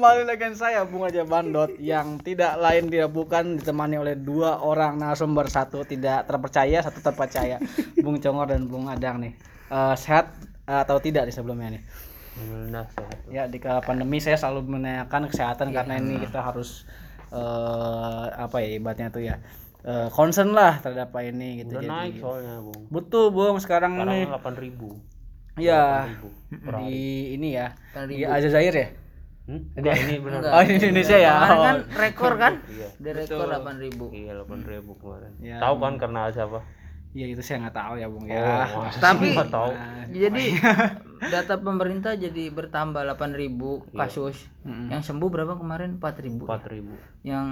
kembali 0.00 0.32
dengan 0.32 0.56
saya 0.56 0.88
Bung 0.88 1.04
Aja 1.04 1.28
Bandot 1.28 1.76
yang 1.76 2.16
tidak 2.24 2.56
lain 2.56 2.88
tidak 2.88 3.12
bukan 3.12 3.60
ditemani 3.60 4.00
oleh 4.00 4.16
dua 4.16 4.56
orang 4.64 4.96
narasumber. 4.96 5.44
Satu 5.52 5.84
tidak 5.84 6.24
terpercaya 6.24 6.80
satu 6.80 7.04
terpercaya. 7.04 7.60
Bung 8.00 8.16
Congor 8.16 8.48
dan 8.48 8.64
Bung 8.64 8.88
Adang 8.88 9.20
nih. 9.20 9.36
Eh, 9.68 9.94
sehat 10.00 10.32
atau 10.64 10.96
tidak 11.04 11.28
nih 11.28 11.36
sebelumnya 11.36 11.76
nih? 11.76 11.82
Alhamdulillah 12.32 12.86
sehat. 12.96 13.16
ya 13.28 13.44
di 13.44 13.60
kala 13.60 13.84
pandemi 13.84 14.24
saya 14.24 14.40
selalu 14.40 14.72
menanyakan 14.72 15.28
kesehatan 15.28 15.68
karena 15.68 16.00
ini 16.00 16.16
kita 16.24 16.40
harus 16.40 16.88
eh 17.28 18.26
apa 18.40 18.56
ya 18.64 18.80
ibaratnya 18.80 19.12
tuh 19.12 19.20
ya 19.20 19.36
eh, 19.84 20.08
concern 20.16 20.56
lah 20.56 20.80
terhadap 20.80 21.12
apa 21.12 21.28
ini 21.28 21.60
gitu. 21.60 21.76
Udah 21.76 21.84
jadi 21.84 21.92
naik 21.92 22.14
soalnya, 22.24 22.56
Bung. 22.64 22.88
betul 22.88 23.36
Bung. 23.36 23.60
Sekarang 23.60 24.00
ini 24.00 24.24
Sekarang 24.24 24.56
8000. 24.56 25.60
ya 25.60 26.08
8.000. 26.56 26.88
di 26.88 26.96
ini 27.36 27.48
ya 27.52 27.76
di 28.08 28.24
Aljazair 28.24 28.72
ya 28.72 28.88
Hmm? 29.40 29.62
Enggak, 29.74 29.94
ini 29.98 30.14
benar. 30.20 30.40
oh 30.46 30.62
di 30.62 30.72
Indonesia 30.74 31.16
ya 31.16 31.32
Kemarin 31.34 31.50
Oh, 31.50 31.62
kan 31.62 31.76
rekor 31.96 32.32
kan? 32.36 32.52
Iya. 32.70 32.88
Di 32.94 33.10
rekor 33.10 33.46
8000. 33.46 34.10
Iya, 34.12 34.32
8000 34.38 35.00
kemarin. 35.00 35.32
Ya. 35.40 35.56
Tahu 35.58 35.74
kan 35.76 35.94
karena 35.96 36.20
siapa? 36.28 36.60
ya 37.10 37.26
itu 37.26 37.42
saya 37.42 37.66
nggak 37.66 37.74
tahu 37.74 37.94
ya 37.98 38.06
Bung 38.06 38.22
Oh, 38.22 38.30
ya 38.30 38.70
masa 38.70 38.94
sih 38.94 39.02
Tapi- 39.02 39.34
nggak 39.34 39.50
tahu. 39.50 39.70
Nah, 39.74 40.06
Jadi 40.06 40.44
data 41.34 41.54
pemerintah 41.58 42.12
jadi 42.14 42.44
bertambah 42.48 43.02
8000 43.02 43.50
kasus. 43.90 44.36
Mm-mm. 44.62 44.86
Yang 44.88 45.02
sembuh 45.04 45.26
berapa 45.28 45.58
kemarin? 45.58 45.98
4000. 45.98 46.46
4000. 46.46 47.26
Yang 47.26 47.46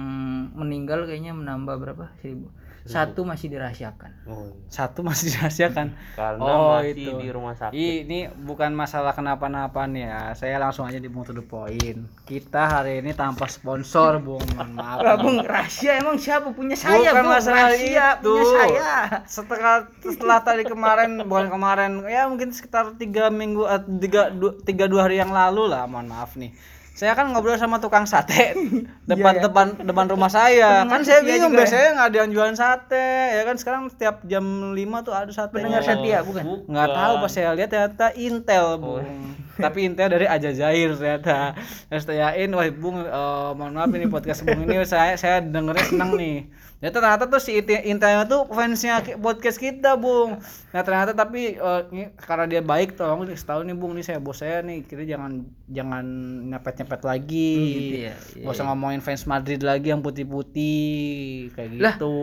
meninggal 0.55 0.99
kayaknya 1.03 1.35
menambah 1.35 1.75
berapa? 1.75 2.07
1000. 2.17 2.47
Satu 2.85 3.21
masih 3.21 3.47
dirahasiakan. 3.49 4.11
Oh, 4.25 4.45
iya. 4.45 4.69
satu 4.69 4.99
masih 5.01 5.31
dirahasiakan 5.31 5.87
Karena 6.13 6.41
Oh, 6.41 6.77
masih 6.77 6.93
itu. 6.93 7.11
di 7.17 7.27
rumah 7.27 7.53
sakit. 7.53 7.73
ini 7.75 8.19
bukan 8.29 8.71
masalah 8.71 9.11
kenapa-napa 9.11 9.83
nih 9.83 10.05
ya 10.05 10.21
saya 10.33 10.55
langsung 10.57 10.85
aja 10.85 10.95
di 10.95 11.09
to 11.09 11.33
the 11.33 11.41
point 11.41 11.99
kita 12.23 12.61
hari 12.65 13.01
ini 13.01 13.11
tanpa 13.11 13.45
sponsor 13.45 14.17
Bung 14.17 14.39
mohon 14.53 14.71
maaf 14.71 14.97
Lah, 14.99 15.15
Bung, 15.15 15.41
rahasia 15.41 15.97
emang 15.97 16.15
siapa 16.15 16.49
punya 16.49 16.73
saya, 16.73 17.09
Bukan 17.09 17.13
Bung? 17.19 17.33
masalah 17.33 17.57
rahasia 17.67 18.07
itu. 18.15 18.29
punya 18.29 18.45
saya. 18.53 18.91
setelah 19.25 19.75
setelah 19.99 20.39
tadi 20.39 20.63
kemarin 20.63 21.09
bukan 21.23 21.47
kemarin 21.49 21.91
ya 22.05 22.25
mungkin 22.25 22.49
sekitar 22.49 22.93
tiga 22.95 23.27
minggu 23.27 23.65
eh, 23.65 23.81
tiga 23.99 24.29
dua, 24.29 24.51
tiga 24.59 24.85
dua 24.85 25.05
hari 25.05 25.17
yang 25.17 25.29
lalu 25.29 25.67
lah 25.67 25.83
mohon 25.83 26.05
maaf 26.05 26.33
nih 26.35 26.53
saya 26.99 27.15
kan 27.15 27.31
ngobrol 27.31 27.55
sama 27.55 27.79
tukang 27.79 28.03
sate 28.03 28.59
depan 29.11 29.39
depan 29.39 29.71
depan 29.79 30.05
rumah 30.11 30.27
saya. 30.27 30.83
Kan 30.83 31.07
saya 31.07 31.23
bingung 31.23 31.55
biasanya 31.55 31.95
nggak 31.95 32.07
ada 32.11 32.17
yang 32.27 32.31
jualan 32.35 32.55
sate 32.59 33.39
ya 33.39 33.47
kan? 33.47 33.55
Sekarang 33.55 33.87
setiap 33.87 34.19
jam 34.27 34.43
5 34.75 35.07
tuh 35.07 35.15
ada 35.15 35.31
sate. 35.31 35.55
Pendengar 35.55 35.79
setia 35.79 36.19
bukan? 36.27 36.67
nggak 36.67 36.89
tahu 36.91 37.13
pas 37.23 37.31
saya 37.31 37.55
lihat 37.55 37.71
ternyata 37.71 38.11
Intel 38.19 38.75
bung. 38.83 39.07
Tapi 39.55 39.87
Intel 39.87 40.11
dari 40.11 40.27
Ajazair 40.27 40.91
ternyata. 40.99 41.55
Saya 41.87 42.03
tanyain 42.03 42.51
wah 42.51 42.67
bung 42.67 42.99
eh, 42.99 43.49
mohon 43.55 43.79
maaf 43.79 43.91
ini 43.95 44.11
podcast 44.11 44.43
bung 44.43 44.67
ini 44.67 44.83
saya 44.83 45.15
saya 45.15 45.39
dengernya 45.39 45.87
senang 45.87 46.19
nih 46.19 46.51
ya 46.79 46.89
ternyata 46.95 47.27
tuh 47.27 47.43
si 47.43 47.59
Intel 47.59 47.83
Intelnya 47.83 48.23
tuh 48.23 48.47
fansnya 48.47 49.03
podcast 49.19 49.59
kita 49.59 49.99
bung 49.99 50.39
nah 50.71 50.79
ternyata 50.79 51.11
tapi 51.11 51.59
eh, 51.59 51.81
ini 51.91 52.03
karena 52.15 52.45
dia 52.47 52.61
baik 52.63 52.95
tolong 52.95 53.27
tahu 53.27 53.67
nih 53.67 53.75
bung 53.75 53.99
nih 53.99 54.05
saya 54.07 54.19
bos 54.23 54.39
saya 54.39 54.63
nih 54.63 54.87
kita 54.87 55.03
jangan 55.03 55.43
jangan 55.67 56.05
nyepet 56.49 56.81
nyepet 56.81 57.01
lagi 57.05 57.51
gitu 57.69 57.95
ya, 58.09 58.13
iya, 58.33 58.45
Gak 58.47 58.53
usah 58.55 58.65
ngomongin 58.71 59.01
fans 59.03 59.27
Madrid 59.29 59.61
lagi 59.61 59.93
yang 59.93 60.01
putih-putih 60.01 61.51
kayak 61.53 61.69
gitu 61.77 62.15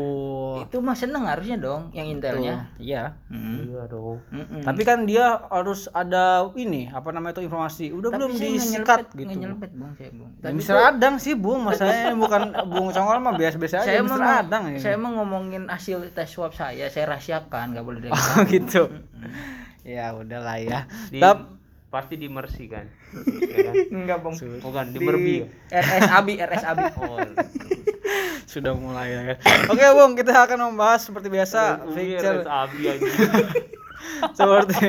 Itu 0.66 0.82
mah 0.82 0.96
seneng 0.98 1.28
harusnya 1.28 1.56
dong 1.60 1.94
yang 1.94 2.08
intelnya. 2.10 2.72
iya 2.80 3.14
Hmm. 3.26 3.68
Iya 3.68 3.90
dong. 3.90 4.22
Tapi 4.62 4.82
kan 4.86 5.02
dia 5.02 5.42
harus 5.50 5.90
ada 5.90 6.46
ini 6.54 6.86
apa 6.94 7.10
namanya 7.10 7.38
itu 7.38 7.44
informasi 7.50 7.90
udah 7.90 8.10
belum 8.14 8.30
saya 8.38 8.48
nggak 8.48 8.54
disikat 8.56 9.00
gitu 9.12 9.26
nggak 9.26 9.42
nyelpet, 9.42 9.70
Bung, 9.74 9.92
saya, 9.98 10.10
Bung. 10.14 10.30
Ya, 10.30 10.42
Tapi 10.46 10.54
Mr. 10.62 10.76
Adang 10.78 11.14
sih 11.18 11.34
bung 11.34 11.60
masalahnya 11.66 12.14
bukan 12.22 12.42
Bung 12.70 12.88
Congol 12.94 13.18
mah 13.18 13.34
biasa-biasa 13.34 13.82
aja 13.82 13.98
saya. 14.06 14.45
Adang 14.46 14.62
ini 14.68 14.78
saya 14.78 14.94
mau 14.94 15.10
ngomongin 15.12 15.66
hasil 15.66 16.10
tes 16.10 16.26
swab 16.26 16.50
saya, 16.50 16.86
saya 16.86 17.04
rahasiakan, 17.08 17.74
nggak 17.74 17.82
boleh 17.82 17.98
oh 18.04 18.06
dibilang. 18.08 18.46
gitu 18.46 18.82
ya 19.82 20.10
udahlah 20.12 20.56
ya 20.56 20.86
Di, 21.08 21.18
Tap- 21.18 21.58
pasti 21.86 22.14
di 22.14 22.26
Mercy 22.26 22.66
kan. 22.66 22.86
Ya 23.46 23.58
kan? 23.64 23.74
Enggak, 23.90 24.18
Bung. 24.20 24.34
Bukan 24.60 24.90
di 24.90 24.98
Merbi. 24.98 25.34
ya? 25.70 25.80
RS 25.80 26.10
Abi, 26.12 26.32
RS 26.36 26.64
Abi. 26.64 26.84
Oh, 26.98 27.18
sudah 28.46 28.72
mulai 28.72 29.10
ya 29.10 29.20
oke 29.66 29.82
bung 29.92 30.14
kita 30.14 30.30
akan 30.38 30.70
membahas 30.70 31.02
seperti 31.02 31.26
biasa 31.26 31.82
Abi 31.82 32.14
aja. 32.14 32.46
seperti 34.32 34.86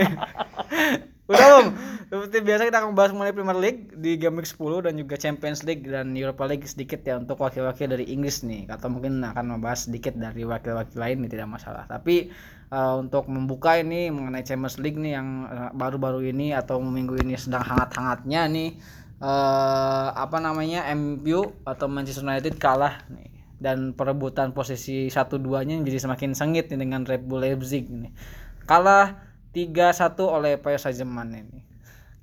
udah 1.27 1.47
bung 1.51 1.67
seperti 2.07 2.39
biasa 2.39 2.71
kita 2.71 2.77
akan 2.79 2.95
membahas 2.95 3.11
mengenai 3.11 3.35
Premier 3.35 3.59
League 3.59 3.81
di 3.99 4.15
Game 4.15 4.39
Week 4.39 4.47
10 4.47 4.87
dan 4.87 4.93
juga 4.95 5.19
Champions 5.19 5.67
League 5.67 5.83
dan 5.83 6.15
Europa 6.15 6.47
League 6.47 6.63
sedikit 6.63 7.03
ya 7.03 7.19
untuk 7.19 7.35
wakil-wakil 7.43 7.99
dari 7.99 8.07
Inggris 8.15 8.47
nih. 8.47 8.63
Atau 8.71 8.87
mungkin 8.87 9.19
akan 9.19 9.59
membahas 9.59 9.91
sedikit 9.91 10.15
dari 10.15 10.47
wakil-wakil 10.47 10.95
lain 10.95 11.19
ini 11.19 11.27
tidak 11.27 11.51
masalah. 11.51 11.83
Tapi 11.83 12.31
eh, 12.71 12.93
untuk 12.95 13.27
membuka 13.27 13.75
ini 13.75 14.07
mengenai 14.07 14.47
Champions 14.47 14.79
League 14.79 14.95
nih 14.95 15.19
yang 15.19 15.27
eh, 15.51 15.69
baru-baru 15.75 16.31
ini 16.31 16.55
atau 16.55 16.79
minggu 16.79 17.19
ini 17.19 17.35
sedang 17.35 17.67
hangat-hangatnya 17.67 18.41
nih 18.47 18.71
eh 19.17 20.09
apa 20.13 20.37
namanya 20.37 20.85
MU 20.93 21.41
atau 21.67 21.91
Manchester 21.91 22.23
United 22.23 22.55
kalah 22.55 23.03
nih. 23.11 23.27
Dan 23.59 23.91
perebutan 23.99 24.55
posisi 24.55 25.11
satu 25.11 25.43
duanya 25.43 25.75
jadi 25.83 26.07
semakin 26.07 26.39
sengit 26.39 26.71
nih 26.71 26.79
dengan 26.87 27.03
Red 27.03 27.27
Bull 27.27 27.43
Leipzig 27.43 27.91
nih. 27.91 28.15
Kalah 28.63 29.26
3-1 29.57 30.23
oleh 30.37 30.53
Paris 30.63 30.81
Saint-Germain 30.85 31.31
ini 31.43 31.59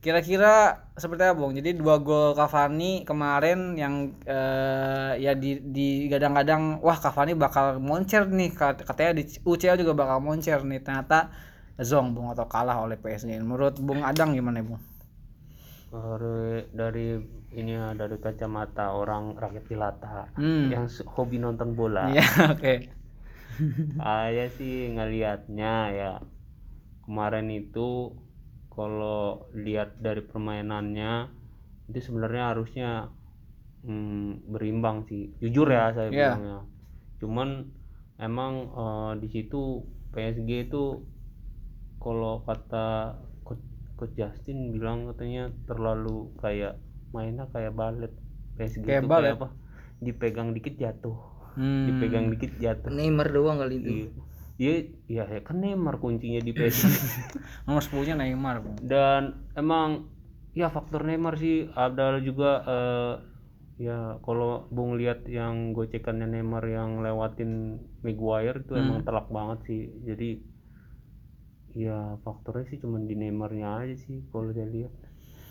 kira-kira 0.05 0.55
seperti 1.03 1.22
apa 1.25 1.34
Bung? 1.41 1.56
Jadi 1.59 1.71
dua 1.81 1.97
gol 2.06 2.37
Cavani 2.39 3.09
kemarin 3.09 3.59
yang 3.83 3.95
eh, 4.28 5.12
ya 5.25 5.33
di 5.43 5.50
di 5.77 5.89
gadang-gadang 6.12 6.62
wah 6.87 6.99
Cavani 7.05 7.33
bakal 7.45 7.67
moncer 7.89 8.22
nih 8.28 8.50
Kat- 8.53 8.84
katanya 8.89 9.12
di 9.19 9.25
UCL 9.49 9.77
juga 9.81 9.93
bakal 10.03 10.19
moncer 10.27 10.61
nih 10.71 10.81
ternyata 10.84 11.33
zong 11.81 12.12
Bung 12.15 12.28
atau 12.34 12.47
kalah 12.55 12.77
oleh 12.84 12.97
PSG. 13.03 13.31
Menurut 13.41 13.75
Bung 13.87 14.01
Adang 14.05 14.37
gimana 14.37 14.61
Bung? 14.69 14.81
dari 15.95 16.66
dari 16.81 17.06
ini 17.61 17.72
ya, 17.78 17.87
dari 18.01 18.16
kacamata 18.25 18.84
orang 19.01 19.25
rakyat 19.43 19.65
jelata 19.71 20.16
Hmm. 20.37 20.65
yang 20.72 20.84
hobi 21.15 21.37
nonton 21.45 21.71
bola. 21.78 22.09
Iya, 22.11 22.22
oke. 22.53 22.75
Saya 23.99 24.45
sih 24.56 24.75
ngelihatnya 24.95 25.72
ya 25.99 26.11
kemarin 27.04 27.47
itu 27.60 27.88
kalau 28.75 29.20
lihat 29.65 29.88
dari 30.06 30.22
permainannya 30.31 31.12
itu 31.91 32.00
sebenarnya 32.06 32.44
harusnya 32.53 32.88
hmm, 33.87 34.50
berimbang 34.53 34.98
sih. 35.09 35.22
Jujur 35.42 35.69
ya 35.76 35.84
saya 35.97 36.10
Iya. 36.10 36.28
bilangnya. 36.28 36.59
Cuman 37.20 37.48
emang 38.28 38.53
eh, 38.82 39.12
di 39.22 39.28
situ 39.34 39.60
PSG 40.12 40.50
itu 40.66 40.84
kalau 42.03 42.34
kata 42.47 42.87
coach, 43.47 43.65
coach 43.98 44.15
Justin 44.21 44.59
bilang 44.75 44.98
katanya 45.10 45.44
terlalu 45.69 46.31
kayak 46.42 46.72
mainnya 47.15 47.44
kayak 47.54 47.72
balet. 47.81 48.12
PSG 48.56 48.84
Kayak 48.86 49.03
itu 49.03 49.09
balet? 49.10 49.32
kayak 49.32 49.38
apa? 49.41 49.48
Dipegang 50.04 50.48
dikit 50.56 50.75
jatuh. 50.82 51.16
Hmm. 51.56 51.86
Dipegang 51.88 52.26
dikit 52.32 52.53
jatuh. 52.62 52.91
Neymar 52.97 53.28
doang 53.34 53.59
kali 53.62 53.75
itu. 53.81 53.91
Iya. 53.91 54.09
Iya, 54.54 54.87
iya 55.10 55.25
ya 55.26 55.41
kan 55.42 55.59
Neymar 55.59 55.98
kuncinya 55.98 56.38
di 56.38 56.54
PSG. 56.54 56.87
Nomor 57.66 57.82
10-nya 57.82 58.15
Neymar, 58.15 58.62
Bung. 58.62 58.78
Dan 58.87 59.50
emang 59.59 60.06
ya 60.54 60.70
faktor 60.70 61.03
Neymar 61.03 61.34
sih 61.34 61.66
ada 61.75 62.22
juga 62.22 62.62
eh, 62.62 63.15
ya 63.82 64.22
kalau 64.22 64.70
Bung 64.70 64.94
lihat 64.94 65.26
yang 65.26 65.75
gocekannya 65.75 66.31
Neymar 66.31 66.65
yang 66.70 67.03
lewatin 67.03 67.83
Maguire 68.06 68.62
itu 68.62 68.78
emang 68.78 69.03
telak 69.03 69.27
banget 69.27 69.59
sih. 69.66 69.83
Jadi 70.06 70.30
ya 71.74 72.15
faktornya 72.22 72.71
sih 72.71 72.78
cuma 72.78 73.03
di 73.03 73.18
Neymarnya 73.18 73.83
aja 73.83 73.95
sih 73.98 74.22
kalau 74.30 74.54
saya 74.54 74.71
lihat. 74.71 74.95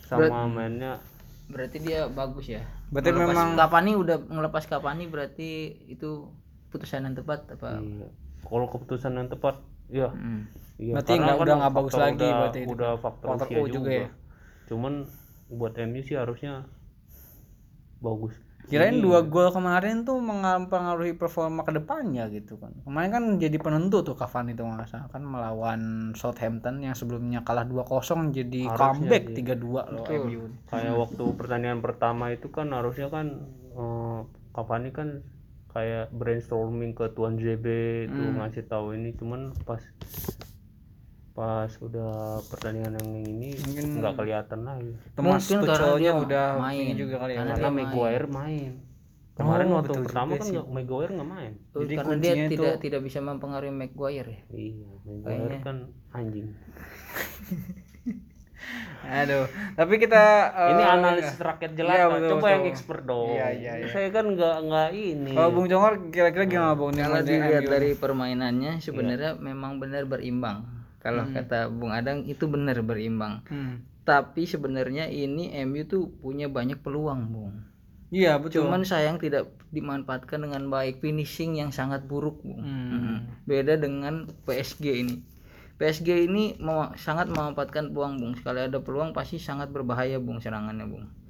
Sama 0.08 0.48
mainnya 0.48 1.00
Berarti 1.44 1.76
dia 1.76 2.08
bagus 2.08 2.48
ya. 2.48 2.64
Berarti 2.88 3.12
Ngelepas 3.12 3.36
memang- 3.36 3.56
Cavani 3.60 3.92
udah 4.00 4.16
ngelepas 4.32 4.64
Cavani 4.64 5.04
berarti 5.12 5.50
itu 5.92 6.32
putusan 6.72 7.04
yang 7.04 7.12
tepat 7.12 7.52
apa? 7.52 7.84
iya. 7.84 8.08
Kalau 8.44 8.66
keputusan 8.66 9.12
yang 9.12 9.26
tepat 9.26 9.58
ya 9.86 10.08
Hmm. 10.08 10.48
Iya, 10.74 10.98
Berarti 10.98 11.12
karena 11.12 11.22
nggak- 11.22 11.36
kan 11.36 11.44
udah 11.44 11.56
nggak 11.56 11.72
bagus 11.72 11.94
lagi 11.94 12.16
udah, 12.18 12.34
berarti 12.34 12.58
itu. 12.58 12.70
udah 12.72 12.90
faktor, 12.96 13.26
Faktor 13.30 13.46
usia 13.46 13.58
U 13.58 13.66
juga 13.68 13.90
ya. 13.94 14.08
Cuman 14.64 14.92
buat 15.48 15.72
MU 15.78 16.00
sih 16.00 16.16
harusnya 16.16 16.52
bagus. 18.00 18.34
Kirain 18.64 18.96
dua 18.96 19.20
gol 19.22 19.52
kemarin 19.52 20.02
tuh 20.02 20.16
mempengaruhi 20.18 21.12
performa 21.12 21.62
ke 21.62 21.72
depannya 21.74 22.26
gitu 22.28 22.56
kan. 22.56 22.72
Kemarin 22.80 23.10
kan 23.12 23.24
jadi 23.36 23.54
penentu 23.56 24.00
tuh 24.02 24.16
Cavani 24.16 24.50
tuh 24.50 24.64
nggak 24.64 24.88
salah 24.88 25.06
kan 25.06 25.20
melawan 25.22 25.80
Southampton 26.14 26.80
yang 26.80 26.96
sebelumnya 26.96 27.44
kalah 27.44 27.62
2-0 27.62 27.84
jadi 28.32 28.64
Harusnya 28.66 29.04
comeback 29.04 29.24
sih. 29.28 29.36
3-2 29.36 29.60
loh 29.86 30.04
MU. 30.08 30.48
Kayak 30.64 30.96
waktu 30.96 31.24
pertandingan 31.36 31.78
pertama 31.78 32.32
itu 32.32 32.48
kan 32.48 32.72
harusnya 32.72 33.06
kan 33.06 33.26
eh, 33.70 34.18
Cavani 34.50 34.90
kan 34.90 35.20
kayak 35.74 36.06
brainstorming 36.10 36.94
ke 36.94 37.10
Tuan 37.10 37.34
JB 37.34 37.66
itu 38.06 38.14
Hmm. 38.16 38.38
ngasih 38.38 38.64
tahu 38.64 38.94
ini. 38.94 39.10
Cuman 39.12 39.40
pas 39.60 39.82
pas 41.34 41.66
udah 41.78 42.14
pertandingan 42.46 42.94
yang 42.94 43.10
ini 43.18 43.50
nggak 43.98 44.14
kelihatan 44.14 44.62
lagi. 44.62 44.94
Thomas 45.12 45.42
Mungkin 45.44 45.66
karena 45.66 45.90
dia 45.98 46.12
udah 46.14 46.46
main. 46.56 46.94
juga 46.94 47.14
kali 47.18 47.32
ya. 47.32 47.38
Karena 47.40 47.52
karena 47.52 47.70
Maguire 47.74 48.26
main. 48.28 48.72
kemarin 49.34 49.66
Oh, 49.66 49.74
waktu 49.74 49.90
betul 49.90 50.04
pertama 50.06 50.30
kan 50.32 50.46
sih. 50.46 50.54
nggak 50.54 50.66
Maguire 50.70 51.10
nggak 51.10 51.26
main. 51.28 51.52
Oh, 51.74 51.82
Jadi 51.82 51.94
karena 51.96 52.06
dia 52.14 52.14
kuncinya 52.30 52.46
tidak 52.48 52.70
itu- 52.70 52.82
tidak 52.86 53.00
bisa 53.02 53.18
mempengaruhi 53.20 53.74
Maguire 53.74 54.28
ya? 54.30 54.40
Iya 54.48 54.90
Maguire 55.04 55.56
kan 55.60 55.76
anjing 56.12 56.46
aduh 59.04 59.44
tapi 59.76 59.94
kita 60.00 60.22
eh, 60.56 60.70
ini 60.72 60.82
analisis 60.82 61.36
rakyat 61.36 61.72
jelata. 61.76 61.96
iya, 61.98 62.06
betul, 62.08 62.30
coba 62.32 62.40
betul. 62.40 62.54
yang 62.54 62.64
expert 62.72 63.02
dong. 63.04 63.30
Iya, 63.36 63.48
iya, 63.52 63.72
iya. 63.84 63.86
saya 63.92 64.08
kan 64.08 64.24
nggak 64.32 64.56
nggak 64.64 64.90
ini. 64.96 65.32
Kalau 65.36 65.50
Bung 65.52 65.66
Jongor 65.68 65.94
kira-kira 66.08 66.44
gimana 66.48 66.74
Bung? 66.78 66.96
Kalau 66.96 67.20
dilihat 67.20 67.64
dari 67.68 67.90
permainannya 67.92 68.80
sebenarnya 68.80 69.36
memang 69.36 69.76
benar 69.82 70.08
berimbang. 70.08 70.64
Kalau 71.04 71.28
kata 71.28 71.68
Bung 71.68 71.92
Adang 71.92 72.24
itu 72.24 72.48
benar 72.48 72.80
berimbang. 72.80 73.44
Hmm. 73.50 73.84
tapi 74.04 74.44
sebenarnya 74.44 75.08
ini 75.08 75.48
MU 75.64 75.88
tuh 75.88 76.12
punya 76.20 76.44
banyak 76.44 76.76
peluang 76.84 77.24
Bung. 77.32 77.56
Iya 78.12 78.36
betul. 78.36 78.68
Cuman 78.68 78.84
sayang 78.84 79.16
tidak 79.16 79.48
dimanfaatkan 79.72 80.44
dengan 80.44 80.68
baik 80.68 81.00
finishing 81.00 81.56
yang 81.56 81.72
sangat 81.72 82.04
buruk 82.04 82.44
Bung. 82.44 82.60
Hmm. 82.60 82.92
Mm. 82.92 83.18
beda 83.48 83.80
dengan 83.80 84.28
PSG 84.44 84.84
ini 84.92 85.33
PSG 85.84 86.32
ini 86.32 86.56
sangat 86.96 87.28
memanfaatkan 87.28 87.92
peluang 87.92 88.16
Bung. 88.16 88.32
Sekali 88.40 88.64
ada 88.64 88.80
peluang 88.80 89.12
pasti 89.12 89.36
sangat 89.36 89.68
berbahaya 89.68 90.16
Bung 90.16 90.40
serangannya 90.40 90.88
Bung 90.88 91.23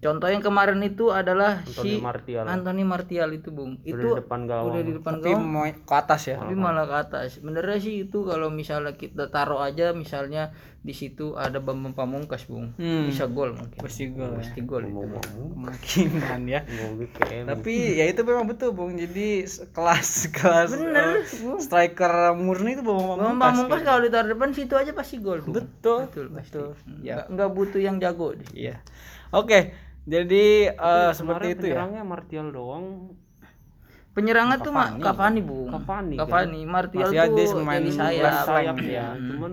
contoh 0.00 0.28
yang 0.32 0.40
kemarin 0.40 0.80
itu 0.80 1.12
adalah 1.12 1.60
Anthony 1.60 1.96
si 1.96 2.00
Martial. 2.00 2.44
Anthony 2.48 2.82
Martial 2.88 3.28
itu 3.36 3.48
Bung. 3.52 3.76
Itu 3.84 4.00
itu 4.00 4.08
di 4.08 4.18
depan 4.20 4.40
gawang. 4.48 4.66
udah 4.72 4.82
di 4.82 4.92
depan 4.96 5.12
tapi 5.20 5.28
gawang. 5.36 5.44
mau 5.44 5.64
ke 5.68 5.94
atas 5.94 6.20
ya? 6.28 6.36
Tapi 6.40 6.54
malah 6.56 6.84
ke 6.88 6.96
atas. 6.96 7.26
Sebenarnya 7.36 7.78
sih 7.78 7.94
itu 8.08 8.24
kalau 8.24 8.48
misalnya 8.48 8.96
kita 8.96 9.28
taruh 9.28 9.60
aja 9.60 9.92
misalnya 9.92 10.56
di 10.80 10.96
situ 10.96 11.36
ada 11.36 11.60
Bambang 11.60 11.92
Pamungkas 11.92 12.48
Bung. 12.48 12.72
Hmm. 12.80 13.12
bisa 13.12 13.28
gol 13.28 13.52
mungkin. 13.52 13.76
Pasti 13.76 14.08
gol 14.08 14.32
ya. 14.32 14.38
pasti 14.40 14.60
gol 14.64 14.82
itu. 14.88 14.96
ngomong 14.96 15.20
kemungkinan 15.52 16.40
ya. 16.48 16.60
Tapi 17.44 17.74
ya 18.00 18.04
itu 18.08 18.20
memang 18.24 18.48
betul 18.48 18.72
Bung. 18.72 18.96
Jadi 18.96 19.44
s- 19.44 19.68
kelas 19.76 20.08
kelas 20.36 20.70
eh, 20.80 21.20
striker 21.60 22.32
murni 22.40 22.76
itu 22.78 22.82
Bang 22.82 22.96
Bambang 23.20 23.36
Pamungkas 23.36 23.84
kalau 23.84 24.00
ditaruh 24.00 24.32
depan 24.32 24.56
situ 24.56 24.74
aja 24.80 24.96
pasti 24.96 25.20
gol 25.20 25.44
Bung. 25.44 25.60
betul 25.60 26.08
betul 26.08 26.26
pasti. 26.32 26.56
betul. 26.56 26.68
Ya. 27.04 27.14
Nggak, 27.20 27.26
nggak 27.36 27.50
butuh 27.52 27.80
yang 27.84 27.96
jago 28.00 28.32
deh. 28.32 28.48
Iya. 28.56 28.80
Oke 29.30 29.89
jadi 30.10 30.44
eh, 30.74 31.10
seperti 31.14 31.46
itu 31.54 31.64
ya? 31.70 31.78
penyerangnya 31.78 32.02
Martial 32.02 32.46
doang. 32.50 33.14
Penyerangan 34.10 34.58
tuh 34.58 34.72
mah 34.74 34.98
Cavani. 34.98 35.38
Bung. 35.40 35.70
Cavani, 35.70 36.18
kan? 36.18 36.26
Cavani 36.26 36.60
Martial 36.66 37.08
Martial 37.14 37.26
tuh 37.30 37.36
dia 37.38 37.46
pemain 37.54 37.78
jadi 37.78 37.92
sayap. 37.94 38.34
sayap 38.42 38.76
ya 38.82 39.06
Hmm. 39.14 39.28
cuman 39.30 39.52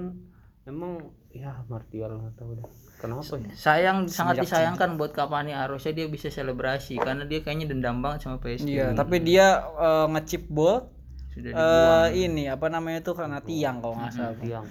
emang 0.65 0.92
ya 1.30 1.51
Martial 1.69 2.12
nggak 2.18 2.33
tahu 2.36 2.51
deh. 2.57 2.65
Kenapa 2.98 3.21
ya? 3.38 3.54
Sayang 3.54 3.98
sangat 4.09 4.42
disayangkan 4.42 4.98
buat 4.98 5.13
Cavani. 5.13 5.54
Harusnya 5.54 5.94
dia 5.94 6.09
bisa 6.09 6.33
selebrasi 6.33 6.98
karena 6.98 7.30
dia 7.30 7.45
kayaknya 7.45 7.69
dendam 7.69 8.01
banget 8.01 8.25
sama 8.25 8.42
PSG 8.42 8.65
iya 8.65 8.86
tapi 8.98 9.21
dia 9.21 9.62
eh, 9.62 10.06
ngechip 10.18 10.50
ball 10.50 10.89
sudah 11.38 11.54
eh 11.54 12.07
ini 12.18 12.50
apa 12.50 12.65
namanya 12.65 13.06
itu 13.06 13.13
karena 13.13 13.38
tiang 13.45 13.77
kalau 13.77 13.94
nggak 13.94 14.09
salah. 14.09 14.33
Tiang 14.42 14.65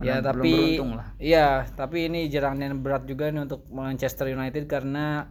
ya 0.00 0.18
Belum 0.18 0.26
tapi 0.26 0.52
lah. 0.80 1.08
iya 1.16 1.46
tapi 1.70 2.08
ini 2.08 2.26
jalannya 2.26 2.72
berat 2.74 3.04
juga 3.04 3.28
nih 3.28 3.44
untuk 3.44 3.68
Manchester 3.68 4.28
United 4.28 4.64
karena 4.64 5.28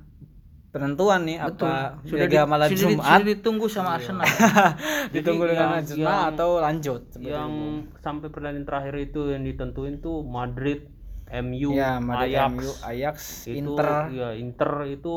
penentuan 0.70 1.26
nih 1.26 1.42
apa 1.42 1.98
sudah 2.06 2.30
Liga 2.30 2.46
malam 2.46 2.68
sudah 2.68 2.78
di- 2.78 2.84
Jumat. 2.94 3.06
sudah 3.10 3.26
ditunggu 3.28 3.66
sama 3.68 3.90
Arsenal. 3.98 4.26
Ditunggu 5.18 5.44
Jadi 5.44 5.52
dengan 5.52 5.66
yang- 5.66 5.82
Arsenal 5.82 5.98
yang- 6.14 6.30
atau 6.30 6.50
lanjut 6.60 7.02
yang 7.18 7.52
sampai 7.98 8.28
pertandingan 8.30 8.64
terakhir 8.64 8.96
itu 9.02 9.22
yang 9.30 9.42
ditentuin 9.42 9.98
tuh 9.98 10.22
Madrid 10.22 10.86
MU 11.32 11.74
ya 11.74 11.98
Madrid 11.98 12.38
Ajax. 12.38 12.50
MU 12.52 12.70
Ajax 12.84 13.16
itu 13.46 13.58
Inter. 13.60 13.90
ya 14.12 14.30
Inter 14.34 14.72
itu 14.88 15.14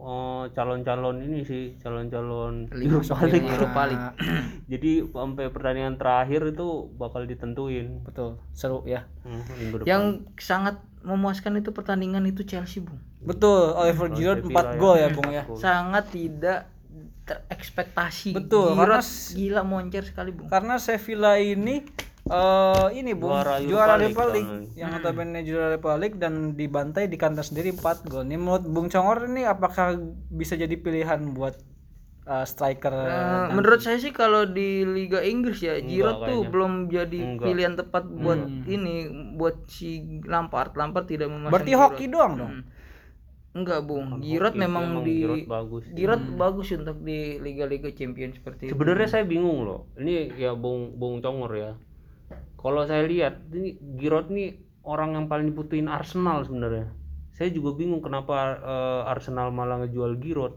eh, 0.00 0.44
calon-calon 0.56 1.16
ini 1.20 1.44
sih 1.44 1.76
calon-calon 1.78 2.72
Europa 2.72 3.24
League. 3.28 3.46
Europa 3.46 3.82
League. 3.86 4.06
Nah, 4.16 4.44
jadi 4.72 4.90
sampai 5.04 5.44
pertandingan 5.52 5.94
terakhir 6.00 6.40
itu 6.50 6.88
bakal 6.96 7.28
ditentuin. 7.28 8.00
Betul 8.00 8.40
seru 8.56 8.82
ya. 8.88 9.04
Hmm, 9.22 9.44
depan. 9.80 9.86
yang 9.86 10.02
sangat 10.40 10.80
memuaskan 11.04 11.60
itu 11.60 11.72
pertandingan 11.72 12.24
itu 12.28 12.44
Chelsea 12.44 12.80
Bung. 12.80 13.00
Betul 13.20 13.76
Oliver 13.76 14.08
Giroud 14.16 14.44
4 14.44 14.48
Sevilla 14.48 14.56
ya. 14.56 14.78
gol 14.80 14.96
ya 14.96 15.08
Bung 15.12 15.30
ya. 15.32 15.42
Sangat 15.56 16.08
tidak 16.12 16.68
terekspektasi. 17.24 18.34
Betul, 18.34 18.74
Giroud 18.74 18.98
karena 18.98 18.98
gila 19.38 19.62
moncer 19.62 20.02
sekali 20.02 20.34
Bung. 20.34 20.50
karena 20.50 20.82
Sevilla 20.82 21.38
ini 21.38 21.86
eh 22.22 22.86
ini 22.94 23.12
Bung 23.12 23.32
Juara 23.32 23.56
juara, 23.58 23.94
Europa 23.96 24.24
League 24.28 24.46
League 24.46 24.76
yang 24.76 24.92
notabene 24.92 25.40
juara 25.40 25.72
Europa 25.72 25.96
League 25.96 26.16
dan 26.16 26.34
dibantai 26.52 27.06
di 27.06 27.16
kandang 27.16 27.42
sendiri 27.42 27.72
4 27.72 27.80
gol. 28.04 28.22
Ini 28.22 28.36
menurut 28.36 28.64
Bung 28.64 28.86
Congor 28.86 29.24
ini 29.24 29.42
apakah 29.42 29.96
bisa 30.28 30.54
jadi 30.54 30.70
pilihan 30.72 31.32
buat 31.32 31.56
eh, 32.22 32.44
striker 32.44 32.92
Eh, 32.92 33.46
menurut 33.50 33.80
saya 33.80 33.96
sih 33.96 34.12
kalau 34.12 34.44
di 34.44 34.84
Liga 34.84 35.18
Inggris 35.20 35.58
ya 35.58 35.80
Giroud 35.80 36.20
tuh 36.20 36.44
kayaknya. 36.44 36.50
belum 36.50 36.72
jadi 36.88 37.18
Enggak. 37.18 37.46
pilihan 37.46 37.74
tepat 37.74 38.04
buat 38.06 38.40
ini 38.68 38.94
buat 39.34 39.56
si 39.66 39.88
Lampard 40.22 40.76
Lampard 40.76 41.06
tidak 41.06 41.26
memasang 41.26 41.50
Berarti 41.50 41.72
Giroud. 41.72 41.82
hoki 41.88 42.04
doang 42.06 42.34
dong. 42.36 42.52
Hmm. 42.52 42.64
Enggak 43.50 43.82
Bung 43.82 44.22
Giroud 44.22 44.54
memang 44.54 44.84
emang 44.86 45.02
di 45.02 45.14
Giroud 45.18 45.42
bagus 45.48 45.82
Giroud 45.90 46.22
bagus 46.38 46.68
untuk 46.70 47.02
di 47.02 47.18
liga-liga 47.36 47.90
champion 47.90 48.30
seperti 48.30 48.62
itu. 48.64 48.70
sebenarnya 48.70 49.08
saya 49.08 49.24
bingung 49.26 49.66
loh 49.66 49.90
ini 49.98 50.30
ya 50.38 50.54
Bung 50.54 50.94
Bung 50.94 51.18
Congor 51.18 51.50
ya 51.50 51.72
kalau 52.60 52.84
saya 52.84 53.08
lihat 53.08 53.34
ini 53.50 53.70
Giroud 53.96 54.28
nih 54.28 54.48
orang 54.84 55.16
yang 55.16 55.26
paling 55.26 55.48
dibutuhin 55.48 55.88
Arsenal 55.88 56.44
sebenarnya 56.44 56.92
saya 57.32 57.48
juga 57.48 57.72
bingung 57.74 58.04
kenapa 58.04 58.36
eh, 58.60 59.02
Arsenal 59.08 59.48
malah 59.50 59.80
ngejual 59.80 60.20
Giroud 60.20 60.54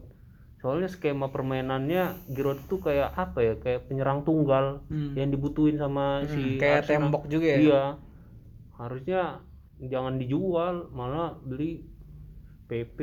soalnya 0.60 0.88
skema 0.88 1.28
permainannya 1.28 2.04
Giroud 2.28 2.60
tuh 2.68 2.80
kayak 2.80 3.12
apa 3.14 3.38
ya 3.40 3.54
kayak 3.56 3.88
penyerang 3.88 4.24
tunggal 4.24 4.84
Hmm. 4.88 5.12
yang 5.12 5.28
dibutuhin 5.28 5.76
sama 5.76 6.24
si 6.24 6.56
Kayak 6.56 6.84
Arsenal. 6.84 7.00
tembok 7.08 7.22
juga 7.28 7.46
ya. 7.46 7.58
iya 7.60 7.82
harusnya 8.74 9.20
jangan 9.80 10.16
dijual 10.16 10.88
malah 10.90 11.36
beli 11.40 11.84
PP 12.74 12.98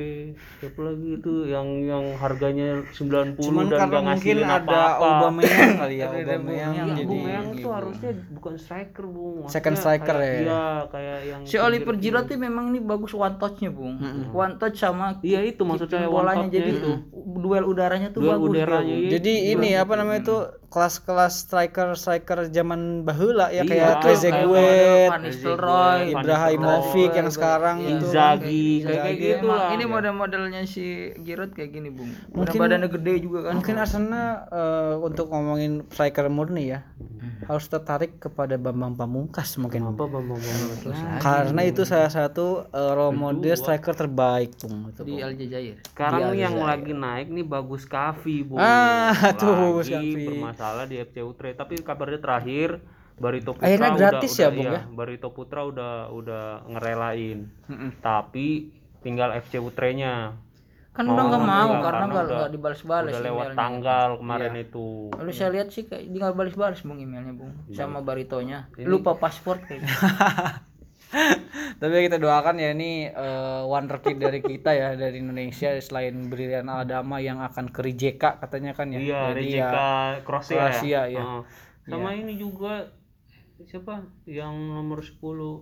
siapa 0.59 0.79
lagi 0.81 1.09
itu 1.15 1.33
yang 1.45 1.67
yang 1.81 2.05
harganya 2.15 2.83
90 2.91 3.39
Cuman 3.39 3.65
dan 3.65 3.79
karena 3.79 3.87
gak 3.93 4.03
mungkin 4.11 4.37
ada 4.37 4.57
apa-apa. 4.59 4.99
Aubameyang 5.01 5.71
kali 5.81 5.95
ya, 5.95 6.05
Aubameyang 6.05 6.27
Aubameyang. 6.27 6.75
jadi 6.93 7.15
Aubameyang 7.15 7.47
tuh 7.57 7.71
harusnya 7.71 8.11
bukan 8.29 8.53
striker, 8.55 9.05
Bung. 9.05 9.33
Maksudnya 9.39 9.53
Second 9.53 9.75
striker 9.77 10.15
kayak, 10.17 10.27
ya. 10.27 10.41
Iya, 10.41 10.63
kayak 10.87 11.17
yang 11.23 11.41
Si 11.43 11.55
Oliver 11.57 11.95
Giroud 11.95 12.25
tuh 12.25 12.37
memang 12.37 12.65
ini 12.69 12.79
bagus 12.81 13.11
one 13.13 13.37
touch-nya, 13.37 13.69
Bung. 13.69 13.95
One 14.29 14.55
touch 14.57 14.77
sama 14.77 15.15
Iya, 15.21 15.39
itu 15.45 15.61
maksud 15.61 15.87
kicking 15.87 15.97
saya 15.97 16.09
one 16.09 16.15
bolanya 16.19 16.47
jadi 16.49 16.71
itu. 16.73 16.91
duel 17.33 17.63
udaranya 17.63 18.09
tuh 18.09 18.21
Duel 18.21 18.35
bagus. 18.35 18.49
udaranya 18.51 18.95
iya. 18.97 19.09
Jadi 19.13 19.33
ini 19.49 19.69
apa 19.73 19.93
namanya 19.93 20.19
itu 20.21 20.37
kelas-kelas 20.67 21.33
striker 21.41 21.93
striker 21.93 22.47
zaman 22.47 22.79
bahula 23.01 23.47
ya 23.49 23.61
Iya, 23.61 23.63
kayak. 23.63 23.93
Trezeguet, 24.01 25.09
Van 25.09 25.21
Nistelrooy, 25.21 25.99
Ibrahimovic 26.11 27.11
yang 27.13 27.29
sekarang 27.29 27.75
Iya. 27.77 27.87
itu 27.87 27.93
Inzaghi, 28.01 28.67
kayak 28.81 29.15
gitu 29.17 29.47
lah. 29.61 29.71
Ini 29.77 29.85
model-modelnya 29.85 30.61
si 30.65 31.13
Giroud 31.21 31.53
kayak 31.53 31.71
gini, 31.71 31.89
Bung. 31.93 32.09
Mungkin- 32.33 32.61
badannya 32.61 32.89
gede 32.89 33.13
juga 33.21 33.39
kan. 33.49 33.53
Mungkin 33.61 33.75
Arsenal 33.77 34.29
eh, 34.49 34.93
untuk 34.97 35.29
ngomongin 35.29 35.85
striker 35.87 36.25
murni 36.27 36.73
ya 36.73 36.81
harus 37.41 37.65
tertarik 37.67 38.21
kepada 38.21 38.55
Bambang 38.57 38.93
Pamungkas 38.93 39.57
mungkin. 39.57 39.93
Apa 39.93 40.05
Bang 40.05 40.25
Bang 40.29 40.39
Bang? 40.39 41.19
Karena 41.19 41.61
itu 41.65 41.81
salah 41.83 42.09
satu 42.09 42.65
eh, 42.69 42.91
role 42.93 43.17
model 43.17 43.55
striker 43.57 43.93
terbaik, 43.93 44.57
Bung. 44.61 44.89
Itu, 44.93 45.01
di 45.05 45.17
Bung. 45.17 45.25
Aljazair. 45.25 45.77
Sekarang 45.85 46.33
yang 46.37 46.55
lagi 46.61 46.93
naik 46.93 47.27
nih 47.29 47.45
bagus 47.45 47.83
Kavi, 47.85 48.45
Bu. 48.45 48.55
Ah, 48.61 49.13
tuh, 49.39 49.51
Bagus 49.51 49.89
Lagi 49.89 50.13
Kavi. 50.13 50.25
bermasalah 50.27 50.85
di 50.85 50.95
FC 51.01 51.21
Utre, 51.25 51.53
tapi 51.53 51.81
kabarnya 51.81 52.19
terakhir 52.21 52.81
Barito 53.21 53.53
Putra 53.53 53.69
Akhirnya 53.69 53.91
gratis 53.93 54.33
udah, 54.33 54.41
ya, 54.41 54.49
Bung, 54.49 54.65
iya, 54.65 54.73
ya? 54.73 54.81
Barito 54.89 55.29
Putra 55.29 55.61
udah 55.61 55.93
udah 56.09 56.43
ngerelain. 56.73 57.39
Mm-mm. 57.69 57.89
Tapi 58.01 58.47
tinggal 59.01 59.33
FC 59.33 59.57
Utre-nya. 59.57 60.37
Kan 60.91 61.07
Mau 61.07 61.15
udah 61.15 61.23
nggak 61.23 61.43
mau 61.43 61.69
enggak, 61.71 61.83
karena 61.87 62.05
karena 62.11 62.35
nggak 62.35 62.51
dibalas-balas 62.51 63.13
udah 63.15 63.23
lewat 63.23 63.47
tanggal 63.55 64.09
kemarin 64.19 64.51
Iya. 64.53 64.63
itu. 64.67 64.87
Lalu 65.15 65.31
saya 65.31 65.49
lihat 65.55 65.67
sih 65.71 65.83
kayak 65.87 66.03
tinggal 66.05 66.31
balas-balas 66.35 66.83
Bung 66.83 66.99
emailnya, 66.99 67.31
Bung. 67.31 67.51
Iya. 67.71 67.75
Sama 67.79 68.03
baritonya. 68.03 68.67
Lupa 68.83 69.15
paspor 69.15 69.63
kayaknya. 69.63 69.87
Tapi 71.81 72.07
kita 72.07 72.17
doakan 72.17 72.55
ya 72.55 72.71
ini 72.71 73.07
eh, 73.07 73.61
wonderkid 73.63 74.15
dari 74.15 74.39
kita 74.39 74.71
ya 74.71 74.95
dari 74.95 75.19
Indonesia 75.19 75.75
selain 75.79 76.27
Brilian 76.27 76.67
Aldama 76.67 77.19
yang 77.19 77.39
akan 77.39 77.67
ke 77.67 77.83
Rijeka 77.83 78.39
katanya 78.39 78.71
kan 78.71 78.91
ya. 78.91 78.99
Iya, 78.99 79.19
Jadi 79.31 79.39
Rijeka 79.39 79.83
Kroasia, 80.23 80.55
Kroasia, 80.55 80.87
ya. 80.87 81.01
iya. 81.07 81.23
Heeh. 81.23 81.41
Sama 81.87 82.09
ini 82.13 82.35
juga 82.35 82.87
siapa 83.61 84.01
yang 84.25 84.53
nomor 84.55 85.03
10 85.03 85.19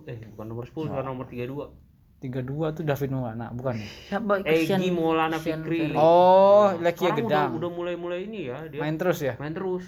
eh 0.08 0.18
bukan 0.32 0.46
nomor 0.48 0.64
10 0.66 0.88
bukan 0.88 1.04
nomor 1.06 1.26
32 1.28 1.89
32 2.20 2.44
tuh 2.72 2.84
David 2.84 3.10
Mulana 3.10 3.48
bukan 3.48 3.74
ya? 3.74 3.88
Siapa 4.10 4.44
Egi 4.44 4.88
Maulana 4.90 5.36
Fikri 5.36 5.92
Oh, 5.92 6.68
Sekarang 6.70 6.92
udah, 6.92 7.16
Gedang. 7.16 7.50
udah 7.56 7.70
mulai-mulai 7.70 8.28
ini 8.28 8.46
ya 8.46 8.60
dia 8.66 8.78
Main 8.78 8.94
terus 8.94 9.18
ya? 9.18 9.34
main 9.36 9.50
terus 9.50 9.84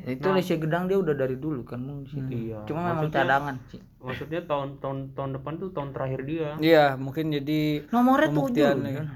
itu 0.00 0.26
Lesya 0.26 0.56
Gedang 0.56 0.88
dia 0.88 0.96
udah 0.96 1.12
dari 1.12 1.36
dulu 1.36 1.60
kan 1.62 1.78
di 2.00 2.08
situ 2.08 2.30
Iya. 2.48 2.64
cuma 2.64 2.90
memang 2.90 3.08
cadangan 3.08 3.54
sih 3.68 3.78
Maksudnya 4.00 4.40
tahun 4.42 4.80
tahun 4.80 4.98
tahun 5.12 5.30
depan 5.36 5.52
tuh 5.56 5.68
tahun 5.70 5.92
terakhir 5.92 6.20
dia. 6.24 6.48
Iya, 6.56 6.84
mungkin 6.96 7.30
jadi 7.30 7.84
nomornya 7.86 8.32
tujuh 8.32 8.56
ya. 8.56 8.72
kan? 8.72 9.06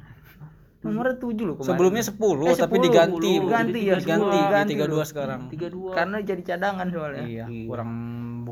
nomornya 0.85 1.17
tujuh 1.17 1.45
loh 1.49 1.55
kemarin 1.57 1.69
sebelumnya 1.73 2.05
10 2.05 2.21
Eh, 2.45 2.57
tapi 2.61 2.77
10, 2.77 2.85
diganti. 2.85 3.17
dulu. 3.33 3.49
Ganti 3.49 3.81
ya, 3.81 3.95
diganti, 3.97 4.37
di 4.37 4.75
32 4.77 5.05
sekarang. 5.09 5.41
Tiga 5.49 5.69
dua. 5.73 5.91
karena 5.97 6.17
jadi 6.21 6.43
cadangan 6.45 6.87
soalnya 6.93 7.25
Iya, 7.25 7.45
kurang 7.65 7.91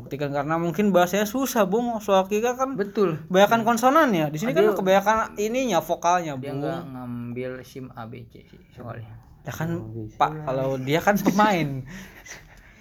buktikan 0.03 0.29
karena 0.29 0.55
mungkin 0.55 0.91
bahasanya 0.91 1.23
susah, 1.23 1.63
Bung. 1.63 1.95
Soalnya 1.97 2.53
kan 2.53 2.75
betul 2.75 3.17
kebanyakan 3.25 3.61
konsonan 3.63 4.11
ya. 4.11 4.27
Di 4.27 4.37
sini 4.37 4.51
kan 4.51 4.67
kebanyakan 4.69 5.35
ininya 5.35 5.79
vokalnya, 5.79 6.35
dia 6.35 6.51
Bung. 6.51 6.59
nggak 6.59 6.79
ngambil 6.85 7.51
sim 7.63 7.87
ABC 7.89 8.45
sih 8.45 8.61
soalnya 8.71 9.09
Ya 9.41 9.51
kan 9.51 9.75
Pak, 10.15 10.31
kalau 10.45 10.75
dia 10.77 10.99
kan 10.99 11.15
pemain. 11.15 11.83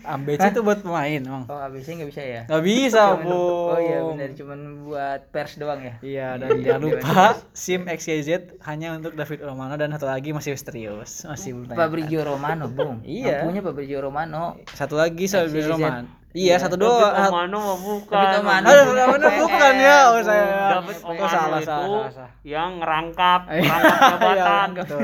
ABC 0.02 0.50
itu 0.50 0.60
buat 0.60 0.82
pemain, 0.82 1.22
Bang. 1.22 1.46
oh 1.46 1.60
ABC 1.60 1.94
nggak 1.94 2.10
bisa 2.10 2.22
ya 2.22 2.42
Gak 2.44 2.58
bisa, 2.60 3.14
Bung. 3.16 3.70
oh 3.70 3.78
iya 3.78 4.02
benar 4.02 4.34
cuman 4.34 4.58
buat 4.82 5.20
pers 5.30 5.54
doang 5.54 5.78
ya 5.78 5.94
Iya, 6.02 6.28
dan 6.36 6.58
jangan 6.58 6.82
lupa 6.82 7.22
SIM 7.54 7.86
XYZ 7.86 8.58
hanya 8.62 8.98
untuk 8.98 9.14
David 9.14 9.46
Romano 9.46 9.78
dan 9.78 9.94
satu 9.94 10.06
lagi 10.06 10.34
masih 10.34 10.54
misterius. 10.54 11.22
Masih 11.22 11.54
belum 11.54 11.70
tanya. 11.70 11.78
Fabrizio 11.78 12.20
Romano 12.26 12.66
bung 12.66 12.98
Iya. 13.06 13.46
Punya 13.46 13.62
Fabrizio 13.62 13.98
Romano 13.98 14.58
Satu 14.68 14.98
lagi 14.98 15.22
XYZ. 15.22 15.70
Romano. 15.70 16.10
Iya, 16.32 16.56
satu 16.56 16.74
doang. 16.74 17.12
Romano 17.12 17.56
mah 17.58 17.78
bukan. 17.78 18.16
David 18.16 18.36
Romano. 18.38 18.66
Aduh, 18.66 18.84
Romano 18.90 19.26
bukan 19.38 19.74
ya. 19.76 19.98
Oh, 20.08 20.20
saya. 20.20 20.44
David 20.72 20.96
Oh, 20.98 21.08
Romano 21.08 21.28
salah, 21.28 21.58
itu 21.58 21.66
salah, 21.66 21.86
salah, 21.86 22.10
salah. 22.10 22.30
yang 22.42 22.70
ngerangkap, 22.78 23.40
Iya, 23.46 23.60
ngerangkap 23.60 24.00
jabatan. 24.12 24.68
betul. 24.72 25.00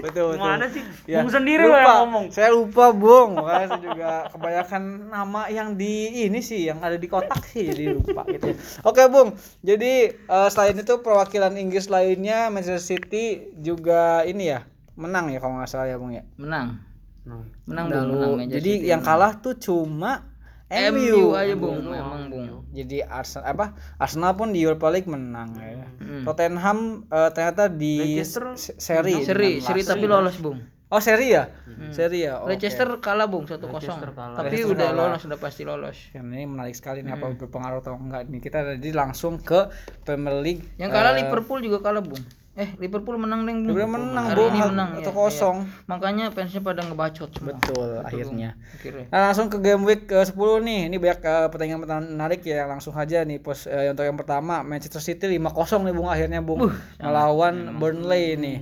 betul. 0.00 0.28
Gimana 0.34 0.66
sih? 0.66 0.82
Ya, 1.04 1.18
Bung 1.18 1.30
sendiri 1.30 1.62
lupa. 1.62 1.76
yang 1.76 1.96
ngomong. 2.00 2.24
Saya 2.28 2.48
lupa, 2.50 2.84
Bung. 2.90 3.30
Makanya 3.36 3.66
saya 3.68 3.82
juga 3.82 4.10
kebanyakan 4.28 4.82
nama 5.06 5.42
yang 5.48 5.68
di 5.74 5.94
ini 6.22 6.40
sih 6.40 6.64
yang 6.64 6.78
ada 6.78 6.96
di 6.96 7.06
kotak 7.06 7.44
sih 7.44 7.64
jadi 7.66 7.84
lupa 7.92 8.24
gitu. 8.26 8.48
ya. 8.48 8.56
Oke, 8.80 9.02
Bung. 9.06 9.28
Jadi 9.60 9.92
eh, 10.10 10.48
selain 10.48 10.74
itu 10.74 10.94
perwakilan 10.98 11.52
Inggris 11.54 11.86
lainnya 11.86 12.48
Manchester 12.48 12.80
City 12.80 13.24
juga 13.54 14.22
ini 14.22 14.48
ya 14.48 14.64
menang 14.94 15.28
ya 15.28 15.38
kalau 15.38 15.56
nggak 15.56 15.68
salah 15.68 15.86
ya, 15.86 15.96
Bung 15.96 16.10
ya. 16.10 16.24
menang 16.34 16.88
Nah, 17.20 17.44
menang 17.64 17.86
Lalu, 17.86 18.12
bung 18.16 18.32
menang 18.38 18.48
jadi 18.50 18.72
City. 18.74 18.88
yang 18.88 19.00
kalah 19.00 19.36
tuh 19.36 19.52
cuma 19.54 20.29
MU 20.70 21.34
aja 21.34 21.54
bung 21.58 21.82
memang 21.82 22.30
bung 22.30 22.62
Jadi 22.70 23.02
Arsenal 23.02 23.50
apa 23.50 23.66
Arsenal 23.98 24.38
pun 24.38 24.54
di 24.54 24.62
Europa 24.62 24.86
League 24.86 25.10
menang 25.10 25.50
ya. 25.58 25.90
Hmm. 25.98 26.22
Tottenham 26.22 26.78
eh, 27.10 27.30
ternyata 27.34 27.66
di 27.66 27.98
Leicester 28.16 28.54
seri. 28.56 29.18
seri 29.26 29.58
seri 29.58 29.82
tapi 29.82 30.06
lolos 30.06 30.38
bung 30.38 30.62
Oh 30.90 30.98
seri 30.98 31.30
ya? 31.30 31.46
Seri 31.94 32.26
ya. 32.26 32.42
Oke. 32.42 32.58
Leicester 32.58 32.90
kalah 32.98 33.30
bung 33.30 33.46
1-0 33.46 33.62
Leicester 33.62 34.10
kalah. 34.10 34.34
tapi 34.42 34.58
Leicester 34.58 34.74
udah 34.74 34.88
kalah. 34.90 35.06
lolos 35.06 35.22
udah 35.22 35.38
pasti 35.38 35.62
lolos 35.62 35.98
Ya, 36.10 36.18
ini 36.18 36.50
menarik 36.50 36.74
sekali 36.74 37.06
nih 37.06 37.14
apa 37.14 37.30
berpengaruh 37.38 37.78
atau 37.78 37.94
enggak 37.94 38.26
nih 38.26 38.42
kita 38.42 38.74
jadi 38.74 38.90
langsung 38.98 39.38
ke 39.38 39.70
Premier 40.02 40.42
League. 40.42 40.66
yang 40.82 40.90
kalah 40.90 41.14
Liverpool 41.14 41.62
juga 41.62 41.78
kalah 41.78 42.02
bung 42.02 42.18
eh 42.60 42.70
Liverpool 42.76 43.16
menang 43.16 43.48
deng 43.48 43.64
bung 43.64 43.72
Liverpool 43.72 43.96
menang 43.96 44.24
Hari 44.28 44.42
ini 44.52 44.60
menang 44.60 44.90
ya, 44.92 44.96
satu 45.00 45.10
kosong. 45.16 45.56
iya. 45.64 45.88
makanya 45.88 46.24
fansnya 46.28 46.60
pada 46.60 46.84
ngebacot 46.84 47.30
semua 47.32 47.56
Betul 47.56 47.88
akhirnya. 48.04 48.50
akhirnya 48.76 49.04
Nah, 49.08 49.20
langsung 49.26 49.48
ke 49.48 49.58
game 49.58 49.82
week 49.82 50.02
ke 50.06 50.18
10 50.20 50.60
nih. 50.60 50.80
Ini 50.92 50.96
banyak 51.00 51.20
eh, 51.24 51.46
pertandingan 51.48 51.80
menarik 52.06 52.40
ya. 52.44 52.68
Langsung 52.68 52.92
aja 52.94 53.24
nih 53.24 53.40
pos 53.40 53.64
eh, 53.64 53.90
untuk 53.90 54.04
yang 54.04 54.18
pertama 54.20 54.60
Manchester 54.60 55.00
City 55.00 55.26
5-0 55.26 55.88
nih 55.88 55.94
Bung 55.96 56.08
akhirnya 56.08 56.40
Bung 56.44 56.60
melawan 57.00 57.80
Burnley 57.80 58.36
nih. 58.36 58.56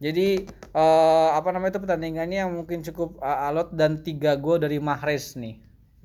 Jadi 0.00 0.28
eh, 0.72 1.28
apa 1.36 1.48
namanya 1.52 1.76
itu 1.76 1.80
pertandingannya 1.84 2.38
yang 2.42 2.52
mungkin 2.56 2.80
cukup 2.82 3.20
eh, 3.20 3.46
alot 3.46 3.68
dan 3.76 4.00
3 4.00 4.40
gol 4.40 4.58
dari 4.58 4.80
Mahrez 4.80 5.36
nih. 5.36 5.60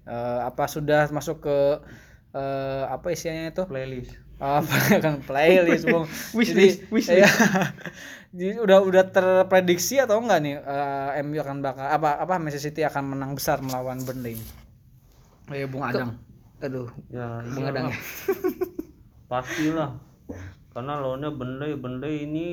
Eh, 0.06 0.40
apa 0.44 0.68
sudah 0.68 1.08
masuk 1.10 1.48
ke 1.48 1.58
eh, 2.36 2.84
apa 2.88 3.08
istilahnya 3.10 3.52
itu? 3.52 3.64
playlist. 3.66 4.14
Apa? 4.38 4.76
Kan 5.04 5.26
playlist 5.26 5.90
bung. 5.90 6.06
Wishlist 6.38 6.86
wishlist 6.94 7.34
jadi 8.38 8.62
udah 8.62 8.86
udah 8.86 9.04
terprediksi 9.10 9.98
atau 9.98 10.22
enggak 10.22 10.40
nih 10.46 10.56
eh, 10.62 11.24
MU 11.26 11.42
akan 11.42 11.58
bakal 11.66 11.88
apa 11.90 12.22
apa 12.22 12.38
Manchester 12.38 12.70
City 12.70 12.86
akan 12.86 13.18
menang 13.18 13.34
besar 13.34 13.66
melawan 13.66 13.98
Burnley? 14.06 14.38
Eh 15.50 15.66
bung 15.66 15.82
Adang. 15.82 16.22
Aduh 16.62 16.90
Ya, 17.10 17.42
Bung 17.50 17.66
Adang 17.66 17.90
ya. 17.90 17.98
Pastilah. 19.26 19.98
Karena 20.70 21.02
lawannya 21.02 21.34
Burnley 21.34 21.74
Burnley 21.74 22.30
ini 22.30 22.48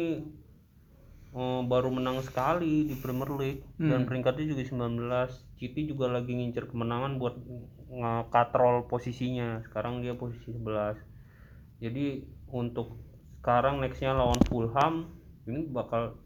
eh, 1.37 1.61
baru 1.69 1.93
menang 1.93 2.25
sekali 2.25 2.88
di 2.88 2.97
Premier 2.97 3.29
League. 3.37 3.62
Dan 3.76 4.09
peringkatnya 4.09 4.57
juga 4.57 4.64
19 4.64 5.61
City 5.61 5.85
juga 5.85 6.09
lagi 6.09 6.33
ngincer 6.33 6.64
kemenangan 6.71 7.21
buat 7.21 7.37
ngekatrol 7.93 8.88
posisinya. 8.88 9.61
Sekarang 9.69 10.00
dia 10.00 10.17
posisi 10.17 10.49
11 10.49 11.13
jadi 11.85 12.25
untuk 12.49 12.97
sekarang 13.45 13.85
nextnya 13.85 14.17
lawan 14.17 14.41
Fulham 14.49 15.12
ini 15.45 15.69
bakal 15.69 16.17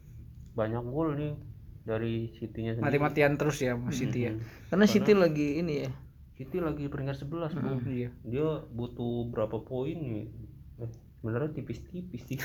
banyak 0.55 0.87
gol 0.87 1.19
nih 1.19 1.35
dari 1.83 2.31
City-nya 2.39 2.79
sendiri. 2.79 2.87
Mati-matian 2.87 3.35
terus 3.35 3.59
ya 3.59 3.75
Mas 3.75 3.99
City 3.99 4.31
ya. 4.31 4.33
Karena 4.71 4.87
City 4.87 5.19
lagi 5.19 5.59
ini 5.59 5.75
ya. 5.83 5.91
City 6.39 6.63
lagi 6.63 6.87
peringkat 6.87 7.27
11 7.27 7.59
Bung. 7.59 7.83
iya. 7.91 8.15
Dia 8.23 8.63
butuh 8.71 9.27
berapa 9.35 9.59
poin 9.67 9.99
nih? 9.99 10.31
Eh, 10.79 10.91
sebenarnya 11.19 11.51
tipis-tipis 11.59 12.23
sih. 12.31 12.39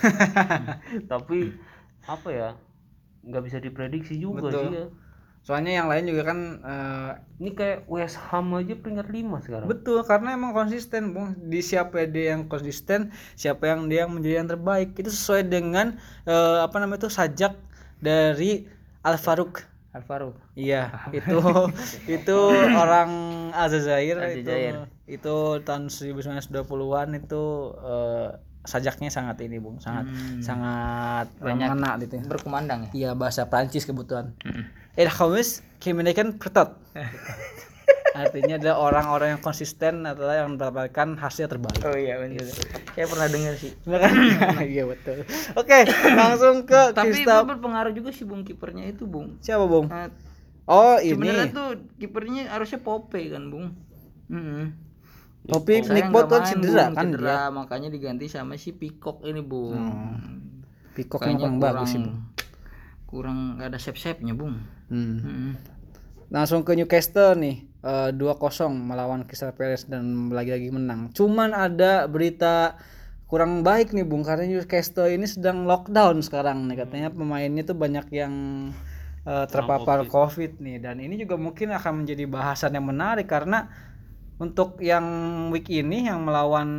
Tapi 1.12 1.54
apa 2.10 2.30
ya 2.34 2.50
nggak 3.24 3.44
bisa 3.46 3.58
diprediksi 3.62 4.18
juga 4.18 4.50
Betul. 4.50 4.60
sih 4.60 4.70
ya 4.76 4.86
soalnya 5.44 5.84
yang 5.84 5.92
lain 5.92 6.08
juga 6.08 6.32
kan 6.32 6.40
eh, 6.64 7.12
ini 7.44 7.52
kayak 7.52 7.84
West 7.92 8.16
Ham 8.32 8.56
aja 8.56 8.80
peringkat 8.80 9.08
5 9.12 9.44
sekarang 9.44 9.68
betul 9.68 10.00
karena 10.08 10.40
emang 10.40 10.56
konsisten 10.56 11.12
bung 11.12 11.36
di 11.36 11.60
siapa 11.60 12.08
dia 12.08 12.32
yang 12.36 12.48
konsisten 12.48 13.12
siapa 13.36 13.68
yang 13.68 13.92
dia 13.92 14.08
yang 14.08 14.16
menjadi 14.16 14.36
yang 14.40 14.50
terbaik 14.50 14.96
itu 14.96 15.12
sesuai 15.12 15.52
dengan 15.52 16.00
eh, 16.24 16.58
apa 16.64 16.76
namanya 16.80 17.06
itu 17.06 17.12
sajak 17.12 17.60
dari 18.00 18.72
Al 19.04 19.20
Farouk 19.20 19.68
Alvaro 19.94 20.34
Iya, 20.58 20.90
itu 21.18 21.38
itu 22.10 22.38
orang 22.74 23.12
Aljazair 23.54 24.18
itu 24.34 24.50
itu 25.06 25.36
tahun 25.62 25.94
1920-an 25.94 27.10
itu 27.14 27.44
eh, 27.78 28.30
sajaknya 28.66 29.14
sangat 29.14 29.38
ini, 29.46 29.62
Bung. 29.62 29.78
Sangat 29.78 30.10
sangat 30.42 31.28
Banyak. 31.38 31.68
mengena 31.70 31.92
gitu. 32.02 32.16
ya. 32.18 32.26
berkumandang 32.26 32.90
ya 32.90 32.92
Iya, 32.96 33.10
bahasa 33.14 33.46
Prancis 33.46 33.86
kebetulan. 33.86 34.34
Eh, 34.94 35.10
khamis 35.10 35.50
kemenekan 35.78 36.38
pertot. 36.38 36.78
Artinya 38.14 38.62
adalah 38.62 38.78
orang-orang 38.80 39.28
yang 39.34 39.42
konsisten 39.42 40.06
adalah 40.06 40.38
yang 40.38 40.54
mendapatkan 40.54 41.18
hasil 41.18 41.50
terbaik. 41.50 41.82
oh 41.82 41.98
iya 41.98 42.22
benar 42.22 42.46
saya 42.94 43.06
pernah 43.10 43.26
dengar 43.26 43.54
sih 43.58 43.74
kan? 43.84 44.14
Iya 44.64 44.86
betul. 44.86 45.26
Oke, 45.58 45.80
langsung 46.14 46.62
ke 46.64 46.94
tapi 46.94 47.10
itu 47.12 47.26
Krista. 47.26 47.42
berpengaruh 47.42 47.90
juga 47.90 48.14
sih 48.14 48.22
bung 48.22 48.46
kipernya 48.46 48.86
itu 48.88 49.10
bung 49.10 49.42
Siapa, 49.42 49.66
Bung? 49.66 49.90
Nah, 49.90 50.14
Oh, 50.64 50.96
sebenarnya 50.96 51.50
ini. 51.50 51.52
tuh 51.52 51.70
kipernya 51.98 52.54
harusnya 52.54 52.80
Pope 52.80 53.18
kan 53.28 53.50
bung 53.50 53.74
Mm-mm. 54.30 54.78
Topi 55.44 55.82
Saya 55.82 55.92
Nick 55.92 56.08
Bot 56.08 56.30
kan 56.30 56.46
cedera 56.46 56.86
kan 56.88 57.10
cedera, 57.10 57.28
dia. 57.42 57.52
makanya 57.52 57.90
diganti 57.90 58.30
sama 58.30 58.56
si 58.56 58.72
Peacock 58.72 59.26
ini 59.26 59.42
bung 59.42 59.76
Pikok 60.94 61.20
Kayaknya 61.20 61.36
yang 61.44 61.58
kurang 61.58 61.58
bagus 61.60 61.90
sih, 61.90 62.00
Bung. 62.00 62.18
kurang 63.04 63.40
ada 63.58 63.76
sep-sepnya 63.76 64.34
bung 64.34 64.62
Hmm. 64.94 65.18
Mm-mm. 65.18 65.52
Langsung 66.30 66.62
ke 66.62 66.78
Newcastle 66.78 67.34
nih, 67.38 67.66
eh, 67.82 68.10
2-0 68.14 68.70
melawan 68.70 69.26
Crystal 69.26 69.54
Palace 69.54 69.90
dan 69.90 70.30
lagi-lagi 70.30 70.70
menang. 70.70 71.10
Cuman 71.14 71.54
ada 71.54 72.06
berita 72.06 72.78
kurang 73.34 73.66
baik 73.66 73.98
nih 73.98 74.06
Bung 74.06 74.22
karena 74.22 74.46
Newcastle 74.46 75.10
ini 75.10 75.26
sedang 75.26 75.66
lockdown 75.66 76.22
sekarang 76.22 76.70
nih 76.70 76.86
katanya 76.86 77.10
pemainnya 77.10 77.66
tuh 77.66 77.74
banyak 77.74 78.06
yang 78.14 78.34
eh, 79.26 79.46
terpapar 79.50 80.06
COVID 80.06 80.62
nih 80.62 80.78
dan 80.78 81.02
ini 81.02 81.18
juga 81.18 81.34
mungkin 81.42 81.74
akan 81.74 82.06
menjadi 82.06 82.30
bahasan 82.30 82.78
yang 82.78 82.86
menarik 82.86 83.26
karena 83.26 83.74
untuk 84.38 84.78
yang 84.86 85.02
week 85.50 85.66
ini 85.74 86.06
yang 86.06 86.22
melawan 86.22 86.70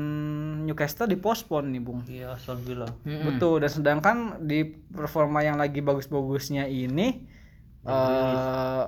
Newcastle 0.63 1.11
dipospon 1.11 1.75
nih 1.75 1.83
Bung. 1.83 2.07
iya 2.07 2.39
Aston 2.39 2.63
Villa 2.63 2.87
Betul 3.35 3.59
dan 3.59 3.71
sedangkan 3.75 4.17
di 4.47 4.63
performa 4.95 5.43
yang 5.43 5.59
lagi 5.59 5.83
bagus-bagusnya 5.83 6.71
ini 6.71 7.19
eh 7.85 8.85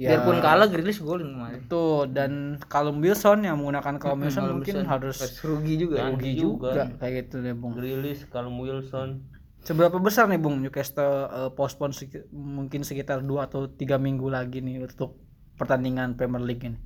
ya. 0.00 0.08
biarpun 0.16 0.40
kalah 0.40 0.66
Grealish 0.66 1.00
golin 1.00 1.36
kemarin. 1.36 1.60
Betul 1.64 2.10
dan 2.10 2.32
Callum 2.66 2.98
Wilson 2.98 3.44
yang 3.44 3.56
menggunakan 3.60 4.00
Callum 4.00 4.20
Wilson 4.24 4.42
mungkin 4.50 4.84
harus 4.84 5.18
rugi 5.44 5.74
juga 5.76 6.10
rugi 6.10 6.32
juga 6.34 6.88
kayak 6.98 7.12
gitu 7.28 7.36
deh 7.40 7.54
Bung. 7.54 7.76
Grealish 7.76 8.26
Callum 8.28 8.58
Wilson. 8.58 9.22
Seberapa 9.60 10.00
besar 10.00 10.24
nih 10.24 10.40
Bung 10.40 10.64
Newcastle 10.64 11.28
eh, 11.28 11.50
postpone 11.52 11.92
seki- 11.92 12.32
mungkin 12.32 12.80
sekitar 12.80 13.20
dua 13.20 13.44
atau 13.44 13.68
tiga 13.68 14.00
minggu 14.00 14.32
lagi 14.32 14.64
nih 14.64 14.88
untuk 14.88 15.20
pertandingan 15.60 16.16
Premier 16.16 16.40
League 16.40 16.64
ini. 16.64 16.80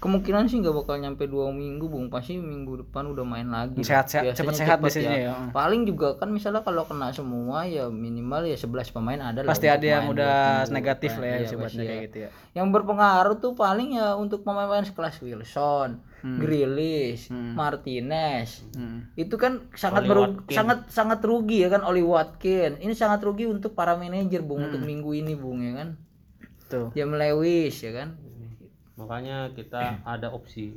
Kemungkinan 0.00 0.48
sih 0.48 0.58
nggak 0.58 0.72
bakal 0.74 0.96
nyampe 0.96 1.24
dua 1.24 1.48
minggu 1.50 1.84
bung 1.84 2.08
pasti 2.08 2.34
minggu 2.34 2.80
depan 2.80 3.04
udah 3.06 3.20
main 3.22 3.44
lagi 3.46 3.80
Sehat- 3.80 4.08
sehat- 4.08 4.24
Biasanya 4.26 4.40
cepet 4.42 4.54
sehat 4.56 4.68
cepet 4.74 4.84
biasanya 4.86 5.12
ya. 5.14 5.32
paling 5.50 5.82
juga 5.84 6.16
kan 6.16 6.28
misalnya 6.28 6.60
kalau 6.60 6.82
kena 6.82 7.08
semua 7.10 7.62
ya 7.62 7.86
minimal 7.86 8.42
ya 8.42 8.56
11 8.56 8.66
pemain 8.90 9.20
ada 9.22 9.40
lah 9.40 9.50
Pasti 9.50 9.68
ada 9.68 9.84
yang 9.84 10.08
udah 10.08 10.64
negatif 10.68 11.14
lah 11.14 11.28
ya 11.30 11.38
Iya, 11.42 11.52
pasti 11.54 11.78
kayak 11.78 11.92
ya. 11.92 12.02
gitu 12.02 12.16
ya. 12.18 12.30
yang 12.54 12.66
berpengaruh 12.68 13.36
tuh 13.36 13.52
paling 13.52 13.94
ya 13.94 14.12
untuk 14.14 14.40
pemain-pemain 14.40 14.82
sekelas 14.82 15.20
Wilson, 15.20 16.00
Grealish, 16.20 17.28
Hmm. 17.28 17.54
Martinez. 17.54 18.64
Hmm. 18.72 19.08
Itu 19.14 19.36
kan 19.36 19.68
sangat 19.72 20.04
Watkins. 20.04 20.50
sangat 20.50 20.78
sangat 20.88 21.20
rugi 21.20 21.60
ya 21.60 21.68
kan 21.68 21.80
Oli 21.82 22.00
Watkins. 22.00 22.76
Ini 22.76 22.92
sangat 22.92 23.20
rugi 23.20 23.46
untuk 23.46 23.72
para 23.72 23.94
manajer 23.94 24.40
Bung 24.40 24.60
Hmm. 24.60 24.68
untuk 24.68 24.82
minggu 24.82 25.10
ini 25.14 25.32
Bung 25.32 25.60
ya 25.60 25.72
kan. 25.76 25.88
Tuh. 26.66 26.88
Jam 26.92 27.12
Lewis 27.12 27.76
ya 27.78 27.92
kan. 27.92 28.16
Makanya 29.00 29.48
kita 29.56 29.80
ada 30.14 30.28
opsi 30.28 30.76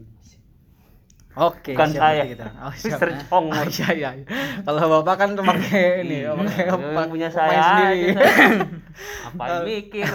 Oke, 1.33 1.73
Bukan 1.73 1.89
siap 1.89 2.13
saya. 2.13 2.23
kita. 2.29 2.45
Oh. 2.61 2.69
Mr. 2.69 3.09
Chong 3.25 3.49
Ah, 3.49 3.65
iya, 3.65 3.89
iya. 3.89 4.09
iya. 4.21 4.25
Kalau 4.61 4.85
Bapak 4.85 5.15
kan 5.17 5.29
pakai 5.33 6.05
ini, 6.05 6.21
Iya, 6.21 6.37
pakai 6.37 7.09
punya 7.09 7.29
saya 7.33 7.57
sendiri. 7.57 8.13
apa 9.33 9.43
yang 9.49 9.65
mikir 9.65 10.05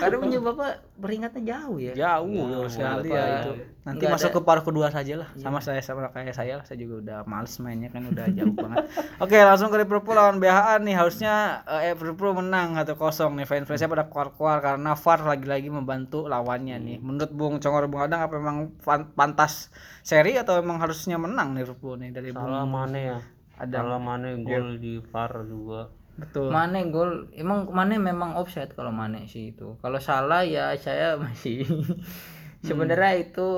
Karena 0.00 0.16
punya 0.16 0.38
Bapak 0.40 0.72
beringatnya 1.00 1.42
jauh 1.42 1.76
ya. 1.76 1.92
Jauh, 1.96 2.28
Jauh, 2.46 2.68
sekali 2.68 3.08
ya 3.08 3.24
itu. 3.40 3.52
Nanti 3.80 3.96
Nggak 3.98 4.12
masuk 4.12 4.28
ada- 4.28 4.36
ke 4.36 4.40
paruh 4.42 4.62
kedua 4.62 4.86
saja 4.86 5.14
lah. 5.16 5.28
Sama 5.34 5.58
saya 5.58 5.80
sama 5.80 6.06
kayak 6.06 6.30
saya 6.30 6.52
lah. 6.54 6.64
Saya 6.64 6.78
juga 6.78 7.00
udah 7.00 7.18
males 7.24 7.56
mainnya 7.56 7.88
kan 7.88 8.04
udah 8.04 8.28
jauh 8.36 8.52
banget. 8.52 8.84
Oke, 9.16 9.40
langsung 9.40 9.68
ke 9.68 9.80
Liverpool 9.80 10.12
lawan 10.12 10.36
BHA 10.36 10.78
nih. 10.78 10.94
Harusnya 10.94 11.34
eh, 11.66 11.90
Liverpool 11.90 12.36
menang 12.36 12.76
1-0 12.76 12.92
nih. 13.32 13.44
Fans-fansnya 13.44 13.88
pada 13.88 14.04
keluar-keluar 14.06 14.60
karena 14.60 14.92
VAR 14.92 15.20
lagi-lagi 15.26 15.68
membantu 15.68 16.24
lawannya 16.24 16.76
nih. 16.76 16.98
Menurut 16.98 17.30
Bung 17.30 17.56
Congor 17.56 17.88
Bung 17.88 18.02
Adang 18.02 18.20
apa 18.20 18.36
memang 18.36 18.56
fan- 18.78 19.08
pantas 19.10 19.72
seri 20.00 20.34
atau 20.34 20.56
memang 20.56 20.76
harusnya 20.78 21.16
menang 21.16 21.52
Liverpool 21.52 21.96
nih 21.96 22.10
dari 22.10 22.30
Bung 22.30 22.44
salah 22.44 22.64
mana 22.64 22.96
ya 22.96 23.18
Ada. 23.56 23.76
salah 23.80 23.98
mana 23.98 24.32
gol 24.36 24.76
di 24.76 25.00
VAR 25.02 25.32
juga 25.42 25.88
Betul. 26.20 26.52
Mane 26.52 26.80
gol 26.92 27.10
emang 27.32 27.66
Mane 27.72 27.96
memang 27.96 28.36
offside 28.36 28.72
kalau 28.76 28.92
Mane 28.92 29.24
sih 29.26 29.56
itu. 29.56 29.80
Kalau 29.80 29.98
salah 29.98 30.44
ya 30.44 30.76
saya 30.76 31.16
masih 31.16 31.64
sebenarnya 32.66 33.12
itu 33.16 33.48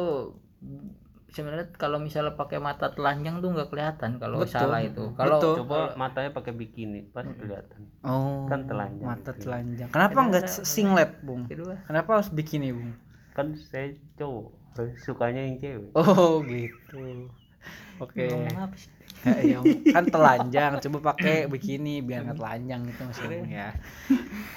sebenarnya 1.33 1.73
kalau 1.81 1.97
misalnya 1.97 2.37
pakai 2.37 2.61
mata 2.61 2.93
telanjang 2.93 3.41
tuh 3.41 3.57
nggak 3.57 3.73
kelihatan 3.73 4.21
kalau 4.21 4.45
Betul. 4.45 4.53
salah 4.53 4.81
itu. 4.85 5.17
Kalau 5.17 5.41
Betul. 5.41 5.55
coba 5.65 5.79
matanya 5.97 6.31
pakai 6.31 6.53
bikini 6.53 7.09
pas 7.09 7.25
kelihatan 7.25 7.89
Oh, 8.05 8.45
Kan 8.47 8.69
telanjang. 8.69 9.09
Mata 9.09 9.33
telanjang. 9.33 9.89
Kenapa 9.89 10.19
nggak 10.29 10.45
singlet, 10.63 11.25
Bung? 11.25 11.49
kedua 11.49 11.81
Kenapa 11.89 12.21
harus 12.21 12.29
bikini, 12.31 12.71
Bung? 12.71 12.93
kan 13.33 13.57
saya 13.57 13.97
cowok 14.21 14.53
sukanya 15.01 15.41
yang 15.41 15.57
cewek 15.57 15.89
Oh, 15.97 16.45
gitu. 16.53 17.33
Oke. 17.97 18.29
sih? 18.29 18.89
Ya, 19.31 19.39
ya, 19.39 19.59
kan 19.95 20.05
telanjang, 20.11 20.73
coba 20.83 21.15
pakai 21.15 21.47
bikini 21.47 22.03
biar 22.03 22.27
nggak 22.27 22.39
telanjang 22.43 22.81
gitu 22.91 23.01
maksudnya 23.07 23.39
Bung, 23.39 23.51
ya. 23.55 23.69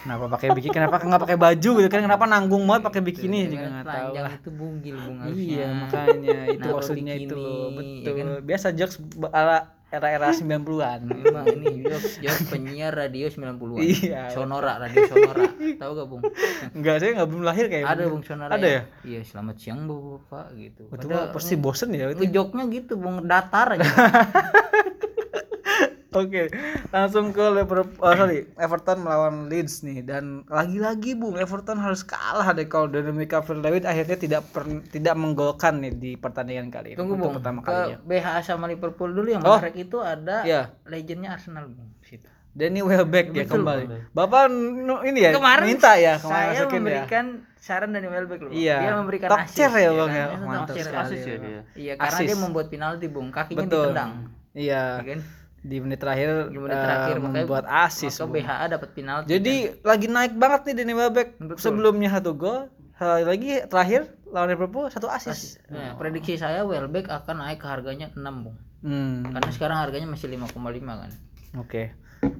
Kenapa 0.01 0.25
pakai 0.37 0.49
bikini? 0.53 0.73
Kenapa 0.73 0.95
nggak 1.01 1.21
pakai 1.25 1.37
baju 1.37 1.69
gitu 1.81 1.89
kan? 1.89 2.01
Kenapa 2.01 2.25
nanggung 2.25 2.63
banget 2.65 2.83
pakai 2.89 3.01
bikini 3.05 3.39
juga 3.49 3.65
nggak 3.69 3.85
tahu 3.85 4.13
telanjang 4.13 4.25
lah. 4.25 4.33
itu 4.33 4.49
bungil 4.49 4.95
bung 5.01 5.17
harusnya. 5.21 5.45
Iya, 5.45 5.67
makanya 5.73 6.37
itu 6.49 6.67
maksudnya 6.69 7.13
itu 7.17 7.37
bikini, 7.37 7.45
loh. 7.45 7.69
ya 7.69 7.77
Betul. 7.77 8.13
kan? 8.17 8.27
Biasa 8.41 8.67
jokes 8.73 8.95
era 9.29 9.57
era-era 9.95 10.29
90-an. 10.35 10.99
Memang 11.07 11.45
ini 11.55 11.87
jokes 11.87 12.19
jokes 12.19 12.43
penyiar 12.51 12.91
radio 12.91 13.31
90-an. 13.31 13.79
Iya. 13.79 14.21
Sonora, 14.35 14.77
radio 14.77 15.07
Sonora. 15.07 15.45
Tahu 15.55 15.91
gak, 15.95 16.07
Bung? 16.11 16.21
Enggak, 16.75 16.95
saya 16.99 17.11
nggak 17.15 17.29
belum 17.31 17.43
lahir 17.47 17.65
kayak 17.71 17.85
Ada 17.87 18.03
Bung 18.11 18.23
Sonora. 18.27 18.51
Ada 18.51 18.67
ya? 18.67 18.81
Iya, 19.07 19.19
selamat 19.23 19.55
siang 19.61 19.87
Bapak 19.87 20.47
gitu. 20.59 20.81
Padahal 20.91 21.09
mah 21.09 21.25
pasti 21.31 21.53
bosen 21.55 21.89
ya 21.95 22.11
itu. 22.11 22.19
itu 22.19 22.25
joknya 22.35 22.63
gitu, 22.67 22.93
Bung, 22.99 23.23
datar 23.23 23.79
aja. 23.79 23.87
Oke, 26.15 26.47
langsung 26.89 27.29
ke 27.29 27.43
Liverpool, 27.43 27.99
oh, 27.99 28.13
sorry, 28.13 28.47
Everton 28.55 29.03
melawan 29.03 29.35
Leeds 29.45 29.83
nih 29.83 29.99
dan 29.99 30.47
lagi-lagi 30.47 31.11
Bung 31.11 31.35
Everton 31.35 31.75
harus 31.75 32.01
kalah 32.01 32.49
deh 32.49 32.65
kalau 32.65 32.87
Dominic 32.87 33.27
Calvert-Lewin 33.27 33.83
akhirnya 33.83 34.15
tidak 34.15 34.47
per- 34.47 34.63
tidak 34.87 35.11
menggolkan 35.13 35.75
nih 35.77 35.91
di 35.91 36.11
pertandingan 36.15 36.71
kali 36.71 36.87
ini. 36.89 36.97
Tunggu, 36.97 37.19
Bung. 37.19 37.35
pertama 37.35 37.59
Ke 37.59 37.67
kalinya. 37.67 37.97
BH 38.01 38.27
sama 38.41 38.65
Liverpool 38.65 39.11
dulu 39.11 39.27
yang 39.27 39.43
Oh. 39.43 39.59
menarik 39.59 39.75
itu 39.77 39.97
ada 39.99 40.41
Iya. 40.41 40.71
legendnya 40.85 41.35
Arsenal, 41.35 41.67
Bung. 41.67 41.91
Situ. 41.99 42.31
Danny 42.49 42.79
Welbeck 42.79 43.35
ya 43.35 43.43
Betul, 43.43 43.59
kembali. 43.59 43.83
Bapak 44.09 44.47
nu- 44.47 45.03
ini 45.03 45.19
ya 45.19 45.35
Kemarin 45.35 45.67
minta 45.67 45.99
ya 45.99 46.15
kemarin 46.15 46.47
saya 46.47 46.55
ya. 46.55 46.71
memberikan 46.71 47.25
saran 47.57 47.91
dari 47.91 48.07
Welbeck 48.07 48.39
loh. 48.39 48.51
Iya. 48.55 48.77
Dia 48.79 48.93
memberikan 48.95 49.27
assist. 49.35 49.59
chair 49.59 49.71
ya, 49.75 49.91
Bang, 49.91 50.07
kan? 50.07 50.15
ya. 50.15 50.27
Mantap 50.39 50.75
sekali. 50.79 50.95
asis 51.03 51.21
ya 51.21 51.37
Iya, 51.75 51.93
karena 51.99 52.19
dia 52.23 52.37
membuat 52.39 52.71
penalti, 52.71 53.11
Bung. 53.11 53.27
Kakinya 53.27 53.67
Betul. 53.67 53.91
ditendang. 53.91 54.11
Iya. 54.55 54.83
Ya 54.95 55.03
kan? 55.03 55.19
Di 55.65 55.77
menit 55.81 55.97
terakhir, 55.97 56.53
Di 56.53 56.59
menit 56.61 56.77
terakhir 56.77 57.15
makanya 57.17 57.41
membuat 57.49 57.65
asis. 57.65 58.13
Maka. 58.21 58.29
BHA 58.37 58.65
dapat 58.77 58.89
penalti. 58.93 59.27
Jadi 59.33 59.55
lagi 59.81 60.05
naik 60.05 60.33
banget 60.37 60.61
nih 60.69 60.73
Danny 60.77 60.93
Welbeck. 60.93 61.29
Betul. 61.41 61.57
Sebelumnya 61.57 62.09
satu 62.13 62.37
gol, 62.37 62.69
sekali 62.93 63.25
lagi 63.25 63.51
terakhir 63.65 64.01
lawan 64.29 64.53
Liverpool 64.53 64.85
satu 64.93 65.09
asis. 65.09 65.57
Nah, 65.73 65.97
prediksi 65.97 66.37
saya 66.37 66.61
Welbeck 66.61 67.09
akan 67.09 67.41
naik 67.41 67.65
ke 67.65 67.67
harganya 67.67 68.13
6, 68.13 68.45
Bung. 68.45 68.57
Hmm. 68.85 69.25
Karena 69.33 69.49
sekarang 69.49 69.77
harganya 69.81 70.07
masih 70.13 70.29
5,5 70.29 70.53
kan. 70.85 71.11
Oke, 71.57 71.95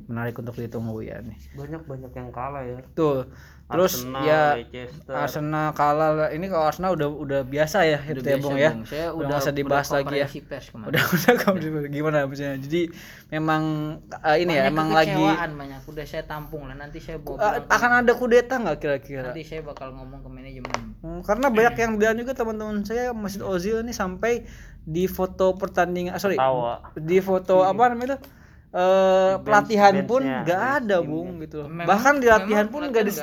menarik 0.06 0.38
untuk 0.38 0.54
ditunggu 0.60 1.02
ya 1.02 1.24
nih. 1.24 1.40
banyak 1.56 1.82
banyak 1.88 2.12
yang 2.14 2.30
kalah 2.30 2.62
ya 2.62 2.84
Tuh, 2.94 3.32
terus 3.66 4.06
Arsenal, 4.06 4.22
ya 4.30 4.44
Leicester 4.62 5.14
Arsenal 5.18 5.68
kalah 5.74 6.12
lah. 6.14 6.30
Ini 6.30 6.46
kalau 6.54 6.66
Arsenal 6.70 6.92
udah 6.94 7.10
udah 7.10 7.42
biasa 7.42 7.78
ya 7.82 7.98
itu 8.06 8.22
ya 8.22 8.38
Bung 8.38 8.58
ya. 8.62 8.72
Saya 8.86 9.10
Udah 9.18 9.42
usah 9.42 9.54
dibahas 9.58 9.90
udah 9.90 9.98
lagi 10.06 10.16
ya. 10.22 10.28
Udah 10.86 11.04
udah 11.18 11.34
kamu 11.42 11.58
gimana 11.90 12.30
maksudnya. 12.30 12.62
Jadi 12.62 12.94
memang 13.34 13.64
eh, 14.22 14.38
ini 14.46 14.54
ya 14.54 14.70
Banyak 14.70 14.74
emang 14.78 14.90
lagi 14.94 15.18
kekecewaan 15.18 15.52
banyak. 15.58 15.82
Udah 15.90 16.06
saya 16.06 16.24
tampung 16.30 16.64
lah. 16.70 16.78
Nanti 16.78 17.02
saya 17.02 17.18
bawa 17.18 17.38
pulang. 17.42 17.66
akan 17.74 17.92
ada 18.06 18.12
kudeta 18.14 18.54
nggak 18.62 18.78
kira-kira? 18.78 19.34
Nanti 19.34 19.42
saya 19.42 19.62
bakal 19.66 19.98
ngomong 19.98 20.22
ke 20.22 20.30
manajemen. 20.30 20.80
Hmm, 21.02 21.20
karena 21.26 21.48
banyak 21.50 21.76
yang 21.82 21.94
bilang 21.98 22.16
juga 22.22 22.38
teman-teman 22.38 22.86
saya 22.86 23.18
Masjid 23.18 23.42
Ozil 23.42 23.82
ini 23.82 23.98
sampai 23.98 24.46
di 24.86 25.10
foto 25.10 25.58
pertandingan 25.58 26.14
ah, 26.14 26.22
sorry 26.22 26.38
tawa 26.38 26.94
di 26.94 27.18
foto 27.18 27.66
apa 27.66 27.90
namanya 27.90 28.14
itu 28.14 28.18
eh 28.76 29.34
pelatihan 29.40 29.96
pun 30.04 30.20
nggak 30.20 30.62
ada 30.78 30.98
bung 31.00 31.40
gitu 31.40 31.64
Memang- 31.64 31.88
bahkan 31.88 32.14
di 32.20 32.28
latihan 32.28 32.68
memang 32.68 32.74
pun 32.76 32.82
nggak 32.84 33.06
memang 33.08 33.16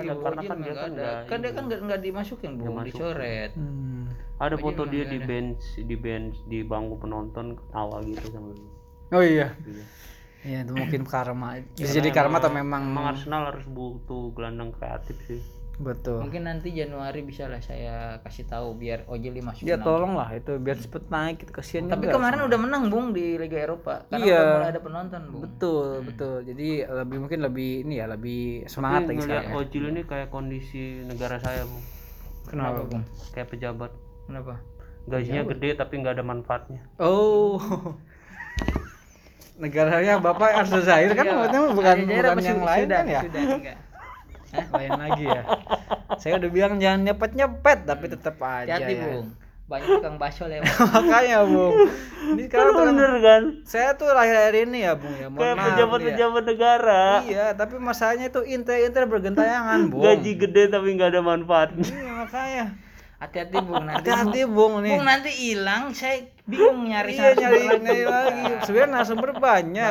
gitu 0.00 0.16
karena 0.16 0.40
kan 0.40 0.56
dia 0.56 0.64
nggak 0.64 0.76
kan 0.76 0.88
ada. 0.88 0.96
nggak 0.96 1.16
kan 1.22 1.38
dia 1.38 1.50
kan 1.52 1.62
nggak 1.62 1.80
nggak 1.84 2.00
dimasukin 2.00 2.50
bu 2.50 2.62
Nggak 2.66 2.86
dicoret. 2.88 3.50
Hmm. 3.52 4.02
ada 4.36 4.56
foto 4.56 4.80
memang 4.82 4.92
dia 4.92 5.04
di 5.04 5.18
ada. 5.18 5.26
bench 5.26 5.62
di 5.78 5.96
bench 5.96 6.36
di 6.46 6.58
bangku 6.62 6.96
penonton 6.96 7.46
ketawa 7.54 7.96
gitu 8.02 8.26
sama 8.26 8.48
dia. 8.50 8.68
oh 9.10 9.22
iya. 9.22 9.48
Iya. 9.60 9.84
ya 10.46 10.58
itu 10.62 10.72
mungkin 10.72 11.02
karma. 11.04 11.48
Bisa 11.74 11.84
Karena 11.84 11.96
jadi 11.98 12.08
karma 12.10 12.36
atau 12.38 12.50
memang 12.50 12.82
emang 12.86 13.04
Arsenal 13.12 13.42
harus 13.50 13.66
butuh 13.66 14.32
gelandang 14.32 14.72
kreatif 14.72 15.20
sih 15.26 15.40
betul. 15.76 16.24
Mungkin 16.24 16.42
nanti 16.42 16.72
Januari 16.72 17.20
bisa 17.20 17.44
lah 17.46 17.60
saya 17.60 18.16
kasih 18.20 18.44
tahu 18.44 18.74
biar 18.74 19.04
Ozil 19.06 19.30
dimasukin 19.30 19.68
ya 19.68 19.76
tolong 19.76 20.16
lah 20.16 20.32
itu 20.32 20.56
biar 20.56 20.76
cepet 20.76 21.04
naik 21.06 21.44
gitu 21.44 21.52
kasihan 21.52 21.84
tapi 21.86 22.08
juga. 22.08 22.16
kemarin 22.16 22.38
Arsenal. 22.38 22.48
udah 22.48 22.60
menang 22.64 22.84
bung 22.88 23.06
di 23.12 23.36
Liga 23.36 23.58
Eropa. 23.60 24.08
Karena 24.08 24.24
Iya. 24.24 24.38
udah 24.38 24.54
mulai 24.56 24.70
ada 24.70 24.80
penonton 24.80 25.20
bung. 25.28 25.42
Betul 25.44 25.88
betul. 26.02 26.36
Jadi 26.42 26.68
lebih 26.82 27.16
mungkin 27.20 27.38
lebih 27.42 27.70
ini 27.82 27.94
ya 27.96 28.06
lebih 28.06 28.40
semangat 28.66 29.00
Tapi 29.02 29.10
lagi 29.10 29.18
ngeliat 29.20 29.42
sekarang 29.44 29.52
ya. 29.52 29.68
Ozil 29.68 29.84
ini 29.86 30.00
kayak 30.02 30.28
kondisi 30.28 30.82
negara 31.04 31.36
saya 31.36 31.62
bu 31.62 31.78
kenapa 32.46 32.80
bung? 32.82 33.04
Kayak 33.30 33.48
pejabat. 33.50 33.92
Kenapa? 34.24 34.54
Gajinya 35.06 35.42
gede 35.46 35.68
tapi 35.74 35.94
nggak 36.00 36.14
ada 36.16 36.24
manfaatnya. 36.24 36.80
Oh. 36.96 37.60
Negaranya 39.56 40.20
bapak 40.20 40.52
Arsul 40.52 40.84
Zahir 40.84 41.16
kan? 41.16 41.24
Maksudnya 41.24 41.60
bukan 41.72 41.96
bukan 42.04 42.44
yang 42.44 42.60
lain 42.60 42.84
sudah, 42.84 42.98
kan 42.98 43.06
ya? 43.08 43.20
Sudah 43.24 43.40
enggak 43.40 43.76
lain 44.52 44.92
lagi 44.94 45.24
ya. 45.26 45.42
Saya 46.16 46.32
udah 46.38 46.50
bilang 46.50 46.72
jangan 46.78 47.00
nyepet 47.02 47.32
nyepet 47.34 47.78
tapi 47.84 48.04
tetap 48.10 48.36
aja 48.40 48.78
hati 48.78 48.94
ya. 48.94 49.04
bung. 49.06 49.26
Banyak 49.66 49.88
tukang 49.98 50.16
bakso 50.22 50.46
lewat. 50.46 50.70
Makanya 50.94 51.38
bung. 51.42 51.74
Ini 52.38 52.42
sekarang 52.46 52.72
tuh 52.74 52.84
bener 52.90 53.12
kan? 53.22 53.42
saya 53.66 53.88
tuh 53.98 54.10
lahir 54.14 54.54
ini 54.54 54.86
ya 54.86 54.94
bung 54.94 55.14
ya. 55.18 55.26
Mohon 55.26 55.42
kayak 55.42 55.56
maaf 55.58 55.66
pejabat 55.66 56.00
nih 56.00 56.06
ya. 56.12 56.46
negara. 56.46 57.04
Iya 57.26 57.46
tapi 57.58 57.74
masalahnya 57.82 58.26
tuh 58.30 58.44
inter-inter 58.46 59.04
bergentayangan 59.10 59.90
bung. 59.90 60.02
gaji 60.06 60.32
gede 60.38 60.62
tapi 60.70 60.86
nggak 60.94 61.10
ada 61.14 61.20
manfaatnya. 61.22 61.86
Iya 61.86 62.12
makanya 62.14 62.66
hati-hati 63.16 63.58
bung 63.64 63.84
nanti 63.88 63.96
hati-hati 64.04 64.40
bung. 64.44 64.72
Nih. 64.84 64.92
Bung 64.92 65.04
nanti 65.08 65.30
hilang 65.32 65.82
saya 65.96 66.28
bingung 66.46 66.86
nyari 66.86 67.16
iya 67.16 67.32
nyari 67.32 67.60
nyari 67.80 68.04
lagi. 68.04 68.42
Sebenarnya 68.68 68.90
narasumber 68.92 69.30
banyak, 69.34 69.42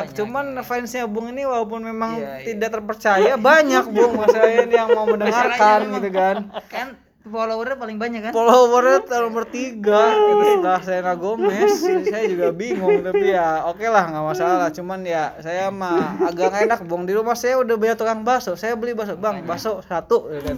Banyak, 0.08 0.16
cuman 0.16 0.44
fansnya 0.62 1.04
bung 1.10 1.34
ini 1.34 1.42
walaupun 1.42 1.82
memang 1.84 2.16
Iya, 2.16 2.30
iya. 2.40 2.46
tidak 2.46 2.68
terpercaya 2.78 3.32
banyak 3.36 3.84
bung. 3.90 4.12
Masalahnya 4.16 4.58
ini 4.64 4.74
yang 4.78 4.90
mau 4.94 5.06
mendengarkan 5.10 5.78
gitu 5.98 6.08
kan. 6.14 6.36
kan 6.70 6.88
followernya 7.26 7.76
paling 7.76 7.98
banyak 7.98 8.20
kan? 8.30 8.32
Followernya 8.32 9.10
nomor 9.26 9.44
tiga. 9.50 10.14
Itu 10.14 10.44
setelah 10.56 10.80
Selena 10.86 11.14
Gomez 11.18 11.82
saya 11.82 12.24
juga 12.30 12.54
bingung 12.54 13.02
tapi 13.02 13.34
ya 13.34 13.66
oke 13.66 13.82
lah 13.82 14.06
nggak 14.14 14.24
masalah. 14.24 14.70
Cuman 14.70 15.02
ya 15.02 15.34
saya 15.42 15.68
mah 15.74 16.22
agak 16.22 16.54
enak 16.62 16.86
bung. 16.86 17.02
Di 17.04 17.12
rumah 17.12 17.34
saya 17.34 17.58
udah 17.58 17.74
banyak 17.74 17.98
tukang 17.98 18.22
bakso. 18.22 18.54
Saya 18.54 18.78
beli 18.78 18.94
bakso. 18.94 19.18
Bang 19.18 19.42
bakso 19.42 19.82
satu 19.82 20.30
ya 20.30 20.40
kan 20.46 20.56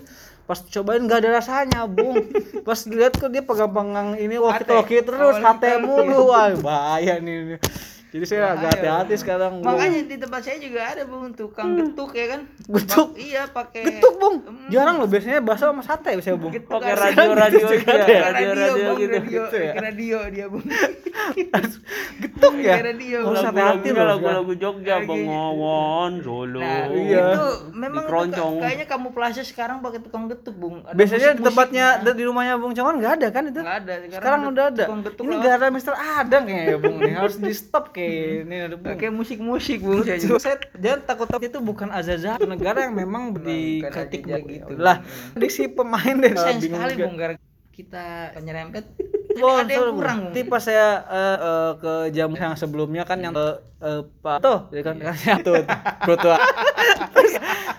pas 0.48 0.64
cobain 0.64 1.04
nggak 1.04 1.20
ada 1.20 1.30
rasanya 1.36 1.84
bung. 1.84 2.24
Pas 2.66 2.80
dilihat 2.84 3.20
kok 3.20 3.28
dia 3.28 3.44
pegang-pegang 3.44 4.16
ini 4.16 4.36
walkie 4.40 4.64
talkie 4.64 5.00
terus 5.04 5.36
hati 5.40 5.76
mulu 5.80 6.24
wah 6.32 6.52
bahaya 6.56 7.20
nih 7.20 7.60
jadi 8.18 8.26
saya 8.26 8.42
agak 8.52 8.68
hati-hati 8.74 9.14
sekarang 9.14 9.52
Bung. 9.56 9.70
Makanya 9.70 10.00
di 10.04 10.16
tempat 10.18 10.40
saya 10.42 10.58
juga 10.58 10.80
ada 10.82 11.02
bung 11.04 11.30
tukang 11.30 11.68
getuk 11.72 12.10
ya 12.12 12.26
kan. 12.28 12.40
Getuk? 12.68 13.08
Pak- 13.08 13.16
iya 13.16 13.42
pakai. 13.46 13.82
getuk 13.86 14.14
bung 14.16 14.36
jarang 14.68 14.98
loh 14.98 15.06
biasanya 15.06 15.38
bakso 15.38 15.64
sama 15.64 15.80
sate 15.80 16.10
biasanya 16.12 16.36
bung 16.36 16.50
pakai 16.52 16.92
radio-radio 16.92 17.62
juga 17.62 17.88
aja 17.88 18.04
ada. 18.04 18.28
radio-radio 18.34 18.82
Bung, 18.84 18.98
gitu 18.98 19.14
radio, 19.14 19.38
Gitu 19.38 19.56
ya? 19.56 19.72
radio 19.78 20.18
dia 20.28 20.46
bung. 20.46 20.64
getuk 22.18 22.54
ya 22.58 22.74
radio. 22.80 23.18
Harus 23.22 23.38
Bung. 23.38 23.48
hati-hati 23.48 23.88
loh 23.90 24.04
lagu-lagu 24.08 24.52
Jogja 24.54 24.94
Bengawan 25.00 26.12
Solo 26.20 26.58
Nah, 26.58 26.90
Iya. 26.90 27.24
itu 27.30 27.44
memang 27.72 28.04
kayaknya 28.58 28.86
kamu 28.86 29.08
plaza 29.10 29.42
sekarang 29.42 29.78
pakai 29.78 30.00
tukang 30.00 30.26
getuk 30.26 30.54
bung. 30.54 30.82
Ada 30.82 30.96
biasanya 30.96 31.28
di 31.32 31.42
tempatnya 31.44 31.86
di 32.02 32.24
rumahnya 32.24 32.54
bung 32.56 32.72
Congon 32.72 32.98
nggak 32.98 33.12
ada 33.16 33.28
kan 33.30 33.42
itu 33.46 33.60
nggak 33.60 33.78
ada. 33.78 33.94
sekarang 34.10 34.40
udah 34.48 34.64
ada 34.68 34.84
ini 34.88 35.28
lewat. 35.28 35.44
gara 35.44 35.66
Mister 35.68 35.94
Adang 35.94 36.44
kayaknya 36.44 36.76
bung 36.78 36.96
harus 37.00 37.36
di 37.36 37.52
stop 37.52 37.90
kayak 37.90 38.07
ini 38.44 38.56
ada 38.64 38.76
bung 38.76 38.94
pakai 38.94 39.10
musik-musik 39.12 39.78
bung. 39.80 40.02
saya 40.40 40.56
jangan 40.76 41.00
takut 41.04 41.26
takut 41.28 41.48
itu 41.48 41.58
bukan 41.60 41.88
azazah 41.92 42.40
negara 42.42 42.88
yang 42.88 42.94
memang 42.96 43.36
dikritik 43.36 44.26
Azazah 44.26 44.40
gitu 44.44 44.72
gitu. 44.72 44.80
lah 44.80 45.02
di 45.36 45.48
si 45.48 45.68
pemain 45.68 46.16
sayang 46.34 46.60
bingung 46.60 46.80
sekali 46.80 46.94
bung 46.98 47.16
kita 47.78 48.34
penyerempet. 48.34 48.84
Oh, 49.38 49.54
ada 49.54 49.70
yang 49.70 49.94
kurang 49.94 50.18
Nanti 50.34 50.42
pas 50.50 50.58
saya 50.58 50.98
eh, 51.06 51.36
eh, 51.38 51.72
ke 51.78 51.92
jam 52.10 52.34
yang 52.34 52.58
sebelumnya 52.58 53.06
kan 53.06 53.22
yang 53.22 53.30
ke 53.30 53.62
eh, 53.78 54.02
Pak 54.18 54.42
tuh, 54.42 54.66
ya 54.74 54.82
kan? 54.82 54.98
Tuh, 55.46 55.62
tuh, 55.62 56.16
tuh. 56.18 56.34
Terus 57.14 57.32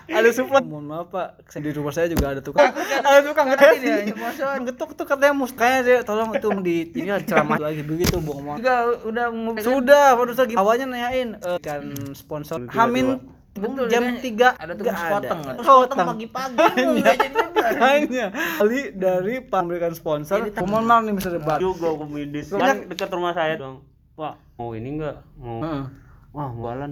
ada 0.08 0.28
suplai. 0.32 0.64
Mohon 0.64 0.84
maaf 0.88 1.06
Pak, 1.12 1.52
saya 1.52 1.60
di 1.60 1.76
rumah 1.76 1.92
saya 1.92 2.08
juga 2.08 2.32
ada 2.32 2.40
tukang. 2.40 2.72
ada 2.72 3.20
tukang 3.20 3.52
getuk. 3.52 3.76
ya, 3.76 4.08
ya, 4.08 4.14
masa- 4.16 4.56
Getuk 4.64 4.90
tuh 4.96 5.04
katanya 5.04 5.36
mus 5.36 5.52
kayaknya 5.52 5.80
dia 5.84 5.98
tolong 6.00 6.32
itu 6.32 6.48
di 6.64 6.76
ini 6.96 7.08
ceramah 7.28 7.60
lagi. 7.68 7.84
Begitu. 7.84 8.16
Mohon 8.24 8.56
juga 8.56 8.74
udah 9.04 9.26
ngobrol 9.28 9.60
Sudah, 9.60 10.06
baru 10.16 10.32
lagi 10.32 10.54
awalnya 10.56 10.86
nanyain 10.88 11.36
eh, 11.36 11.58
kan 11.60 11.92
sponsor. 12.16 12.64
Hamin 12.72 13.20
Betul, 13.60 13.86
jam 13.86 14.02
3 14.16 14.56
ada 14.56 14.72
sepotong 14.72 15.40
Potong 15.44 15.60
sepotong 15.60 15.98
pagi-pagi. 16.16 16.56
Hanya 17.84 18.26
kali 18.32 18.80
dari 18.92 19.34
pemberikan 19.44 19.92
sponsor. 19.92 20.48
Mohon 20.58 20.84
maaf 20.84 21.02
nih 21.04 21.14
Mr. 21.14 21.30
Debat. 21.36 21.58
juga 21.60 21.92
komedis 21.94 22.50
kan 22.50 22.88
dekat 22.88 23.08
rumah 23.12 23.32
saya 23.36 23.54
dong 23.54 23.84
Pak 24.16 24.34
mau 24.56 24.72
ini 24.72 24.88
enggak 24.96 25.16
mau 25.36 25.60
Heeh. 25.60 25.82
Wah 26.30 26.48
jualan. 26.48 26.90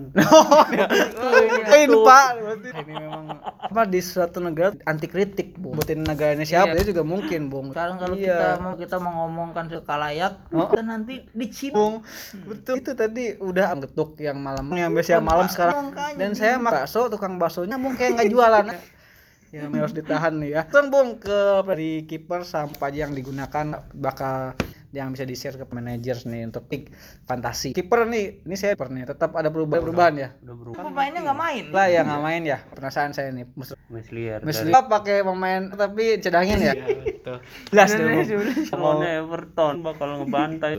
Ini 1.68 1.94
Pak, 1.94 2.27
berarti 2.37 2.68
ini 2.74 2.83
memang 2.90 3.24
apa 3.38 3.83
di 3.85 4.01
suatu 4.01 4.38
negara 4.38 4.74
anti 4.83 5.07
kritik, 5.07 5.55
Bung. 5.55 5.77
Buatin 5.77 6.03
negaranya 6.03 6.42
siapa 6.42 6.74
dia 6.74 6.85
juga 6.85 7.05
mungkin, 7.05 7.46
Bung. 7.46 7.70
sekarang 7.70 7.96
kalau 7.98 8.14
Iya. 8.16 8.35
kita 8.35 8.51
mau 8.59 8.74
kita 8.74 8.96
mau 8.98 9.12
ngomongkan 9.24 9.64
sekalayak 9.70 10.33
Oh. 10.51 10.66
kita 10.66 10.83
nanti 10.83 11.14
dicip 11.33 11.70
Bung, 11.70 12.03
betul. 12.44 12.81
Itu 12.81 12.92
tadi 12.92 13.38
udah 13.38 13.79
getuk 13.79 14.18
yang 14.18 14.40
malam. 14.40 14.64
Yang 14.70 14.90
biasa 14.96 15.20
malam 15.20 15.46
sekarang. 15.46 15.94
Dan 16.16 16.33
saya 16.35 16.57
makan 16.57 16.85
bakso 16.85 17.07
tukang 17.07 17.35
baksonya 17.37 17.77
Bung 17.77 17.94
kayak 17.94 18.18
nggak 18.18 18.31
jualan. 18.31 18.66
Ya. 19.48 19.64
Harus 19.64 19.96
ditahan 19.96 20.44
nih 20.44 20.53
ya. 20.53 20.68
Langsung 20.68 20.92
Bung 20.92 21.09
ke 21.16 21.64
dari 21.64 22.05
kiper 22.05 22.44
sampai 22.44 22.92
yang 22.92 23.16
digunakan 23.16 23.81
bakal 23.96 24.53
yang 24.88 25.12
bisa 25.12 25.22
di 25.22 25.37
share 25.37 25.55
ke 25.55 25.68
managers 25.68 26.24
nih 26.24 26.48
untuk 26.48 26.64
pick 26.64 26.88
fantasi. 27.22 27.77
Kiper 27.77 28.09
nih 28.09 28.40
ini 28.42 28.57
saya 28.57 28.72
kiper 28.72 28.88
nih 28.88 29.05
tetap 29.05 29.37
ada 29.37 29.48
perubahan. 29.48 29.85
Perubahan 29.85 30.14
ya? 30.16 30.29
Udah 30.40 30.57
berubah. 30.57 30.81
Pemainnya 30.81 31.20
nggak 31.22 31.38
main. 31.38 31.64
Lah 31.68 31.87
ya 31.87 32.01
nggak 32.03 32.22
main 32.22 32.42
ya. 32.42 32.59
Penasaran 32.72 33.12
saya 33.12 33.29
nih. 33.31 33.44
Mus- 33.53 33.77
Meslier 33.88 34.40
Muslim 34.40 34.72
pakai 34.72 35.20
pemain 35.20 35.68
tapi 35.68 36.16
cedangin 36.18 36.59
ya? 36.59 36.72
Betul. 36.72 37.37
Jelas 37.68 37.88
deh 37.90 38.05
Bung. 38.05 38.24
lawannya 38.72 39.11
Everton 39.20 39.74
bakal 39.81 40.09
ngebantai. 40.18 40.72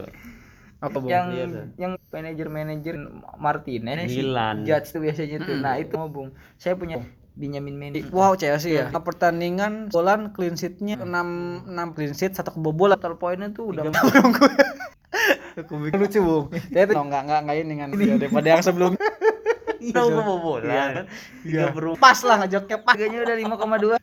Apa 0.80 0.96
Bung 0.96 1.12
yang 1.12 1.28
Iya, 1.30 1.46
yang 1.76 1.92
manajer-manajer 2.10 2.96
Martinez 3.36 4.08
si 4.08 4.24
Milan. 4.24 4.64
Judge 4.64 4.90
tuh 4.90 5.02
biasanya 5.02 5.38
tuh. 5.40 5.56
Nah 5.60 5.76
itu 5.76 5.94
mau 5.94 6.08
bung 6.08 6.30
saya 6.56 6.74
punya 6.74 7.04
Benjamin 7.40 7.76
Mendy 7.80 8.04
Wow 8.12 8.36
Chelsea 8.36 8.76
ya. 8.76 8.92
Pertandingan 8.92 9.88
Bolan 9.88 10.36
clean 10.36 10.60
sheet-nya 10.60 11.00
6 11.00 11.08
6 11.72 11.96
clean 11.96 12.12
sheet, 12.12 12.36
satu 12.36 12.60
kebobolan. 12.60 13.00
total 13.00 13.16
poinnya 13.16 13.48
tuh 13.56 13.72
udah 13.72 13.88
Aku 15.60 15.76
bikin 15.82 16.00
lucu, 16.00 16.20
Bung. 16.22 16.46
Ya 16.72 16.88
itu 16.88 16.94
enggak 16.96 17.22
enggak 17.26 17.40
enggak 17.44 17.58
ini 17.60 17.74
kan 17.80 17.90
ya, 17.96 18.16
daripada 18.20 18.48
yang 18.48 18.64
sebelum. 18.64 18.92
Tahu 19.80 20.08
gue 20.16 20.24
bola 20.24 20.76
kan 20.92 21.06
tiga 21.48 21.72
berubah 21.72 22.00
Pas 22.04 22.20
lah 22.28 22.36
ngejoknya 22.44 22.78
pas. 22.84 22.94
harganya 23.00 23.20
udah 23.24 23.36
5,2 23.96 23.99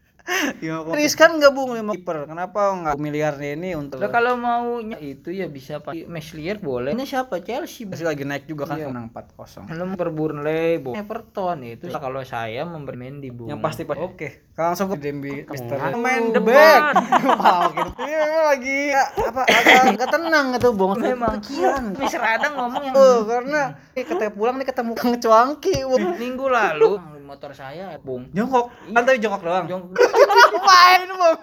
Riskan 0.93 1.39
enggak 1.39 1.53
Bung 1.53 1.71
5 1.73 1.87
kiper? 1.95 2.27
Kenapa 2.27 2.71
enggak 2.71 2.97
miliarnya 2.99 3.55
ini 3.55 3.73
untuk 3.73 3.99
Lah 3.99 4.11
kalau 4.11 4.35
mau 4.35 4.79
ny- 4.79 4.99
itu 5.15 5.31
ya 5.31 5.47
bisa 5.47 5.79
pakai 5.79 6.05
Meslier 6.05 6.59
boleh. 6.59 6.93
Ini 6.93 7.05
siapa 7.05 7.39
Chelsea? 7.39 7.87
Chelsea 7.87 8.03
lagi 8.03 8.27
naik 8.27 8.45
juga 8.45 8.67
kan 8.67 8.79
menang 8.81 9.09
4-0. 9.09 9.67
Kalau 9.67 9.85
per 9.95 10.11
Burnley, 10.11 10.79
Bung. 10.79 10.95
Everton 10.95 11.59
itu 11.63 11.87
kalau 11.89 12.21
saya 12.23 12.63
memberi 12.63 12.99
Mendy, 12.99 13.31
Bung. 13.31 13.49
Yang 13.49 13.61
pasti 13.61 13.83
Pak. 13.83 13.97
Oke. 13.97 14.29
Langsung 14.57 14.89
ke 14.89 14.97
Dembi 14.97 15.45
Mister. 15.45 15.77
Main 15.95 16.33
the 16.33 16.41
depan. 16.41 16.47
back. 16.49 16.83
Wow, 17.37 17.69
gitu. 17.71 17.91
Ini 18.01 18.15
memang 18.17 18.45
lagi 18.47 18.81
apa 18.97 19.43
agak 19.87 20.09
tenang 20.09 20.47
itu, 20.53 20.69
Bung. 20.73 20.93
memang 20.97 21.39
Pikiran. 21.39 21.85
Mister 21.95 22.19
Adang 22.19 22.53
ngomong 22.57 22.83
yang 22.83 22.95
Oh, 22.97 23.19
karena 23.23 23.61
eh, 23.93 24.03
katanya 24.03 24.33
pulang 24.33 24.57
nih 24.57 24.67
ketemu 24.67 24.93
Kang 24.97 25.15
Cuangki. 25.17 25.77
Minggu 26.17 26.47
lalu 26.49 26.97
motor 27.27 27.51
saya, 27.53 27.99
Bung. 27.99 28.31
Jongkok. 28.31 28.71
Kan 28.95 29.03
tadi 29.03 29.19
jongkok 29.19 29.43
doang. 29.43 29.67
Jong 29.67 29.83
Ngapain, 29.91 31.01
Bung? 31.11 31.39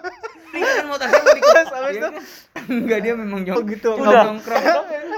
Ini 0.54 0.62
kan 0.62 0.86
motor 0.86 1.06
saya 1.10 1.22
mau 1.26 1.34
dikeras 1.34 1.66
Habis 1.74 1.96
itu 1.98 2.08
Enggak 2.64 2.98
dia 3.02 3.12
memang 3.18 3.42
Oh 3.42 3.58
jong. 3.60 3.66
gitu. 3.68 3.90
Udah 3.98 4.22
nongkrong. 4.30 4.62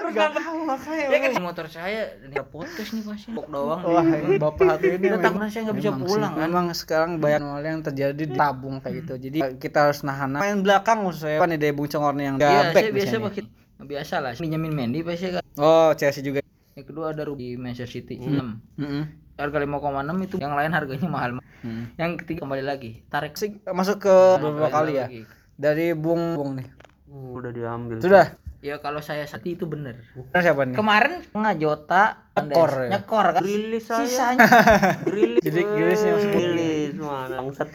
Enggak 0.06 0.30
tahu 0.32 0.58
makanya. 0.64 1.06
Dia 1.12 1.18
kan 1.20 1.32
motor 1.44 1.66
saya 1.68 2.00
dia 2.24 2.42
podcast 2.42 2.90
nih 2.96 3.02
pasti. 3.04 3.28
Pok 3.36 3.46
doang. 3.52 3.80
Wah, 3.84 4.02
ini 4.02 4.40
bapak 4.40 4.66
hati 4.66 4.86
ini 4.96 5.06
Kita 5.06 5.18
takut 5.20 5.40
saya 5.46 5.62
nggak 5.68 5.76
bisa 5.76 5.90
pulang 5.94 6.32
kan. 6.34 6.48
Memang 6.48 6.66
sekarang 6.72 7.10
banyak 7.20 7.42
hal 7.44 7.62
yang 7.62 7.80
terjadi 7.84 8.16
di 8.16 8.26
tabung 8.32 8.80
kayak 8.80 9.04
gitu. 9.04 9.14
Jadi 9.20 9.38
kita 9.60 9.78
harus 9.88 10.00
nahan. 10.02 10.34
Main 10.34 10.64
belakang 10.64 11.04
maksud 11.04 11.28
saya. 11.28 11.38
Kan 11.38 11.52
ide 11.52 11.70
Bung 11.76 11.86
Congor 11.86 12.16
nih 12.16 12.24
yang 12.32 12.36
Iya, 12.40 12.72
back 12.72 12.82
saya 12.82 12.92
biasa 12.96 13.14
pakai 13.20 13.42
biasa 13.76 14.14
lah. 14.24 14.32
Benjamin 14.40 14.72
Mendy 14.72 15.04
pasti 15.04 15.36
kan. 15.36 15.44
Oh, 15.60 15.92
Chelsea 15.94 16.24
juga. 16.24 16.40
Yang 16.74 16.86
kedua 16.92 17.12
ada 17.12 17.22
Ruby 17.28 17.60
Manchester 17.60 17.88
City 17.88 18.16
6. 18.16 18.80
Heeh. 18.80 19.04
Harga 19.36 19.58
5,6 19.60 20.26
itu 20.26 20.36
yang 20.40 20.56
lain 20.56 20.72
harganya 20.72 21.08
mahal. 21.12 21.30
Hmm. 21.60 21.92
Yang 22.00 22.24
ketiga 22.24 22.48
kembali 22.48 22.64
lagi, 22.64 23.04
tarik 23.12 23.36
Sik, 23.36 23.68
masuk 23.68 24.08
ke 24.08 24.16
beberapa 24.40 24.72
kali 24.72 24.96
ya. 24.96 25.06
lagi. 25.12 25.22
Dari 25.60 25.92
Bung 25.92 26.40
Bung 26.40 26.56
nih. 26.56 26.68
Hmm, 27.08 27.36
udah 27.36 27.52
diambil 27.52 27.96
Sudah. 28.00 28.32
Ya 28.64 28.80
kalau 28.80 29.04
saya 29.04 29.28
sakti 29.28 29.54
itu 29.54 29.68
bener. 29.68 30.00
Nah, 30.16 30.40
siapa 30.40 30.64
nih? 30.64 30.74
Kemarin 30.74 31.20
tengah 31.28 31.54
Jota 31.54 32.04
Nyekor 32.34 32.72
ya? 32.72 32.88
nyekor 32.98 33.26
kan. 33.36 33.42
rilis 33.44 33.84
saya 33.84 34.04
Sisanya 34.04 34.48
rilis 35.14 35.40
Jadi 35.44 35.60
rilisnya 35.62 36.10
masuk 36.16 36.32
rilis 36.34 36.92
mana 36.96 37.36
bangsat 37.44 37.68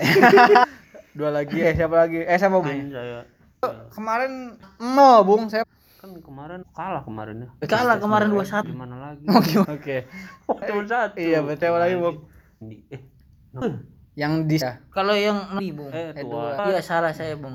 Dua 1.17 1.29
lagi. 1.29 1.57
Eh, 1.61 1.73
siapa 1.77 1.95
lagi? 1.95 2.19
Eh, 2.25 2.37
sama 2.41 2.59
Bung. 2.59 2.89
Saya 2.89 3.23
Kemarin 3.93 4.57
no, 4.81 5.21
Bung. 5.21 5.47
Saya 5.47 5.63
kan 6.01 6.09
kemarin 6.17 6.59
kalah 6.73 7.05
kemarin 7.05 7.45
ya 7.45 7.49
kalah 7.63 8.01
kemarin 8.01 8.33
2-1. 8.33 8.65
gimana 8.65 8.95
lagi 8.99 9.21
Oke. 9.29 9.53
Oke. 9.69 9.97
cuma 10.67 10.81
satu 10.83 11.15
Iya, 11.15 11.45
betul 11.45 11.77
lagi, 11.77 11.93
Bung. 11.95 12.17
Di- 12.59 12.81
eh 12.89 13.01
Yang 14.11 14.33
di 14.43 14.57
Kalau 14.89 15.13
yang 15.13 15.37
ini 15.55 15.69
Bung. 15.69 15.93
Eh, 15.93 16.09
Eh, 16.11 16.25
tua. 16.25 16.57
dua. 16.57 16.65
Iya 16.67 16.81
salah 16.81 17.13
saya 17.13 17.37
Bung. 17.37 17.53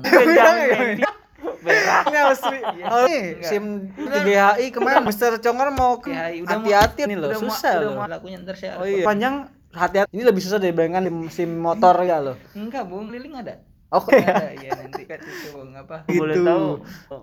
Asli. 2.07 2.59
Oh, 2.81 3.03
ini 3.05 3.19
SIM 3.41 3.65
3HI 3.93 4.71
kemarin 4.71 5.03
Mister 5.03 5.35
Congor 5.37 5.69
mau 5.69 5.99
ke 5.99 6.09
GHI, 6.09 6.43
hati-hati 6.43 7.01
nih 7.03 7.17
loh, 7.17 7.29
susah 7.35 7.73
loh. 7.77 7.99
lakunya 8.01 8.39
ntar 8.39 8.55
saya. 8.55 8.79
Oh 8.79 8.87
iya. 8.87 9.03
Panjang 9.03 9.47
hati-hati. 9.69 10.09
Ini 10.09 10.23
lebih 10.23 10.39
susah 10.39 10.57
dibandingkan 10.57 11.03
SIM, 11.05 11.17
SIM 11.29 11.51
motor 11.53 11.99
ya 12.01 12.23
loh. 12.23 12.35
Enggak 12.53 12.87
Bung, 12.87 13.11
liling 13.11 13.35
ada. 13.35 13.59
Oke. 13.89 14.15
Ada 14.17 14.51
iya 14.53 14.71
nanti 14.73 15.03
kan 15.03 15.19
itu 15.19 15.47
Bung 15.51 15.71
apa? 15.71 16.03
boleh 16.05 16.35
Gitu. 16.35 16.43
tahu 16.43 16.67
oh, 17.09 17.21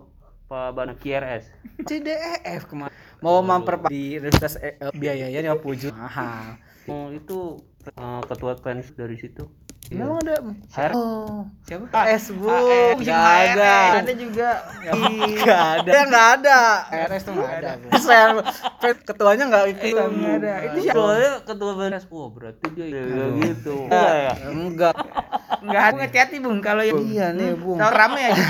Pak 0.55 0.71
Bana 0.71 0.95
KRS 0.95 1.51
CDEF 1.83 2.71
kemarin. 2.71 2.95
Mau 3.19 3.43
memperpa 3.43 3.91
di 3.91 4.23
universitas 4.23 4.55
eh, 4.63 4.79
biayanya 4.95 5.59
50 5.59 5.83
juta. 5.83 5.99
Mahal. 5.99 6.63
oh 6.87 7.11
itu 7.11 7.59
eh, 7.91 8.21
ketua 8.31 8.55
fans 8.63 8.95
dari 8.95 9.19
situ 9.19 9.51
Memang 9.93 10.17
ada. 10.19 10.35
Her 10.73 10.91
Oh. 10.97 11.45
Siapa? 11.65 11.87
AS 11.93 12.33
Bu. 12.33 12.49
AS, 12.49 12.97
Enggak 12.97 13.25
ada. 13.53 13.75
Ada 14.01 14.13
juga. 14.17 14.49
Enggak 14.85 15.61
ada. 15.61 15.91
Enggak 15.93 16.27
ada. 16.41 16.59
RS 17.09 17.23
tuh 17.25 17.33
enggak 17.37 17.53
ada. 17.61 17.71
Bu. 17.77 17.89
Saya 18.01 18.25
ketuanya 18.97 19.45
enggak 19.49 19.65
ikutan. 19.77 20.09
Enggak 20.09 20.35
ada. 20.41 20.53
Itu 20.65 20.79
siapa? 20.81 20.97
soalnya 20.97 21.33
ketua 21.45 21.73
fans 21.75 22.05
oh 22.09 22.29
berarti 22.29 22.67
dia 22.73 22.87
ya, 22.87 23.03
gitu 23.39 23.75
Enggak 23.89 24.13
ya 24.15 24.33
Enggak. 24.49 24.95
Ada. 25.65 26.05
Hati-hati 26.05 26.37
Bung 26.41 26.61
kalau 26.61 26.85
yang 26.85 27.01
Iya 27.01 27.27
nih, 27.33 27.57
Bung. 27.57 27.81
Tahu 27.81 27.91
rame 27.91 28.21
aja. 28.21 28.45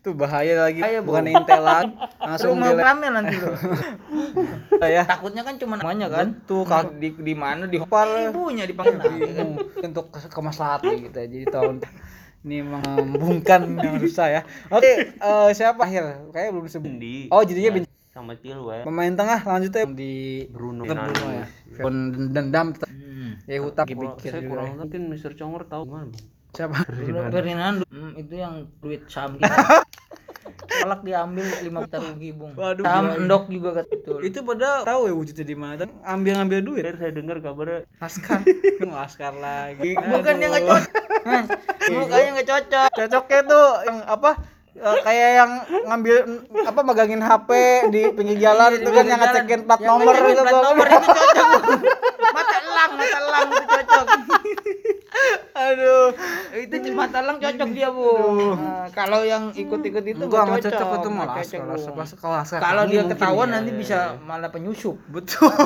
Itu 0.00 0.10
bahaya 0.16 0.54
lagi. 0.62 0.80
Bukan. 1.04 1.24
Intel 1.28 1.60
lagi. 1.60 1.92
Langsung 2.16 2.56
Rumah 2.56 2.72
rame 2.72 3.06
nanti 3.12 3.36
loh. 3.36 3.56
ya. 4.80 5.04
Takutnya 5.04 5.42
kan 5.44 5.54
cuma 5.56 5.76
namanya 5.76 6.06
kan. 6.08 6.26
Tuh 6.48 6.64
di 6.96 7.12
di 7.12 7.34
mana 7.36 7.68
di 7.68 7.76
Par- 7.80 8.32
ibunya 8.32 8.64
dipanggil 8.64 9.00
untuk 9.82 10.08
ke- 10.08 10.32
kemaslahatan 10.68 10.92
gitu 11.00 11.16
ya. 11.16 11.26
Jadi 11.26 11.46
tahun 11.46 11.76
Ini 12.46 12.62
membungkan 12.62 13.74
yang 13.76 13.98
susah 13.98 14.26
ya. 14.30 14.40
Oke, 14.70 14.86
eh, 15.10 15.48
siapa 15.50 15.82
akhir? 15.82 16.30
Kayaknya 16.30 16.50
belum 16.52 16.64
disebut. 16.64 16.92
Di 16.94 17.14
Oh, 17.26 17.42
jadinya 17.42 17.70
bin- 17.74 17.90
sama 18.08 18.32
Chilwell 18.34 18.80
pemain 18.80 19.12
tengah 19.12 19.42
lanjutnya 19.42 19.84
di 19.90 20.14
Bruno 20.48 20.86
Tetap 20.86 21.10
Bruno 21.10 21.26
ya. 21.28 21.44
Fernandes. 21.44 21.82
Pun 21.82 21.94
dendam. 22.30 22.66
Hmm. 22.80 23.30
Ya 23.44 23.58
hutap 23.58 23.84
Kurang- 23.84 24.14
dipikir 24.14 24.30
saya 24.30 24.40
juga. 24.40 24.50
kurang 24.54 24.68
mungkin 24.78 25.00
Mr. 25.10 25.32
Congor 25.34 25.62
tahu 25.64 25.82
gimana 25.84 26.06
bang 26.06 26.22
Siapa? 26.54 26.78
Bruno 26.86 27.20
Ferdinand 27.28 27.76
hmm, 27.84 28.12
itu 28.16 28.34
yang 28.34 28.54
duit 28.80 29.02
saham 29.06 29.36
kita. 29.36 29.50
Kolak 30.76 31.00
diambil 31.04 31.46
5 31.46 31.84
juta 31.86 31.98
rugi, 32.02 32.30
Bung. 32.36 32.52
Waduh, 32.56 32.84
Saham 32.84 33.04
endok 33.16 33.44
juga 33.48 33.68
kan 33.80 33.84
itu. 33.88 34.12
Itu 34.20 34.38
pada 34.44 34.68
tahu 34.84 35.00
ya 35.08 35.14
wujudnya 35.16 35.44
di 35.46 35.56
mana. 35.56 35.74
Dan 35.80 35.90
ambil-ambil 36.04 36.58
duit. 36.60 36.82
Terakhir 36.84 37.00
saya 37.00 37.12
dengar 37.14 37.36
kabarnya 37.40 37.78
Laskar. 38.02 38.40
Laskar 39.00 39.34
lagi. 39.38 39.90
Bukan 39.96 40.34
yang 40.42 40.50
nggak 40.52 40.64
cocok. 40.68 40.92
Mas, 41.26 41.46
Mukanya 41.90 42.28
nggak 42.36 42.48
cocok. 42.48 42.88
Cocoknya 42.92 43.40
tuh 43.46 43.66
yang 43.88 43.98
apa? 44.06 44.30
eh, 44.76 44.96
kayak 45.00 45.30
yang 45.40 45.50
ngambil 45.88 46.16
apa 46.68 46.80
megangin 46.84 47.22
HP 47.24 47.50
di 47.88 48.02
pinggir 48.12 48.38
jalan 48.44 48.76
itu 48.76 48.90
kan 48.92 49.04
yang 49.08 49.20
ngecekin 49.20 49.60
plat 49.64 49.80
nomor 49.80 50.12
ngecekin 50.12 50.36
itu 50.36 50.42
plat 50.44 50.52
tuh. 50.52 50.62
nomor 50.62 50.86
itu 50.86 51.08
cocok. 51.08 51.48
Mata 52.36 52.56
elang, 52.60 52.90
mata 53.00 53.18
elang 53.24 53.48
itu 53.48 53.64
cocok. 53.64 54.06
Aduh. 55.56 56.12
itu 56.54 56.74
cuma 56.84 57.04
mata 57.04 57.18
elang 57.18 57.38
cocok 57.38 57.68
dia, 57.70 57.88
Bung. 57.88 58.36
Nah, 58.54 58.86
kalau 58.92 59.20
yang 59.22 59.48
ikut-ikut 59.50 60.04
itu 60.04 60.20
Enggak 60.20 60.28
nggak 60.28 60.46
nggak 60.46 60.64
cocok 60.68 60.88
itu 60.90 61.08
nggak 61.08 61.16
malah 61.18 61.34
cocok, 61.34 61.60
kalau 62.16 62.34
Laskar 62.34 62.60
Kalau 62.60 62.82
kamu 62.82 62.92
dia 62.92 63.02
ketahuan 63.08 63.48
ya. 63.48 63.54
nanti 63.56 63.70
bisa 63.72 63.98
malah 64.20 64.50
penyusup. 64.50 64.96
betul. 65.08 65.48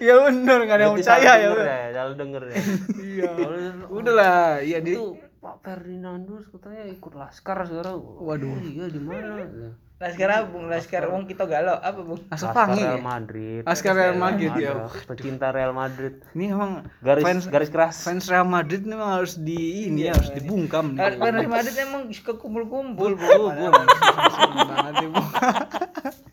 ya 0.00 0.14
benar 0.18 0.58
enggak 0.60 0.76
ada 0.76 0.84
yang 0.86 0.96
percaya 0.96 1.30
ya. 1.30 1.36
denger 1.42 1.56
Bang. 1.56 1.68
ya 1.68 2.02
denger 2.14 2.42
ya 2.42 2.54
Iya. 3.00 3.30
Kalau- 3.38 3.90
Udahlah, 3.90 4.40
iya 4.60 4.78
di 4.80 4.92
itu 4.92 5.04
Pak 5.40 5.56
Ferdinandus 5.60 6.44
katanya 6.48 6.84
ikut 6.86 7.12
Laskar 7.14 7.64
sekarang 7.64 7.96
Waduh. 8.18 8.48
oh, 8.50 8.60
iya 8.60 8.86
di 8.86 9.00
mana 9.00 9.40
Ya. 9.40 9.70
Laskar 10.00 10.32
apa, 10.32 10.48
Bung? 10.48 10.64
Laskar 10.72 11.04
Wong 11.12 11.28
kita 11.28 11.44
galau 11.44 11.76
apa, 11.76 12.00
Bung? 12.00 12.24
Laskar. 12.32 12.72
Real? 12.72 13.04
Madrid 13.04 13.60
Laskar 13.68 13.92
Real 13.92 14.16
Madrid 14.16 14.48
ya. 14.56 14.88
pecinta 15.04 15.52
Real 15.52 15.76
Madrid 15.76 16.24
Ini 16.32 16.56
emang 16.56 16.88
garis 17.04 17.20
fans 17.20 17.44
garis 17.52 17.68
keras 17.68 18.00
fans 18.00 18.24
Real 18.32 18.48
Madrid 18.48 18.80
ini 18.80 18.96
memang 18.96 19.20
harus 19.20 19.36
di 19.36 19.92
ini 19.92 20.08
ya, 20.08 20.16
harus 20.16 20.32
dibungkam 20.32 20.96
nih. 20.96 21.20
Real 21.20 21.52
Madrid 21.52 21.76
emang 21.76 22.08
suka 22.16 22.32
kumpul-kumpul, 22.32 23.12
banget 23.12 25.04
Bung. 25.04 25.28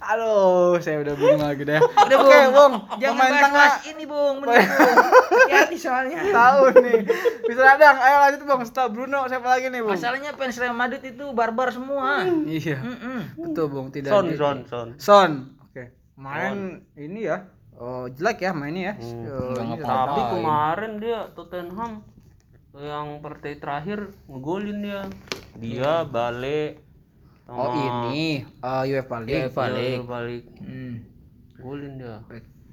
Aduh, 0.00 0.78
saya 0.78 1.00
udah 1.00 1.14
bingung 1.14 1.40
lagi 1.40 1.62
deh. 1.62 1.80
Udah, 1.80 2.18
Oke, 2.18 2.38
Bung. 2.48 2.74
Jangan 2.96 3.16
bahas 3.18 3.42
tengah 3.42 3.72
ini, 3.88 4.04
Bung. 4.04 4.36
Hati-hati 4.42 5.76
soalnya. 5.76 6.18
tahu 6.26 6.62
nih. 6.78 7.00
Bisa 7.42 7.60
radang. 7.64 7.96
Ayo 7.96 8.16
lanjut, 8.20 8.42
Bung. 8.44 8.62
Setelah 8.62 8.88
Bruno, 8.88 9.20
siapa 9.26 9.48
lagi 9.48 9.66
nih, 9.68 9.80
Bung? 9.80 9.92
Masalahnya 9.92 10.30
fans 10.32 10.56
Real 10.56 10.72
Madrid 10.72 11.02
itu 11.02 11.24
barbar 11.30 11.68
semua. 11.70 12.22
Iya. 12.44 12.78
Mm-mm. 12.78 13.20
Betul, 13.36 13.66
Bung. 13.68 13.86
Tidak 13.90 14.08
Son 14.08 14.24
di- 14.26 14.36
Son 14.36 14.58
Son 14.64 14.88
Son. 14.96 15.30
Oke. 15.64 15.90
Main 16.14 16.86
ini 16.94 17.26
ya. 17.26 17.50
Oh, 17.74 18.08
jelek 18.08 18.40
ya 18.40 18.56
mainnya 18.56 18.82
ya. 18.88 18.94
Hmm. 18.96 19.28
Oh, 19.28 19.52
ini 19.58 19.76
tapi 19.78 20.20
kemarin 20.32 20.96
dia 20.96 21.28
Tottenham 21.36 22.00
yang 22.72 23.20
partai 23.20 23.56
terakhir 23.56 24.12
ngegolin 24.24 24.80
dia 24.80 25.00
dia 25.54 26.04
balik 26.04 26.80
Oh, 27.46 27.70
ini 27.70 28.42
eh, 28.42 28.82
UEFA 28.88 29.22
League. 29.22 29.46
UEFA 29.48 29.64
Dia 29.64 29.76
League. 29.76 30.02
balik 30.04 30.44
Hmm. 30.58 30.94
golin 31.56 31.92
dia 31.96 32.18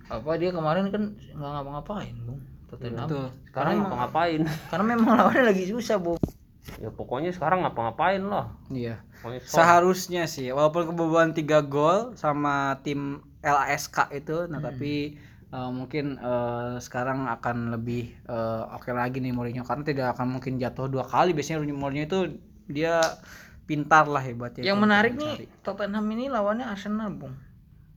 Apa 0.06 0.36
dia 0.36 0.50
kemarin 0.50 0.90
kan 0.90 1.04
nggak 1.14 1.52
ngapa-ngapain, 1.54 2.14
Bung. 2.24 2.42
Tottenham. 2.68 3.06
Betul. 3.06 3.28
sekarang 3.48 3.74
ngapa-ngapain 3.80 4.42
Karena 4.74 4.86
memang 4.88 5.12
lawannya 5.14 5.44
lagi 5.46 5.66
susah, 5.66 5.98
Bung. 5.98 6.18
ya 6.80 6.90
pokoknya 6.90 7.30
sekarang 7.30 7.62
ngapa-ngapain 7.62 8.24
lah 8.24 8.50
Iya. 8.68 8.98
Seharusnya 9.46 10.26
sih, 10.26 10.50
walaupun 10.50 10.90
kebobolan 10.90 11.32
3 11.32 11.44
gol 11.64 12.16
sama 12.16 12.80
tim 12.82 13.22
LASK 13.40 14.10
itu, 14.12 14.48
nah 14.48 14.60
tapi 14.60 15.16
eh, 15.50 15.70
mungkin 15.70 16.18
eh, 16.18 16.76
sekarang 16.80 17.30
akan 17.30 17.72
lebih 17.72 18.16
eh, 18.26 18.62
oke 18.70 18.90
lagi 18.90 19.20
nih 19.20 19.32
Mourinho 19.32 19.62
karena 19.62 19.84
tidak 19.84 20.08
akan 20.18 20.40
mungkin 20.40 20.58
jatuh 20.58 20.88
dua 20.88 21.06
kali. 21.06 21.32
Biasanya 21.32 21.62
Mourinho 21.68 22.04
itu 22.04 22.20
dia 22.66 23.00
pintar 23.64 24.06
lah 24.06 24.20
hebatnya. 24.20 24.64
Yang 24.64 24.78
menarik 24.80 25.14
nih. 25.16 25.48
Tottenham 25.62 26.06
ini 26.10 26.28
lawannya 26.28 26.66
Arsenal, 26.66 27.10
Bung. 27.12 27.36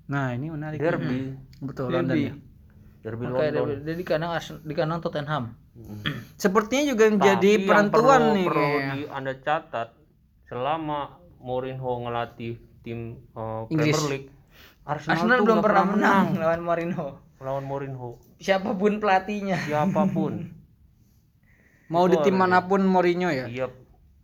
Nah 0.07 0.31
ini 0.33 0.47
menarik. 0.49 0.79
derby 0.79 1.35
Betul. 1.59 1.91
Derby. 1.91 1.97
London 1.97 2.17
ya. 2.21 2.35
derby 3.03 3.23
Makanya 3.25 3.53
London 3.57 3.79
dia 3.83 3.95
di 3.95 4.05
kandang 4.05 4.33
Arsenal, 4.33 4.61
di 4.63 4.75
kandang 4.75 5.01
Tottenham. 5.01 5.45
Mm. 5.75 5.99
Sepertinya 6.43 6.85
juga 6.87 7.05
menjadi 7.09 7.51
Tapi 7.53 7.59
yang 7.59 7.67
penentuan 7.67 8.21
perlu, 8.23 8.35
nih. 8.35 8.47
perlu 8.47 8.67
di 8.93 9.01
anda 9.09 9.33
catat 9.37 9.89
selama 10.45 11.01
Mourinho 11.39 11.93
ngelatih 12.03 12.55
tim 12.81 12.99
eh, 13.31 13.63
Inggris. 13.69 13.95
Premier 13.95 14.11
League 14.11 14.29
Arsenal, 14.83 15.15
Arsenal 15.17 15.39
belum 15.43 15.59
pernah 15.59 15.85
menang 15.85 16.27
lawan 16.37 16.61
Mourinho. 16.61 17.09
lawan 17.37 17.65
Mourinho 17.65 18.09
Siapa 18.37 18.73
pun 18.73 18.97
pelatihnya. 18.97 19.59
siapa 19.61 20.07
pun 20.07 20.53
Mau 21.87 22.05
di 22.05 22.15
Itu 22.15 22.25
tim 22.25 22.35
harusnya. 22.35 22.59
mana 22.59 22.59
pun 22.63 22.81
Mourinho 22.83 23.29
ya. 23.29 23.47
iya 23.47 23.67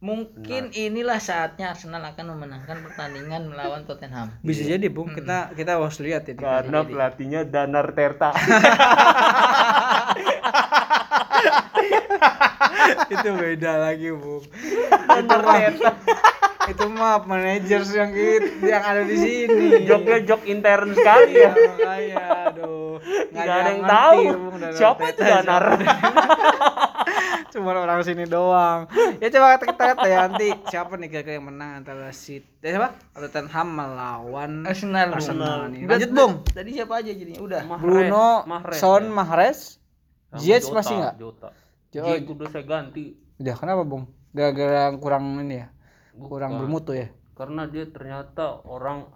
Mungkin 0.02 0.74
inilah 0.74 1.22
saatnya 1.22 1.70
Arsenal 1.70 2.02
akan 2.02 2.34
memenangkan 2.34 2.82
pertandingan 2.82 3.46
melawan 3.46 3.86
Tottenham. 3.86 4.34
Bisa 4.42 4.66
jadi 4.66 4.90
Bung, 4.90 5.14
kita 5.14 5.54
kita 5.54 5.78
harus 5.78 6.02
lihat 6.02 6.26
ya. 6.26 6.34
karena 6.34 6.82
pelatihnya 6.82 7.46
Danar 7.46 7.94
Terta. 7.94 8.34
Itu 13.14 13.28
beda 13.30 13.78
lagi 13.78 14.10
Bung. 14.10 14.42
itu 15.12 15.36
mah 15.38 15.70
itu 16.66 16.86
mah 16.90 17.22
manajer 17.22 17.82
yang 17.94 18.10
yang 18.58 18.82
ada 18.82 19.06
di 19.06 19.14
sini. 19.14 19.86
joknya 19.86 20.18
jok 20.26 20.42
intern 20.50 20.98
sekali 20.98 21.30
Iya 21.38 21.46
ya 21.46 21.52
makanya 21.54 22.24
aduh. 22.50 22.98
Nggak 23.30 23.54
ada 23.54 23.70
yang 23.70 23.86
tahu. 23.86 24.20
Siapa 24.74 25.14
itu 25.14 25.22
Danar 25.22 25.64
cuma 27.52 27.76
orang 27.76 28.00
sini 28.02 28.24
doang. 28.24 28.88
Ya 29.20 29.28
coba 29.28 29.56
kita 29.56 29.66
kita 29.72 29.82
lihat 29.84 29.98
ya 30.04 30.16
nanti 30.26 30.48
siapa 30.68 30.96
nih 30.96 31.08
kira-kira 31.12 31.36
yang 31.38 31.46
menang 31.52 31.84
antara 31.84 32.08
si 32.10 32.40
eh, 32.40 32.70
siapa? 32.72 32.96
Tottenham 33.12 33.68
melawan 33.72 34.64
Arsenal. 34.64 35.12
Arsenal 35.12 35.68
nih. 35.68 35.84
Udah, 35.84 35.96
lanjut 35.98 36.10
Bung. 36.16 36.32
Tadi 36.48 36.70
siapa 36.72 36.94
aja 37.00 37.10
jadinya? 37.12 37.40
Udah. 37.40 37.60
Mahrez, 37.66 37.82
Bruno 37.84 38.28
Mahrez, 38.48 38.80
Son 38.80 39.04
ya. 39.04 39.12
Mahrez. 39.12 39.58
Ziyech 40.32 40.64
Jota, 40.64 40.76
masih 40.80 40.94
nggak? 40.96 41.14
Jota. 41.20 41.48
Jo- 41.92 42.04
Ziyech 42.08 42.24
udah 42.28 42.48
saya 42.48 42.64
ganti. 42.64 43.04
Udah 43.36 43.54
kenapa 43.60 43.82
Bung? 43.84 44.04
Gara-gara 44.32 44.92
kurang 44.96 45.24
ini 45.44 45.60
ya? 45.60 45.68
Kurang 46.16 46.56
Bukan. 46.56 46.60
bermutu 46.64 46.92
ya? 46.96 47.08
Karena 47.36 47.68
dia 47.68 47.84
ternyata 47.88 48.60
orang 48.64 49.08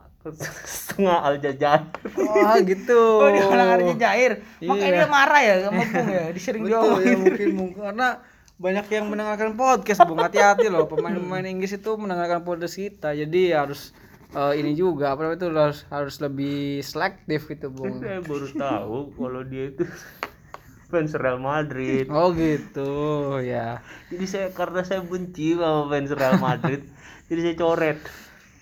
setengah 0.67 1.19
Aljazair. 1.23 1.83
Oh 2.17 2.57
gitu. 2.65 3.01
Oh, 3.23 3.29
dia 3.31 3.45
orang 3.47 3.69
harinya 3.77 3.97
Jair. 3.97 4.33
Makanya 4.59 4.87
Iya. 4.89 4.97
dia 4.99 5.09
marah 5.09 5.41
ya 5.43 5.55
sama 5.63 5.83
Bung 5.85 6.09
ya. 6.11 6.25
Disering 6.33 6.63
Betul 6.67 6.99
ya 7.05 7.17
mungkin 7.17 7.49
Bung 7.55 7.71
karena 7.77 8.09
banyak 8.57 8.87
yang 8.89 9.05
mendengarkan 9.13 9.51
podcast 9.55 10.01
Bung. 10.03 10.19
Hati-hati 10.19 10.67
loh 10.67 10.89
pemain-pemain 10.89 11.45
Inggris 11.45 11.77
itu 11.77 11.91
mendengarkan 11.95 12.43
podcast 12.43 12.75
kita. 12.75 13.13
Jadi 13.13 13.53
harus 13.53 13.93
eh, 14.33 14.53
ini 14.59 14.73
juga 14.73 15.15
apa 15.15 15.29
namanya 15.29 15.39
itu 15.39 15.49
harus 15.53 15.81
harus 15.87 16.15
lebih 16.19 16.81
selektif 16.83 17.47
gitu 17.47 17.69
Bung. 17.71 18.01
Saya 18.03 18.19
baru 18.25 18.49
tahu 18.51 18.97
kalau 19.15 19.43
dia 19.45 19.71
itu 19.71 19.85
fans 20.87 21.13
Real 21.15 21.39
Madrid. 21.39 22.07
Oh 22.09 22.31
gitu 22.31 22.91
ya. 23.43 23.83
Jadi 24.07 24.25
saya 24.25 24.47
karena 24.55 24.87
saya 24.87 25.03
benci 25.03 25.59
sama 25.59 25.91
fans 25.91 26.11
Real 26.15 26.39
Madrid 26.39 26.83
jadi 27.29 27.41
saya 27.53 27.57
coret. 27.59 27.99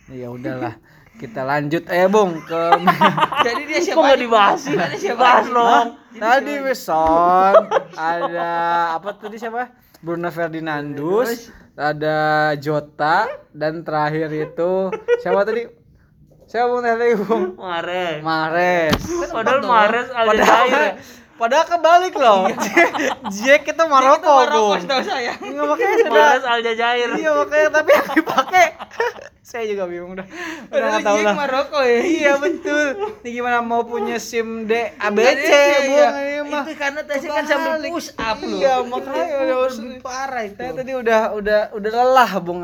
Ya 0.09 0.29
udahlah 0.29 0.77
kita 1.14 1.46
lanjut 1.46 1.87
eh 1.87 2.07
Bung 2.11 2.42
ke 2.42 2.62
Jadi 3.46 3.62
dia 3.70 3.79
kok 3.79 3.87
siapa? 3.87 4.00
nggak 4.03 4.20
dibahas 4.20 4.59
sih? 4.61 4.74
Tadi 4.74 4.96
siapa? 4.98 5.20
bahas 5.20 5.46
dong. 5.46 5.87
Tadi 6.14 6.55
Weson 6.62 7.55
ada 7.94 8.50
apa 8.98 9.09
tadi 9.18 9.37
siapa? 9.38 9.62
Bruno 10.05 10.29
Ferdinandus 10.29 11.48
ada 11.74 12.18
Jota 12.59 13.27
dan 13.55 13.83
terakhir 13.87 14.31
itu 14.31 14.90
siapa 15.22 15.46
tadi? 15.46 15.66
Siapa 16.50 16.66
Bung 16.70 16.83
tadi 16.83 17.14
Bung? 17.18 17.44
Mahrez. 17.57 18.18
Mahrez. 18.20 19.00
Padahal 19.31 19.61
Mahrez 19.64 20.09
Aljazair 20.11 20.83
ya. 20.83 20.92
Padahal 21.35 21.66
kebalik 21.66 22.14
loh. 22.14 22.47
Jack 23.42 23.66
itu 23.66 23.85
Maroko, 23.90 24.23
Maroko 24.23 24.59
Bung. 24.70 24.83
setahu 24.87 25.03
saya. 25.03 25.35
Enggak 25.42 25.66
makanya 25.66 25.97
sudah. 25.99 26.14
Mahrez 26.14 26.44
Aljazair 26.47 27.09
Iya 27.18 27.31
makanya 27.35 27.68
tapi 27.75 27.90
yang 27.90 28.09
dipakai. 28.14 28.66
saya 29.44 29.68
juga 29.68 29.85
bingung 29.90 30.14
dah. 30.14 30.27
Udah 30.70 31.03
tahu 31.03 31.18
lah. 31.27 31.35
Maroko 31.35 31.79
ya. 31.83 32.01
Iya 32.07 32.33
betul. 32.38 32.87
Ini 33.27 33.29
gimana 33.35 33.59
mau 33.66 33.83
punya 33.83 34.16
SIM 34.23 34.70
D 34.70 34.94
ABC, 34.94 35.51
Iya, 35.51 35.79
Bung 35.83 36.23
iya. 36.23 36.40
mah. 36.47 36.64
Itu 36.64 36.73
karena 36.79 37.01
tesnya 37.03 37.31
kan 37.35 37.44
sambil 37.51 37.75
push 37.90 38.11
up 38.14 38.38
loh. 38.38 38.59
Iya, 38.62 38.75
makanya 38.87 39.35
udah 39.42 39.57
lebih 39.75 40.01
parah 40.07 40.42
itu. 40.47 40.59
Saya 40.62 40.73
tadi 40.73 40.92
udah 40.94 41.20
udah 41.35 41.61
udah 41.75 41.90
lelah, 41.90 42.33
Bung. 42.38 42.61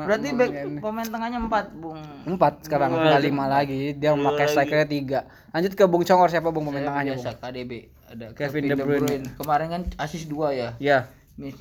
Berarti 0.00 0.28
back, 0.32 0.50
ini. 0.50 0.80
pemain 0.80 1.08
tengahnya 1.08 1.38
empat, 1.44 1.66
Bung. 1.76 2.00
empat 2.24 2.52
sekarang 2.64 2.88
tinggal 2.96 3.20
lima 3.20 3.44
lagi. 3.52 3.92
Dia 3.92 4.16
memakai 4.16 4.48
strikernya 4.48 4.88
tiga. 4.88 5.20
Lanjut 5.52 5.76
ke 5.76 5.84
Bung 5.84 6.02
Congor 6.02 6.32
siapa 6.32 6.48
Bung 6.48 6.66
pemain 6.72 6.88
tengahnya, 6.88 7.14
Bung? 7.14 7.24
Biasa 7.24 7.36
KDB 7.36 7.72
ada 8.14 8.26
Kevin 8.32 8.70
De 8.70 8.76
Bruyne. 8.78 9.26
Kemarin 9.34 9.68
kan 9.68 9.82
asis 9.98 10.26
dua 10.26 10.54
ya. 10.54 10.68
Iya. 10.78 11.10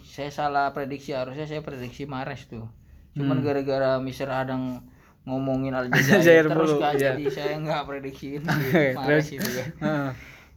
saya 0.06 0.30
salah 0.30 0.70
prediksi 0.70 1.18
harusnya 1.18 1.50
saya 1.50 1.66
prediksi 1.66 2.06
Mares 2.06 2.46
tuh. 2.46 2.70
Cuman 3.18 3.42
gara-gara 3.42 3.98
Mister 3.98 4.30
Adang 4.30 4.86
ngomongin 5.26 5.74
Hmm. 5.74 5.90
Aljazair 5.90 6.46
terus 6.52 6.78
kan 6.78 6.94
iya. 6.94 7.16
jadi 7.16 7.26
saya 7.32 7.54
nggak 7.58 7.82
prediksiin 7.88 8.42
Terus? 8.50 8.94
Mares 8.98 9.28
itu. 9.32 9.50
Heeh. 9.82 10.10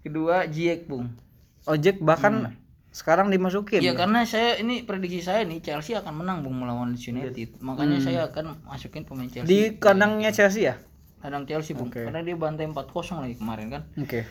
Kedua 0.05 0.45
Ziyech 0.47 0.85
Bung. 0.85 1.11
Ojek 1.67 1.99
bahkan 1.99 2.55
sekarang 2.93 3.29
dimasukin. 3.29 3.81
Iya 3.85 3.93
karena 3.93 4.25
saya 4.25 4.57
ini 4.57 4.85
prediksi 4.89 5.21
saya 5.21 5.45
nih 5.45 5.61
Chelsea 5.61 5.97
akan 5.97 6.23
menang 6.23 6.45
Bung 6.45 6.57
melawan 6.61 6.93
United. 6.95 7.59
Makanya 7.61 7.99
saya 8.01 8.21
akan 8.29 8.65
masukin 8.65 9.05
pemain 9.05 9.29
Chelsea. 9.29 9.49
Di 9.49 9.59
kandangnya 9.77 10.33
Chelsea 10.33 10.69
ya? 10.69 10.77
kandang 11.17 11.43
Chelsea 11.49 11.75
Bung. 11.75 11.91
Oke. 11.91 12.07
Karena 12.07 12.23
dia 12.23 12.37
bantai 12.39 12.71
4-0 12.71 12.87
lagi 13.19 13.35
kemarin 13.35 13.67
kan. 13.67 13.83
Oke. 13.99 14.23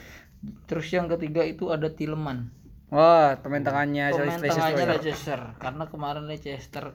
Terus 0.65 0.87
yang 0.89 1.07
ketiga 1.07 1.41
itu 1.43 1.69
ada 1.69 1.87
Tilleman. 1.87 2.49
Wah, 2.93 3.33
pemain 3.41 3.65
tengahnya 3.65 4.13
Pemain 4.13 4.37
tengahnya 4.37 4.83
ya? 4.85 4.91
Leicester 4.95 5.41
karena 5.57 5.83
kemarin 5.89 6.29
Leicester 6.29 6.93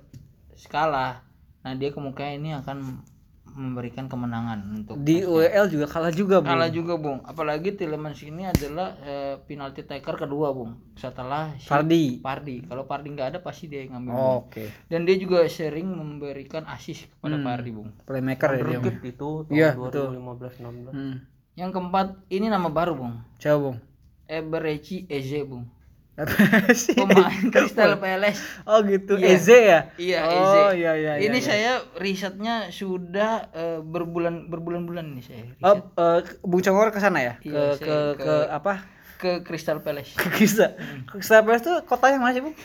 kalah. 0.70 1.24
Nah, 1.60 1.72
dia 1.76 1.92
kemungkinan 1.92 2.32
ini 2.40 2.50
akan 2.56 3.04
memberikan 3.50 4.06
kemenangan 4.06 4.62
untuk 4.78 4.94
Di 5.02 5.26
UEL 5.26 5.66
juga 5.66 5.90
kalah 5.90 6.14
juga, 6.14 6.38
Bu. 6.38 6.46
kalah 6.46 6.70
juga, 6.70 6.94
Bung. 6.94 7.18
Apalagi 7.26 7.74
Tielemans 7.74 8.22
ini 8.22 8.46
adalah 8.46 8.94
eh, 9.02 9.34
penalti 9.42 9.82
taker 9.82 10.14
kedua, 10.16 10.54
Bung. 10.54 10.78
Setelah 10.94 11.58
si 11.58 11.66
Fardi. 11.66 12.22
Pardi. 12.22 12.62
Kalau 12.62 12.86
Pardi 12.86 13.10
nggak 13.10 13.34
ada 13.34 13.38
pasti 13.42 13.66
dia 13.66 13.82
yang 13.84 13.98
ngambil. 13.98 14.12
Bung. 14.14 14.22
Oh, 14.22 14.38
Oke. 14.46 14.64
Dan 14.86 15.02
dia 15.02 15.18
juga 15.18 15.42
sering 15.50 15.90
memberikan 15.90 16.62
assist 16.70 17.10
kepada 17.10 17.36
Pardi, 17.42 17.70
Bung. 17.74 17.90
Playmaker 18.06 18.50
ya 18.50 18.54
dia. 18.54 18.62
Bung. 18.62 18.74
Wonderkid 18.86 18.96
itu 19.02 19.30
tahun 19.50 19.56
Iya, 19.58 19.70
2015 19.74 20.62
16 20.62 20.94
Hmm. 20.94 21.16
Yang 21.60 21.70
keempat, 21.76 22.06
ini 22.28 22.48
nama 22.48 22.72
baru, 22.72 22.96
Bung. 22.96 23.14
Coba, 23.36 23.56
Bung. 23.60 23.76
Eberechi 24.24 25.04
Eze, 25.06 25.44
Bung. 25.44 25.68
Apa 26.16 26.32
sih? 26.72 26.92
Pemain 26.92 27.48
Crystal 27.52 27.96
Palace. 27.96 28.40
Oh 28.64 28.80
gitu, 28.82 29.16
Iya. 29.16 29.28
Eze 29.30 29.58
ya? 29.62 29.80
Iya, 29.96 30.18
Oh, 30.22 30.32
Eze. 30.32 30.60
iya, 30.76 30.92
iya, 30.94 31.12
iya, 31.16 31.26
Ini 31.28 31.36
iya. 31.36 31.44
saya 31.44 31.72
risetnya 31.96 32.54
sudah 32.70 33.48
eh, 33.52 33.78
berbulan 33.78 34.48
berbulan-bulan 34.48 35.16
nih 35.16 35.24
saya. 35.26 35.44
Oh, 35.60 35.76
riset. 35.76 35.84
eh, 35.96 36.20
Bung 36.42 36.60
Congor 36.60 36.88
ke 36.90 36.98
sana 36.98 37.18
ya? 37.20 37.34
Ke, 37.36 37.44
Iya, 37.46 37.60
ke, 37.70 37.76
saya 37.76 37.88
ke, 38.14 38.20
ke- 38.20 38.48
apa? 38.50 38.74
ke 39.16 39.30
Crystal 39.44 39.80
Palace. 39.80 40.12
Ke 40.14 40.28
Kisa. 40.30 40.76
Crystal 41.06 41.40
Palace 41.40 41.60
tuh 41.62 41.76
kotanya 41.84 42.16
mana 42.16 42.32
sih, 42.32 42.40
Bung? 42.40 42.56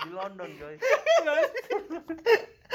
di 0.00 0.10
London 0.10 0.48
coy 0.60 0.74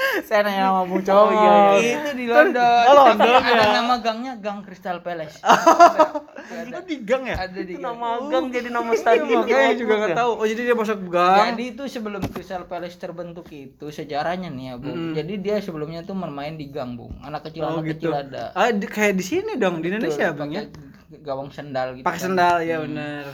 Saya 0.28 0.40
nanya 0.42 0.62
sama 0.66 0.82
Bung 0.84 1.02
Congor. 1.02 1.76
iya, 1.76 1.98
Itu 1.98 2.10
di 2.14 2.24
London. 2.24 2.82
Oh, 2.86 2.94
London 2.96 3.18
Tapi 3.20 3.50
ada 3.50 3.52
ya. 3.60 3.72
nama 3.74 3.94
gangnya 3.98 4.32
Gang 4.36 4.60
Crystal 4.60 4.98
Palace. 4.98 5.38
Itu 6.62 6.80
di 6.82 6.96
gang 7.00 7.24
ya? 7.24 7.36
ada 7.40 7.60
di 7.60 7.74
gang. 7.74 7.94
nama 7.94 8.08
gang 8.26 8.46
jadi 8.48 8.68
nama 8.68 8.90
stadion 8.92 9.38
Makanya 9.40 9.74
juga 9.74 9.94
nggak 9.96 10.16
tahu. 10.16 10.30
Oh, 10.34 10.46
jadi 10.46 10.62
dia 10.64 10.74
masuk 10.74 10.98
gang. 11.06 11.38
Jadi 11.48 11.64
itu 11.68 11.82
sebelum 11.86 12.22
Crystal 12.24 12.64
Palace 12.64 12.96
terbentuk 12.96 13.46
itu 13.48 13.86
sejarahnya 13.88 14.48
nih 14.48 14.64
ya, 14.66 14.74
Bung. 14.76 15.12
Jadi 15.12 15.32
dia 15.38 15.56
sebelumnya 15.58 16.02
tuh 16.02 16.14
bermain 16.14 16.54
di 16.54 16.66
gang, 16.66 16.94
Bung. 16.94 17.14
Anak 17.20 17.46
kecil 17.46 17.62
Oh, 17.62 17.78
anak 17.78 17.84
gitu. 17.88 18.08
kecil 18.08 18.12
ada. 18.16 18.50
Ah, 18.52 18.70
di- 18.70 18.86
kayak 18.86 19.14
di 19.14 19.24
sini 19.24 19.54
dong, 19.54 19.78
di 19.78 19.88
Indonesia, 19.88 20.32
Bang 20.32 20.50
ya. 20.50 20.66
Pakai 20.66 21.20
gawang 21.20 21.50
sendal 21.50 21.94
gitu. 21.94 22.04
Pakai 22.04 22.18
kan. 22.18 22.26
sendal 22.28 22.56
ya 22.60 22.76
benar. 22.80 23.24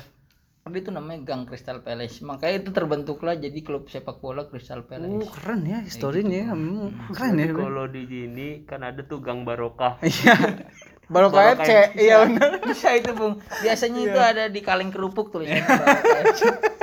Tapi 0.66 0.82
itu 0.82 0.90
namanya 0.90 1.22
Gang 1.22 1.46
Crystal 1.46 1.78
Palace. 1.78 2.18
Makanya 2.20 2.58
itu 2.58 2.74
terbentuklah 2.74 3.38
jadi 3.38 3.54
klub 3.62 3.86
sepak 3.86 4.18
bola 4.18 4.50
Crystal 4.50 4.82
Oh, 4.82 4.90
Palace. 4.90 5.30
keren 5.30 5.62
ya 5.62 5.78
historinya. 5.78 6.50
Hmm, 6.50 6.90
Keren 7.14 7.38
ya. 7.38 7.54
Kalau 7.54 7.86
di 7.86 8.02
sini 8.02 8.66
kan 8.66 8.82
ada 8.82 8.98
tuh 9.00 9.22
gang 9.22 9.46
barokah 9.46 10.02
Iya. 10.02 10.34
Baru 11.06 11.30
KFC. 11.30 11.94
Iya 11.94 12.26
benar. 12.26 12.58
Bisa 12.66 12.98
itu, 12.98 13.14
Bung. 13.14 13.38
Biasanya 13.62 14.00
itu 14.02 14.18
Iya. 14.18 14.32
ada 14.34 14.44
di 14.50 14.58
kaleng 14.58 14.90
kerupuk 14.90 15.30
tulisannya. 15.30 15.70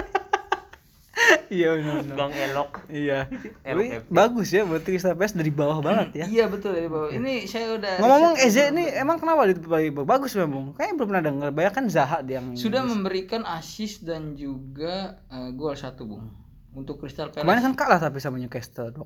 Iya 1.54 1.70
benar. 1.76 2.16
gang 2.18 2.34
elok 2.34 2.72
Iya. 2.88 3.20
LFP. 3.70 4.10
bagus 4.10 4.50
ya 4.50 4.62
buat 4.63 4.82
Crystal 4.82 5.13
Palace 5.13 5.34
dari 5.34 5.50
bawah 5.50 5.80
banget 5.80 6.10
ya. 6.16 6.26
Iya 6.28 6.46
betul 6.48 6.74
dari 6.74 6.88
bawah. 6.88 7.10
Ini 7.10 7.46
saya 7.46 7.74
udah 7.74 7.94
Ngomong-ngomong. 7.98 8.36
Eze 8.39 8.70
ini 8.70 8.89
emang 8.89 9.18
kenapa 9.18 9.46
di 9.46 9.56
bagus 9.94 10.34
memang? 10.34 10.74
Kayaknya 10.74 10.94
belum 10.96 11.08
pernah 11.08 11.24
dengar. 11.24 11.50
Banyak 11.52 11.74
kan 11.74 11.86
Zaha 11.88 12.18
dia 12.20 12.38
yang 12.38 12.54
sudah 12.54 12.82
memberikan 12.82 13.46
assist 13.46 14.02
dan 14.02 14.34
juga 14.34 14.94
eh, 15.28 15.50
gol 15.52 15.74
satu, 15.74 16.04
Bung. 16.04 16.26
Untuk 16.74 16.98
Crystal 16.98 17.30
Palace. 17.30 17.46
Kemarin 17.46 17.62
kan 17.63 17.74
kalah 17.78 18.00
tapi 18.00 18.18
sama 18.18 18.36
Newcastle 18.36 18.89
2-0. 18.89 19.06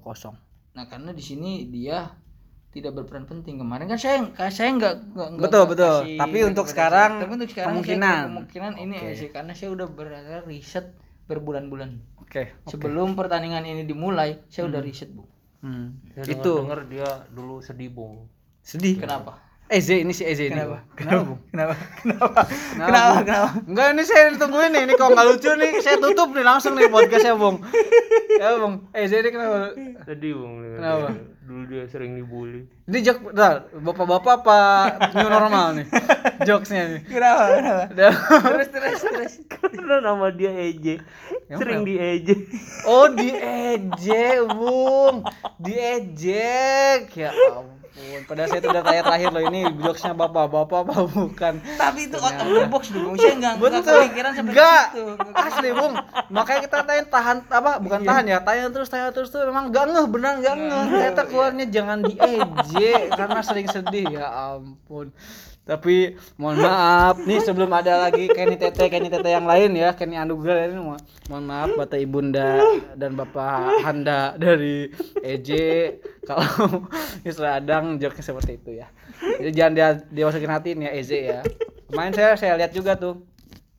Nah, 0.71 0.85
karena 0.85 1.11
di 1.11 1.19
sini 1.19 1.65
dia 1.65 2.07
tidak 2.69 2.93
berperan 2.93 3.25
penting 3.25 3.57
kemarin 3.57 3.87
kan 3.87 3.97
saya 3.97 4.21
saya 4.47 4.69
nggak 4.71 4.93
nggak 5.09 5.27
nggak- 5.33 5.41
Betul, 5.41 5.59
nggak 5.59 5.71
betul. 5.73 5.95
Tapi 6.15 6.37
untuk 6.45 6.65
sekarang, 6.65 7.11
tapi 7.17 7.31
untuk 7.33 7.49
sekarang 7.49 7.69
kemungkinan. 7.73 8.23
kemungkinan 8.29 8.73
ini 8.77 8.95
sih 9.13 9.27
karena 9.27 9.51
saya 9.51 9.73
udah 9.73 9.87
berada 9.89 10.45
riset 10.45 10.93
berbulan-bulan 11.27 11.91
Oke. 12.23 12.55
sebelum 12.65 13.13
pertandingan 13.13 13.63
ini 13.63 13.83
dimulai 13.83 14.39
saya 14.47 14.67
udah 14.67 14.81
riset 14.81 15.11
bu 15.11 15.23
Hmm. 15.57 15.97
Saya 16.13 16.37
Itu 16.37 16.69
denger 16.69 16.85
dia 16.85 17.09
dulu 17.33 17.65
sedih 17.65 17.89
bung 17.89 18.29
sedih. 18.61 19.01
kenapa 19.01 19.41
Eze 19.67 19.99
ini 19.99 20.11
si 20.11 20.23
Eze 20.23 20.47
ini. 20.47 20.55
Kenapa? 20.55 20.79
Bung. 20.79 20.89
Kenapa, 20.95 21.27
kenapa 21.51 21.75
kenapa 21.99 22.41
Kenapa? 22.79 23.19
Kenapa? 23.21 23.49
Enggak, 23.63 23.87
ini 23.91 24.03
saya 24.03 24.23
ditungguin 24.31 24.71
nih. 24.71 24.81
Ini 24.87 24.93
kalau 24.95 25.11
nggak 25.11 25.27
lucu 25.27 25.49
nih, 25.53 25.71
saya 25.79 25.97
tutup 25.97 26.31
nih 26.31 26.41
langsung 26.41 26.73
nih 26.73 26.87
podcastnya, 26.87 27.35
Bung. 27.35 27.59
Ya, 28.37 28.55
Bung. 28.55 28.87
Eze 28.91 29.15
ini 29.17 29.29
kenapa? 29.29 29.75
sedih 30.03 30.33
bung 30.35 30.63
Kenapa? 30.63 31.09
Dia- 31.11 31.35
dulu 31.47 31.63
dia 31.65 31.87
sering 31.87 32.11
dibully 32.13 32.67
Ini 32.85 32.97
jok, 33.01 33.31
bentar, 33.31 33.71
bapak-bapak 33.73 34.33
apa 34.37 34.59
new 35.15 35.31
normal 35.31 35.79
nih? 35.79 35.87
Jokesnya 36.43 36.83
nih. 36.91 37.01
kenapa 37.07 37.43
kenapa 37.55 37.83
terus 38.43 38.67
terus 38.67 38.99
terus 38.99 39.33
karena 39.47 40.03
nama 40.03 40.27
dia 40.27 40.51
Eje 40.51 40.99
sering 41.49 41.87
di 41.87 41.95
Eje 41.95 42.35
Oh, 42.83 43.07
diejek, 43.77 44.37
Bung. 44.49 45.15
Diejek. 45.61 47.13
Ya 47.13 47.31
ampun. 47.33 48.21
Padahal 48.29 48.47
saya 48.49 48.59
itu 48.61 48.69
udah 48.69 48.83
tanya 48.85 49.01
terakhir 49.01 49.29
loh 49.33 49.43
ini 49.49 49.61
jokesnya 49.81 50.13
bapak-bapak 50.13 50.79
apa 50.85 50.95
bukan? 51.09 51.53
tapi 51.81 51.99
itu 52.05 52.17
out 52.21 52.37
of 52.37 52.45
the 52.45 52.69
box 52.69 52.93
dulu 52.93 53.17
saya 53.17 53.33
nggak 53.41 53.53
nggak 53.57 53.71
Betul. 53.73 53.97
kepikiran 54.05 54.31
sampai 54.37 54.53
Enggak. 54.53 54.83
situ 54.93 55.03
Asli, 55.33 55.69
Bung. 55.73 55.93
Makanya 56.29 56.59
kita 56.69 56.77
tanya 56.85 57.03
tahan 57.09 57.37
apa? 57.49 57.71
Bukan 57.81 57.99
tahan 58.05 58.23
ya. 58.29 58.37
Tanya 58.45 58.69
terus, 58.69 58.87
tanya 58.93 59.09
terus 59.09 59.29
tuh 59.33 59.41
memang 59.49 59.73
gak 59.73 59.85
ngeh, 59.89 60.05
beneran 60.09 60.35
gak 60.45 60.55
ngeh. 60.55 60.85
Ternyata 60.93 61.21
keluarnya 61.25 61.65
jangan 61.73 61.99
diejek 62.05 63.03
karena 63.17 63.39
sering 63.41 63.67
sedih. 63.69 64.05
Ya 64.13 64.27
ampun. 64.29 65.09
Tapi 65.67 66.15
mohon 66.39 66.57
maaf 66.57 67.19
nih 67.21 67.43
sebelum 67.43 67.67
ada 67.69 68.07
lagi 68.07 68.31
Kenny 68.31 68.55
Tete, 68.55 68.87
Kenny 68.87 69.11
Tete 69.11 69.27
yang 69.27 69.43
lain 69.43 69.75
ya, 69.75 69.91
Kenny 69.91 70.15
Anugrah 70.15 70.63
ini 70.63 70.79
mo- 70.79 70.95
mohon 71.27 71.43
maaf 71.43 71.75
Bapak 71.75 71.99
Ibunda 71.99 72.63
dan 72.95 73.13
Bapak 73.13 73.83
Handa 73.83 74.33
dari 74.33 74.87
EJ 75.19 75.51
kalau 76.23 76.47
Isra 77.27 77.59
Adang 77.59 77.99
joknya 77.99 78.23
seperti 78.23 78.55
itu 78.55 78.79
ya. 78.79 78.87
Jadi 79.37 79.51
jangan 79.51 79.73
dia 79.75 79.87
dimasukin 80.07 80.47
hati 80.47 80.69
nih 80.73 80.87
ya 80.87 80.91
EJ 80.95 81.11
ya. 81.21 81.39
Kemarin 81.87 82.13
saya 82.15 82.29
saya 82.39 82.53
lihat 82.55 82.71
juga 82.71 82.95
tuh 82.95 83.27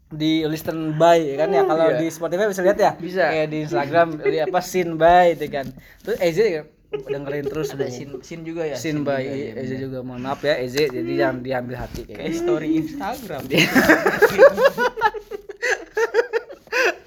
di 0.08 0.40
listen 0.44 0.96
by 0.96 1.20
ya 1.20 1.36
kan 1.36 1.52
ya 1.52 1.62
kalau 1.64 1.92
di 1.96 2.08
Spotify 2.08 2.48
bisa 2.48 2.64
lihat 2.64 2.78
ya 2.80 2.92
Bisa. 2.96 3.28
kayak 3.28 3.48
di 3.48 3.58
Instagram 3.64 4.08
di 4.16 4.40
apa 4.40 4.60
sin 4.64 4.96
by 4.96 5.36
itu 5.36 5.52
kan 5.52 5.68
terus 6.00 6.16
EJ 6.16 6.64
dengerin 6.88 7.44
terus 7.44 7.68
ada 7.70 7.84
sin 7.86 8.16
sin 8.20 8.40
juga 8.42 8.64
ya? 8.64 8.72
Sin 8.74 9.02
by 9.02 9.20
EJ 9.54 9.76
juga 9.78 10.00
mohon 10.00 10.20
maaf 10.20 10.40
ya 10.40 10.56
EJ 10.56 10.88
jadi 10.90 11.12
jangan 11.18 11.38
diambil 11.40 11.76
hati 11.78 12.02
kayak 12.02 12.16
kayak 12.18 12.30
gitu. 12.30 12.42
story 12.42 12.68
Instagram. 12.78 13.42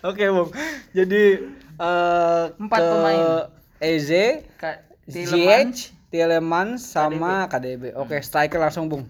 Oke 0.04 0.26
bung. 0.28 0.50
Jadi 0.92 1.24
eh 1.76 2.44
Empat 2.56 2.80
ke 2.80 2.86
pemain. 2.88 3.22
EZ 3.80 4.10
Kak 4.56 4.76
Ziyech 5.04 5.90
Tielemans 6.08 6.84
sama 6.84 7.48
KDB 7.48 7.96
oke 7.96 8.14
striker 8.20 8.60
langsung 8.60 8.86
bung. 8.86 9.10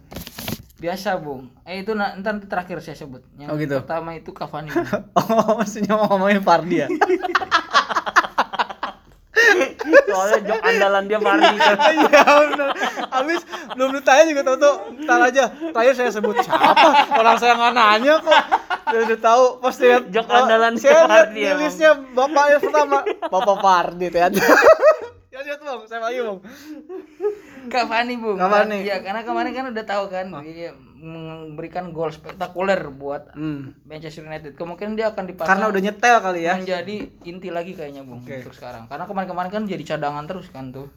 Biasa 0.78 1.14
bung. 1.16 1.52
Eh 1.62 1.82
itu 1.82 1.92
na- 1.92 2.16
ntar 2.16 2.40
terakhir 2.42 2.80
saya 2.80 2.96
sebut. 2.96 3.22
Yang 3.36 3.50
Oh, 3.50 3.58
gitu. 3.58 3.76
pertama 3.78 4.14
itu 4.14 4.32
Cavani. 4.32 4.72
Oh 5.20 5.58
maksudnya 5.58 5.94
mau 5.94 6.08
ngomongin 6.10 6.40
Fardi 6.40 6.78
ya 6.78 6.88
soalnya 10.08 10.40
jok 10.46 10.62
andalan 10.62 11.04
dia 11.10 11.20
Fardi 11.20 11.56
kan 11.58 11.78
Iya 12.02 12.22
benar. 12.52 12.70
Abis 13.12 13.42
belum 13.76 13.90
ditanya 14.00 14.24
juga 14.30 14.42
tahu 14.48 14.58
tuh 14.60 14.76
ntar 15.06 15.20
aja. 15.26 15.44
Terakhir 15.52 15.94
saya 15.98 16.10
sebut 16.14 16.36
siapa? 16.44 16.90
Orang 17.18 17.38
saya 17.42 17.54
nggak 17.58 17.74
nanya 17.74 18.16
kok. 18.22 18.44
Dia 18.92 19.00
udah 19.08 19.20
tahu 19.20 19.44
pas 19.64 19.76
lihat 19.80 20.04
Jok 20.12 20.28
oh, 20.28 20.38
andalan 20.44 20.74
saya 20.78 21.00
Fardi 21.08 21.34
di 21.36 21.42
emang. 21.48 21.60
listnya 21.64 21.92
bapak 21.96 22.46
yang 22.52 22.62
pertama 22.62 22.98
bapak 23.30 23.56
Fardi 23.60 24.08
ternyata. 24.12 24.42
Ya 25.32 25.40
lihat 25.48 25.64
bang, 25.64 25.80
saya 25.88 26.04
lagi 26.04 26.20
bang. 26.28 26.40
Cavani 27.68 28.16
bung 28.16 28.36
Cavani. 28.36 28.82
ya 28.82 29.00
karena 29.00 29.22
kemarin 29.22 29.52
kan 29.52 29.66
udah 29.68 29.84
tahu 29.84 30.06
kan 30.08 30.26
dia 30.42 30.72
memberikan 30.96 31.90
gol 31.90 32.10
spektakuler 32.10 32.90
buat 32.90 33.34
Hmm. 33.34 33.74
Manchester 33.84 34.24
United 34.24 34.54
kemungkinan 34.54 34.94
dia 34.94 35.10
akan 35.10 35.26
dipasang 35.26 35.50
Karena 35.52 35.66
udah 35.68 35.82
nyetel 35.82 36.16
kali 36.20 36.42
ya. 36.42 36.54
menjadi 36.56 36.96
inti 37.24 37.50
lagi 37.50 37.74
kayaknya 37.74 38.02
bung 38.02 38.22
Oke. 38.22 38.40
untuk 38.40 38.54
sekarang 38.54 38.86
karena 38.86 39.04
kemarin-kemarin 39.04 39.52
kan 39.52 39.64
jadi 39.66 39.84
cadangan 39.88 40.26
terus 40.26 40.48
kan 40.48 40.70
tuh 40.70 40.88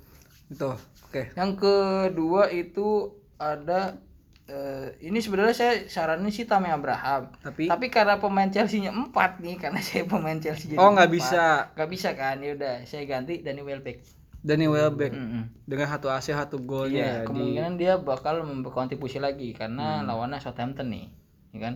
Itu. 0.46 0.76
Oke. 1.04 1.32
yang 1.32 1.52
kedua 1.54 2.48
itu 2.48 3.10
ada 3.34 3.96
eh, 4.44 4.92
ini 5.00 5.18
sebenarnya 5.18 5.52
saya 5.52 5.72
saranin 5.86 6.28
sih 6.28 6.44
Tammy 6.44 6.68
Abraham. 6.68 7.32
Tapi 7.38 7.64
Tapi 7.64 7.86
karena 7.88 8.18
pemain 8.18 8.44
Chelsea-nya 8.46 8.92
4 8.92 9.08
nih, 9.40 9.56
karena 9.56 9.80
saya 9.80 10.04
pemain 10.04 10.36
Chelsea 10.36 10.68
jadi 10.68 10.76
oh 10.76 10.92
nggak 10.92 11.08
bisa 11.08 11.72
Nggak 11.72 11.88
bisa 11.88 12.08
kan? 12.12 12.36
Ya 12.38 12.52
udah, 12.52 12.84
saya 12.84 13.04
ganti 13.04 13.40
Danny 13.40 13.62
Welbeck. 13.62 14.04
Danny 14.44 14.68
Welbeck 14.68 15.10
Mm-mm. 15.10 15.48
dengan 15.64 15.88
satu 15.88 16.06
AC 16.06 16.28
satu 16.28 16.60
golnya 16.60 17.00
Iya, 17.00 17.08
ya 17.08 17.18
di 17.18 17.26
kemungkinan 17.26 17.72
dia 17.74 17.96
bakal 17.96 18.44
berkontribusi 18.60 19.16
lagi 19.16 19.50
karena 19.50 20.04
lawannya 20.04 20.36
Southampton 20.36 20.92
nih, 20.92 21.08
ya 21.50 21.60
kan? 21.62 21.74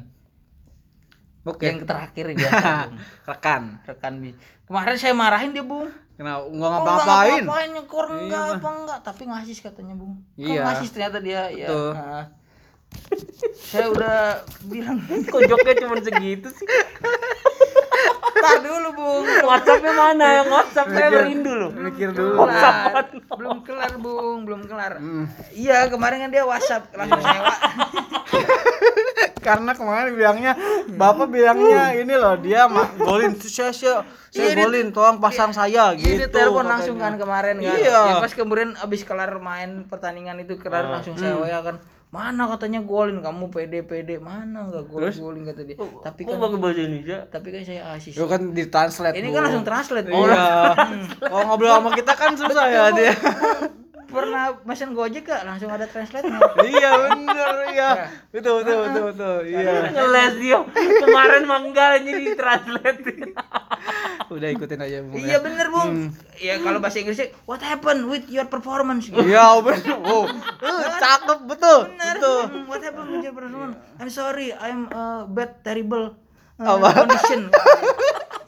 Oke. 1.42 1.64
Yang 1.64 1.88
terakhir 1.88 2.24
Bung. 2.36 2.92
rekan. 3.24 3.62
rekan 3.82 4.12
bi. 4.20 4.36
Kemarin 4.62 4.96
saya 4.96 5.16
marahin 5.16 5.50
dia, 5.50 5.64
Bung. 5.64 5.88
Kenapa 6.14 6.44
nggak 6.44 6.60
Oh, 6.60 6.70
ngapa-ngapain? 6.76 7.42
ngapain 7.42 7.70
nyekor 7.72 8.04
Iya, 8.06 8.18
enggak 8.20 8.44
apa 8.52 8.68
enggak, 8.74 8.98
tapi 9.00 9.22
ngasis 9.24 9.58
katanya, 9.62 9.94
Bung. 9.96 10.20
Kan 10.34 10.44
Iya. 10.44 10.60
ngasis 10.62 10.90
ternyata 10.92 11.18
dia 11.18 11.42
ya. 11.48 11.68
Heeh. 11.68 12.24
saya 13.58 13.86
udah 13.86 14.16
bilang 14.64 14.96
Kok 15.28 15.40
joknya 15.42 15.72
cuma 15.78 15.96
segitu 15.98 16.48
sih? 16.50 16.64
Tar 18.30 18.58
dulu, 18.60 18.88
Bung. 18.92 19.24
WhatsAppnya 19.24 19.92
mana 19.92 20.26
yang 20.34 20.48
WhatsApp 20.48 20.88
saya 20.88 21.08
merindu 21.08 21.52
loh. 21.52 21.70
Mikir 21.72 22.10
dulu. 22.12 22.44
Kelar. 22.44 23.04
Belum 23.34 23.58
kelar, 23.62 23.92
Bung. 23.96 24.38
Belum 24.44 24.62
kelar. 24.64 24.92
Hmm. 24.96 25.24
Iya, 25.50 25.88
kemarin 25.88 26.26
kan 26.26 26.30
dia 26.30 26.44
WhatsApp 26.44 26.92
langsung 26.92 27.20
sewa. 27.20 27.54
Karena 29.38 29.72
kemarin 29.72 30.12
bilangnya 30.12 30.52
Bapak 30.90 31.30
bilangnya 31.30 31.96
ini 31.96 32.12
loh 32.12 32.36
dia 32.36 32.68
golin 32.98 33.32
saya 33.38 33.72
saya 33.72 34.04
saya 34.28 34.52
Iya, 34.52 34.60
golin 34.60 34.92
tolong 34.92 35.18
pasang 35.18 35.56
saya 35.56 35.96
Iya, 35.96 35.96
gitu. 35.96 36.20
dia 36.20 36.28
telepon 36.28 36.66
katanya. 36.66 36.72
langsung 36.76 36.96
kan 37.00 37.12
kemarin 37.16 37.56
kan. 37.56 37.76
Iya. 37.80 37.96
Ya, 38.12 38.20
pas 38.20 38.32
kemudian 38.34 38.76
abis 38.76 39.08
kelar 39.08 39.32
main 39.40 39.88
pertandingan 39.88 40.36
itu 40.38 40.60
kelar 40.60 40.84
langsung 40.90 41.16
sewa 41.16 41.48
ya 41.48 41.64
kan. 41.64 41.80
Mana 42.08 42.48
katanya 42.48 42.80
golin 42.80 43.20
kamu 43.20 43.52
pede 43.52 43.84
pede 43.84 44.16
mana 44.16 44.64
enggak 44.64 44.88
golin 44.88 45.12
golin 45.12 45.42
kata 45.44 45.60
dia. 45.68 45.76
Tapi 45.76 46.20
Kok 46.24 46.32
kan 46.32 46.38
pakai 46.40 46.58
bahasa 46.58 46.80
Indonesia? 46.80 47.18
tapi 47.28 47.48
kan 47.52 47.60
saya 47.68 47.82
asis. 47.92 48.14
Itu 48.16 48.24
kan 48.24 48.40
di 48.56 48.64
translate. 48.64 49.14
Ini 49.20 49.28
kan 49.28 49.40
langsung 49.44 49.64
translate. 49.68 50.08
Oh, 50.08 50.24
iya. 50.24 50.72
Oh 51.36 51.40
ngobrol 51.44 51.68
sama 51.68 51.92
kita 51.92 52.12
kan 52.16 52.32
susah 52.32 52.64
ya 52.72 52.84
dia. 52.96 53.12
Pernah 54.08 54.64
mesen 54.64 54.96
Gojek 54.96 55.22
gak? 55.22 55.44
Langsung 55.44 55.68
ada 55.68 55.84
translate-nya. 55.84 56.40
iya 56.64 56.90
bener 57.06 57.54
iya. 57.70 57.90
Betul 58.28 58.64
betul 58.64 58.88
betul 58.88 59.02
betul. 59.12 59.36
Iya. 59.44 59.92
Ngeles 59.92 60.34
dia. 60.36 60.58
Kemarin 61.04 61.42
mah 61.44 61.60
enggak 61.60 61.90
ini 62.00 62.12
di 62.16 62.26
translate. 62.32 63.04
Udah 64.28 64.48
ikutin 64.48 64.80
aja 64.80 65.00
Bu. 65.04 65.16
iya 65.16 65.40
bener, 65.40 65.68
Bung. 65.68 66.12
Ya 66.36 66.60
kalau 66.60 66.80
bahasa 66.80 67.00
Inggrisnya 67.00 67.32
what 67.44 67.60
happened 67.60 68.08
with 68.08 68.28
your 68.28 68.44
performance? 68.44 69.08
Gitu. 69.08 69.20
Iya 69.28 69.60
bener. 69.60 69.96
Oh, 70.04 70.24
cakep 70.98 71.38
betul. 71.44 71.78
Bener. 71.88 72.14
Betul. 72.16 72.40
Hmm, 72.44 72.64
What 72.64 72.80
happened 72.80 73.08
with 73.10 73.24
your 73.24 73.32
performance? 73.32 73.76
I'm 73.96 74.08
sorry, 74.08 74.52
I'm 74.52 74.88
uh, 74.88 75.24
bad 75.26 75.60
terrible 75.60 76.16
uh, 76.56 76.76
condition. 76.80 77.48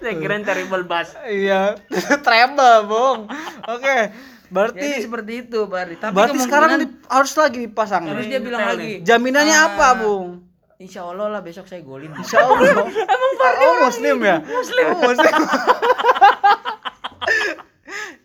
Saya 0.00 0.14
kira 0.16 0.34
terrible 0.40 0.82
bass. 0.82 1.12
Iya. 1.22 1.76
Treble, 2.26 2.76
Bung. 2.84 3.28
Oke. 3.66 3.96
Jadi 4.10 4.50
Berarti 4.50 4.88
seperti 4.98 5.32
itu, 5.44 5.60
Bari. 5.64 5.94
Tapi 5.94 6.10
berarti 6.10 6.38
sekarang 6.40 6.70
di- 6.80 6.90
harus 7.06 7.32
lagi 7.34 7.58
dipasang. 7.60 8.02
terus 8.04 8.26
dia 8.26 8.40
bilang 8.40 8.66
lagi, 8.66 8.98
Jaminannya 9.00 9.54
Ah. 9.54 9.66
apa, 9.70 9.86
Bung? 9.96 10.42
Insya 10.76 11.04
Allah 11.04 11.28
lah 11.28 11.40
besok 11.40 11.68
saya 11.68 11.84
golin. 11.84 12.10
Insya 12.10 12.40
Allah. 12.40 12.88
Emang 12.88 13.32
Oh, 13.60 13.74
muslim 13.84 14.16
ya? 14.18 14.40
Muslim. 14.40 14.84
Oh, 14.88 14.98
muslim. 15.04 15.34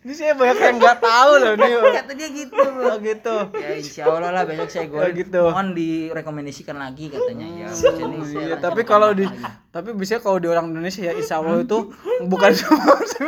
Ini 0.06 0.14
saya 0.14 0.32
banyak 0.32 0.54
yang 0.56 0.76
nggak 0.78 0.98
tahu 1.00 1.30
loh 1.36 1.54
nih. 1.56 1.70
Kata 1.98 2.12
dia 2.14 2.28
gitu. 2.30 2.54
Bro. 2.54 2.86
Oh, 2.86 2.96
gitu. 2.96 3.34
Ya 3.52 3.70
insya 3.74 4.02
Allah 4.06 4.30
lah 4.30 4.42
besok 4.46 4.70
saya. 4.70 4.86
Oh, 4.86 5.10
gitu. 5.10 5.42
Mohon 5.44 5.74
direkomendasikan 5.74 6.76
lagi 6.76 7.10
katanya. 7.10 7.46
Ya, 7.48 7.66
abis 7.66 7.82
ini 7.90 8.16
Iya, 8.38 8.54
tapi 8.56 8.86
kalau 8.86 9.10
di 9.10 9.26
lagi. 9.26 9.42
tapi 9.68 9.90
bisa 9.92 10.16
kalau 10.18 10.38
di 10.38 10.46
orang 10.46 10.70
Indonesia 10.70 11.02
ya 11.02 11.12
insya 11.12 11.36
Allah 11.36 11.58
itu 11.58 11.90
bukan 12.22 12.48
90% 12.48 13.18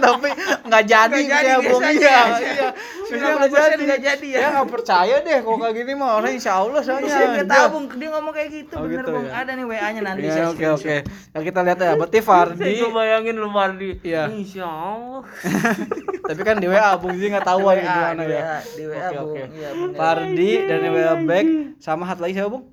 tapi 0.04 0.28
nggak 0.66 0.84
jadi 0.84 1.06
Nggak 1.14 1.30
jadi 1.30 1.46
ya 1.46 1.56
biasanya. 1.56 1.94
Iya, 1.94 2.18
iya. 2.50 2.68
Biasanya 3.06 3.30
nggak 3.30 3.48
90% 3.48 3.62
jadi. 3.70 3.82
nggak 3.86 4.00
jadi 4.02 4.26
ya. 4.26 4.38
Ya 4.38 4.48
nggak 4.52 4.68
percaya 4.68 5.16
deh 5.22 5.38
kalau 5.38 5.56
kayak 5.56 5.74
gini 5.76 5.92
mah 5.94 6.10
orang 6.18 6.32
insya 6.34 6.52
Allah 6.56 6.80
soalnya. 6.82 7.08
Saya 7.08 7.26
nggak 7.32 7.46
tahu 7.46 7.54
Dia- 7.54 7.70
bung, 7.70 7.86
dia 7.94 8.08
ngomong 8.10 8.32
kayak 8.34 8.50
gitu, 8.50 8.74
Oh, 8.74 8.82
bener 8.82 8.96
gitu 8.98 9.10
bung. 9.12 9.22
ya. 9.22 9.32
Ada 9.38 9.50
nih 9.54 9.64
WA-nya 9.64 10.00
nanti 10.02 10.26
Ya, 10.26 10.32
saya 10.34 10.46
oke 10.50 10.66
oke. 10.74 10.96
Ya 11.06 11.38
kita 11.38 11.60
lihat 11.62 11.78
ya. 11.78 11.92
Berarti 11.94 12.18
Fardi 12.20 12.58
Saya 12.58 12.74
gue 12.74 12.90
bayangin 12.90 13.34
lu 13.36 13.48
Mardi. 13.48 13.90
Iya. 14.02 14.22
Insya 14.28 14.66
Allah. 14.66 15.22
tapi 16.18 16.40
kan 16.40 16.56
di 16.56 16.66
WA 16.66 16.92
Bung 16.94 17.12
jadi 17.12 17.28
nggak 17.32 17.46
tahu 17.46 17.60
Di 17.60 17.68
aja 17.68 17.78
WA, 17.78 17.88
gimana 17.88 18.22
di 18.22 18.30
ya. 18.30 18.40
WA, 18.40 18.58
di 18.68 18.82
WA 18.84 18.98
bung. 19.08 19.22
oke. 19.24 19.42
Iya 19.48 19.68
bener. 19.72 19.94
Fardi 19.94 20.52
dan 20.64 20.80
Welbeck 20.86 21.46
sama 21.78 22.02
satu 22.04 22.20
lagi 22.22 22.34
siapa 22.34 22.50
Bung? 22.50 22.64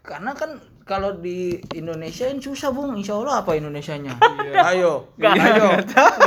Karena 0.00 0.30
kan 0.32 0.50
kalau 0.82 1.10
di 1.14 1.38
Indonesia 1.72 2.26
ini 2.26 2.38
susah 2.38 2.70
bung, 2.70 2.94
insya 2.94 3.14
Allah 3.14 3.40
apa 3.40 3.54
Indonesianya? 3.54 4.18
Iya. 4.42 4.60
Ayo, 4.68 4.92
ayo, 5.16 5.68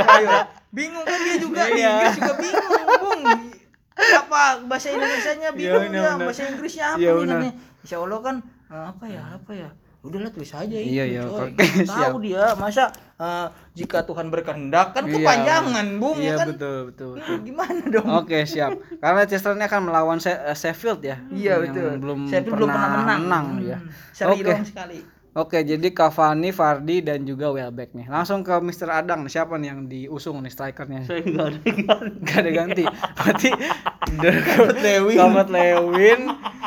ayo. 0.08 0.30
Bingung 0.68 1.04
kan 1.04 1.18
dia 1.18 1.36
juga 1.36 1.62
di 1.66 1.78
Iya. 1.78 1.92
Inggris 1.94 2.14
juga 2.16 2.34
bingung 2.36 2.72
bung. 2.98 3.22
Apa 3.96 4.42
bahasa 4.64 4.88
Indonesianya 4.90 5.48
bingung 5.52 5.76
Iya, 5.78 5.88
bener, 5.88 6.00
dia, 6.02 6.10
bener. 6.10 6.26
bahasa 6.26 6.42
Inggrisnya 6.46 6.84
apa 6.90 6.98
Iya, 6.98 7.10
katanya. 7.14 7.52
Insya 7.80 7.96
Allah 7.98 8.18
kan 8.20 8.36
eh, 8.66 8.84
apa 8.90 9.04
ya 9.06 9.22
apa 9.32 9.52
ya. 9.52 9.68
Udahlah 10.06 10.30
tulis 10.30 10.48
aja 10.48 10.70
itu. 10.72 10.88
Iya, 10.88 11.04
iya, 11.04 11.20
coy. 11.22 11.50
oke, 11.50 11.64
siap. 11.82 12.08
Tahu 12.08 12.16
dia 12.20 12.44
masa 12.54 12.84
eh, 13.16 13.46
jika 13.72 13.98
Tuhan 14.02 14.26
berkehendak 14.28 14.94
kan 14.94 15.04
Iya, 15.04 15.14
kepanjangan 15.18 15.86
bung 15.96 16.16
Iya 16.16 16.28
ya 16.28 16.34
kan. 16.36 16.46
betul 16.48 16.78
betul. 16.86 17.10
betul. 17.16 17.34
Hmm, 17.34 17.42
Gimana 17.42 17.82
dong? 17.88 18.06
Oke 18.14 18.38
siap. 18.44 18.70
Karena 18.96 19.18
Leicester 19.20 19.52
ini 19.52 19.64
akan 19.64 19.80
melawan 19.84 20.18
eh, 20.20 20.54
Sheffield 20.54 21.00
ya. 21.02 21.16
Iya 21.28 21.58
betul. 21.58 21.90
Belum 21.98 22.18
Saya 22.24 22.40
tuh 22.40 22.52
belum 22.54 22.68
pernah 22.68 22.90
menang. 22.94 23.20
menang 23.20 23.46
ya. 23.60 23.76
Hmm, 23.76 23.90
Seri 24.10 24.32
Oke. 24.32 24.44
doang 24.44 24.64
sekali. 24.64 24.98
Oke, 25.36 25.60
jadi 25.68 25.92
Cavani, 25.92 26.48
Vardy 26.48 27.04
dan 27.04 27.28
juga 27.28 27.52
Welbeck 27.52 27.92
nih. 27.92 28.08
Langsung 28.08 28.40
ke 28.40 28.56
Mr. 28.56 28.88
Adang. 28.88 29.28
Siapa 29.28 29.60
nih 29.60 29.68
yang 29.68 29.84
diusung 29.84 30.40
nih 30.40 30.48
strikernya? 30.48 31.04
Saya 31.04 31.20
enggak 31.20 31.44
ada 31.52 31.60
ganti. 31.60 31.84
Gak 32.24 32.38
ada 32.40 32.50
ganti. 32.56 32.84
Berarti 33.20 33.50
David 34.16 34.76
Lewin. 34.80 35.16
David 35.20 35.48
Lewin. 35.52 36.20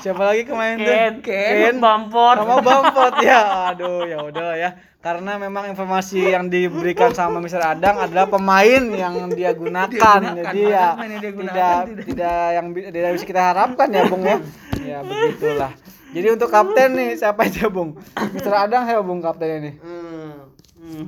Siapa 0.06 0.22
lagi 0.22 0.46
kemarin 0.46 0.86
tuh? 0.86 0.86
Ken, 0.86 1.14
Ken. 1.26 1.82
Bampot. 1.82 2.38
Sama 2.38 2.62
Bamford 2.62 3.16
ya. 3.26 3.42
Aduh, 3.74 4.06
ya 4.06 4.22
udah 4.22 4.54
ya. 4.54 4.70
Karena 5.02 5.42
memang 5.42 5.66
informasi 5.74 6.30
yang 6.30 6.46
diberikan 6.54 7.10
sama 7.10 7.42
Mr. 7.42 7.74
Adang 7.74 8.06
adalah 8.06 8.30
pemain 8.30 8.86
yang 8.86 9.34
dia 9.34 9.50
gunakan. 9.50 9.90
gunakan, 9.98 10.46
Jadi 10.46 10.62
ya 10.70 10.94
dia 11.18 11.32
gunakan 11.34 11.58
tidak 11.58 11.90
tidak. 11.90 12.06
tidak 12.06 12.42
yang 12.54 12.66
tidak 12.70 13.10
bisa 13.18 13.26
kita 13.26 13.42
harapkan 13.50 13.88
ya, 13.90 14.02
Bung 14.06 14.24
ya. 14.30 14.38
Ya 14.78 14.98
begitulah. 15.02 15.74
Jadi 16.10 16.28
untuk 16.34 16.50
kapten 16.50 16.98
nih 16.98 17.14
siapa 17.14 17.46
aja, 17.46 17.70
Bung? 17.70 17.94
Mr. 18.18 18.54
Adang 18.66 18.90
siapa 18.90 19.04
Bung 19.06 19.22
kaptennya 19.22 19.58
nih? 19.62 19.76
Hmm, 19.78 20.34
hmm. 20.82 21.06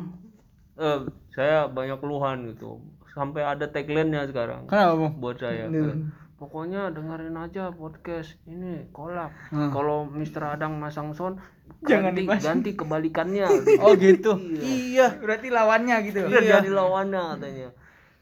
Eh, 0.78 0.99
saya 1.34 1.66
banyak 1.66 1.97
keluhan 1.97 2.54
gitu. 2.54 2.78
Sampai 3.12 3.43
ada 3.43 3.68
tagline-nya 3.68 4.24
sekarang 4.30 4.72
Kenapa, 4.72 4.93
Bung? 4.95 5.14
buat 5.20 5.36
saya. 5.36 5.68
Hmm. 5.68 6.14
Pokoknya 6.38 6.89
dengerin 6.89 7.38
aja 7.38 7.70
podcast 7.70 8.34
ini 8.45 8.89
kolak. 8.89 9.30
Hmm. 9.49 9.70
Kalau 9.70 10.06
Mr. 10.06 10.58
Adang 10.58 10.78
masang 10.78 11.14
sound 11.14 11.38
Jangan 11.82 12.12
ganti, 12.14 12.22
dipasang. 12.28 12.45
ganti 12.62 12.70
kebalikannya. 12.76 13.45
Oh 13.86 13.93
gitu. 13.97 14.38
Iya. 14.62 15.18
Berarti 15.18 15.47
lawannya 15.49 15.95
gitu. 16.06 16.20
Biar 16.30 16.43
jadi 16.62 16.70
lawannya 16.70 17.22
katanya. 17.38 17.70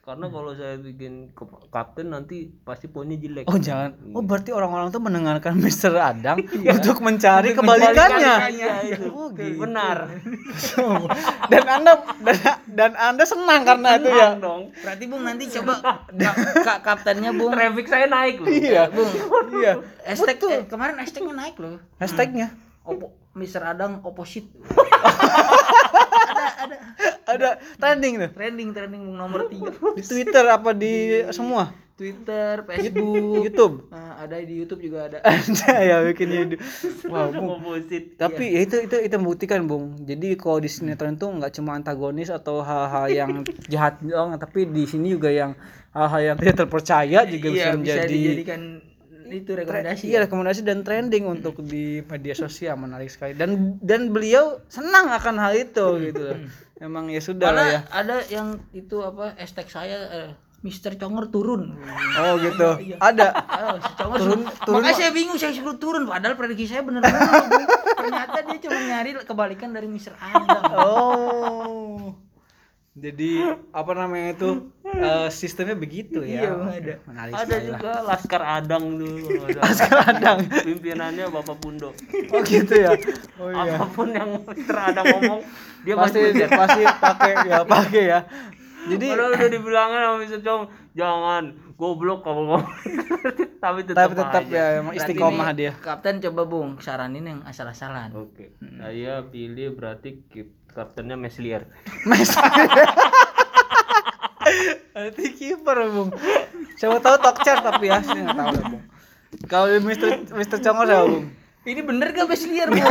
Karena 0.09 0.25
kalau 0.25 0.57
saya 0.57 0.73
bikin 0.81 1.29
ke- 1.37 1.69
kapten 1.69 2.09
nanti 2.09 2.49
pasti 2.65 2.89
poinnya 2.89 3.13
jelek. 3.13 3.45
Oh 3.45 3.61
jangan. 3.61 3.93
Oh 4.17 4.25
berarti 4.25 4.49
orang-orang 4.49 4.89
tuh 4.89 4.97
mendengarkan 4.97 5.53
Mr. 5.61 5.93
Adang 6.01 6.41
untuk 6.81 6.97
mencari 6.97 7.53
kebalikannya. 7.53 8.33
Iya, 8.49 8.73
itu. 8.89 9.05
Oh, 9.13 9.29
gitu. 9.29 9.61
Benar. 9.61 10.09
dan 11.53 11.65
anda 11.69 11.93
dan, 12.25 12.37
dan 12.65 12.91
anda 12.97 13.21
senang 13.21 13.61
karena 13.61 14.01
itu 14.01 14.09
ya. 14.09 14.33
Dong. 14.33 14.73
Berarti 14.81 15.03
Bung 15.05 15.21
nanti 15.21 15.45
coba 15.45 15.73
ka, 15.77 15.93
ka- 16.65 16.81
kaptennya 16.81 17.29
Bung. 17.29 17.53
Traffic 17.53 17.85
saya 17.85 18.09
naik 18.09 18.41
loh. 18.41 18.49
Iya. 18.49 18.89
Bung. 18.89 19.13
Iya. 19.61 19.73
Hashtag 20.09 20.41
eh, 20.49 20.65
kemarin 20.65 20.97
hashtagnya 20.97 21.37
naik 21.37 21.53
loh. 21.61 21.77
Hashtagnya 22.01 22.49
Opo, 22.81 23.13
Mr. 23.37 23.61
Adang 23.61 24.01
opposite. 24.01 24.49
Ada 27.29 27.49
trending 27.77 28.13
tuh 28.21 28.29
Trending 28.33 28.69
trending 28.75 29.03
nomor 29.13 29.47
3. 29.47 29.97
di 29.97 30.03
Twitter 30.03 30.45
apa 30.49 30.71
di 30.75 31.23
semua 31.29 31.71
Twitter, 31.99 32.63
Facebook, 32.63 33.43
YouTube. 33.43 33.91
Nah, 33.91 34.23
ada 34.23 34.39
di 34.39 34.55
YouTube 34.55 34.87
juga 34.87 35.11
ada. 35.11 35.19
Ada 35.19 35.83
ya 35.83 35.95
bikin 36.07 36.27
YouTube. 36.31 36.63
Wow, 37.11 37.35
Bung. 37.35 37.59
Tapi 38.15 38.55
ya 38.55 38.59
itu 38.63 38.87
itu 38.87 38.95
itu 39.03 39.15
membuktikan 39.19 39.67
Bung. 39.67 39.99
Jadi 40.07 40.39
kalau 40.39 40.63
di 40.63 40.71
sinetron 40.71 41.19
tuh 41.19 41.27
nggak 41.35 41.59
cuma 41.59 41.75
antagonis 41.75 42.31
atau 42.31 42.63
hal-hal 42.63 43.11
yang 43.11 43.31
jahat 43.73 43.99
doang, 43.99 44.39
tapi 44.39 44.71
di 44.71 44.87
sini 44.87 45.11
juga 45.11 45.27
yang 45.27 45.59
hal-hal 45.91 46.21
yang 46.23 46.37
tidak 46.39 46.63
terpercaya 46.63 47.27
juga 47.27 47.47
bisa 47.51 47.67
Iya, 47.67 47.75
bisa 47.75 47.79
menjadi 47.83 48.15
dijadikan 48.15 48.61
itu 49.31 49.51
rekomendasi. 49.53 50.03
Iya 50.09 50.25
rekomendasi 50.25 50.61
dan 50.65 50.81
trending 50.81 51.25
untuk 51.25 51.61
di 51.61 52.01
media 52.01 52.33
sosial 52.33 52.75
menarik 52.75 53.07
sekali 53.07 53.37
dan 53.37 53.77
dan 53.79 54.09
beliau 54.09 54.59
senang 54.67 55.13
akan 55.13 55.35
hal 55.37 55.53
itu 55.53 55.85
gitu 56.01 56.21
loh. 56.21 56.37
Emang 56.79 57.11
ya 57.11 57.19
sudah 57.19 57.51
lah 57.51 57.67
ya. 57.67 57.79
ada 57.91 58.23
yang 58.31 58.55
itu 58.71 59.03
apa 59.03 59.35
hashtag 59.35 59.67
saya 59.67 59.97
eh, 60.09 60.29
Mister 60.59 60.95
Congor 60.95 61.31
turun. 61.31 61.75
Oh 62.19 62.35
gitu. 62.39 62.67
Ada. 62.99 63.27
Oh, 63.31 63.75
si 63.79 63.91
Congor 63.95 64.17
Turun- 64.19 64.43
turun, 64.43 64.63
turun, 64.67 64.75
Makanya 64.83 64.95
saya 64.95 65.11
bingung 65.11 65.39
saya 65.39 65.51
suruh 65.55 65.79
turun 65.79 66.03
padahal 66.03 66.35
prediksi 66.35 66.67
saya 66.67 66.83
benar-benar. 66.83 67.19
Bu. 67.51 67.59
Ternyata 67.95 68.37
dia 68.43 68.57
cuma 68.63 68.79
nyari 68.79 69.09
kebalikan 69.23 69.69
dari 69.71 69.87
Mister 69.87 70.15
Adam. 70.19 70.63
Oh. 70.75 72.15
Jadi 72.99 73.31
apa 73.71 73.91
namanya 73.93 74.35
itu 74.35 74.49
eh, 75.07 75.27
sistemnya 75.29 75.73
begitu 75.73 76.19
ya? 76.21 76.43
Iya, 76.43 76.51
ada. 76.51 76.95
Menarik 77.07 77.31
ada 77.31 77.43
sekali 77.47 77.63
lah. 77.63 77.71
juga 77.73 77.91
Laskar 78.03 78.43
Adang 78.43 78.83
dulu 78.93 79.25
ada. 79.47 79.59
Laskar 79.63 79.97
Adang. 80.05 80.37
pimpinannya 80.43 81.25
Bapak 81.27 81.57
Pundo 81.57 81.95
Oh 82.33 82.39
gitu 82.43 82.73
ya. 82.75 82.91
Oh 83.39 83.49
iya. 83.49 83.75
apa 83.75 83.85
pun 83.87 84.11
yang 84.11 84.29
Mister 84.43 84.77
Adang 84.77 85.05
ngomong 85.09 85.39
dia 85.81 85.95
Pasti 85.95 86.19
pasti 86.19 86.43
pasti 86.45 86.81
pakai 86.83 87.31
ya 87.45 87.59
pakai 87.63 88.03
ya. 88.05 88.19
Jadi 88.79 89.07
Padahal 89.07 89.31
udah 89.33 89.49
dibilangin 89.49 89.99
sama 89.99 90.17
Mister 90.17 90.39
Chong 90.39 90.63
jangan 90.91 91.43
goblok 91.75 92.19
kamu 92.21 92.41
ngomong 92.45 92.67
tapi 93.59 93.83
tetap 93.83 94.07
tapi 94.07 94.13
tetap 94.15 94.43
aja. 94.43 94.51
ya 94.51 94.65
emang 94.79 94.93
istiqomah 94.93 95.49
dia. 95.51 95.71
Kapten 95.77 96.19
coba 96.19 96.43
Bung 96.43 96.79
saranin 96.79 97.23
yang 97.23 97.39
asal-asalan. 97.43 98.11
Oke, 98.11 98.55
saya 98.55 99.23
pilih 99.25 99.75
berarti 99.75 100.23
kip- 100.25 100.58
kaptennya 100.75 101.17
Meslier. 101.19 101.65
Mes. 102.05 102.29
Berarti 104.93 105.23
kiper 105.35 105.77
Bung. 105.93 106.09
Siapa 106.79 106.97
tahu 107.03 107.15
Tokcer 107.19 107.57
tapi 107.59 107.91
ya, 107.91 107.99
saya 108.03 108.23
nggak 108.23 108.37
tahu 108.37 108.49
lah 108.55 108.65
Bung. 108.71 108.83
Kalau 109.45 109.67
di 109.69 109.79
Mister 109.83 110.09
Mister 110.33 110.57
Congor 110.59 110.85
siapa 110.89 111.05
Bung? 111.05 111.27
Ini 111.67 111.81
bener 111.85 112.15
gak 112.15 112.31
Beslier 112.31 112.71
Bung? 112.71 112.81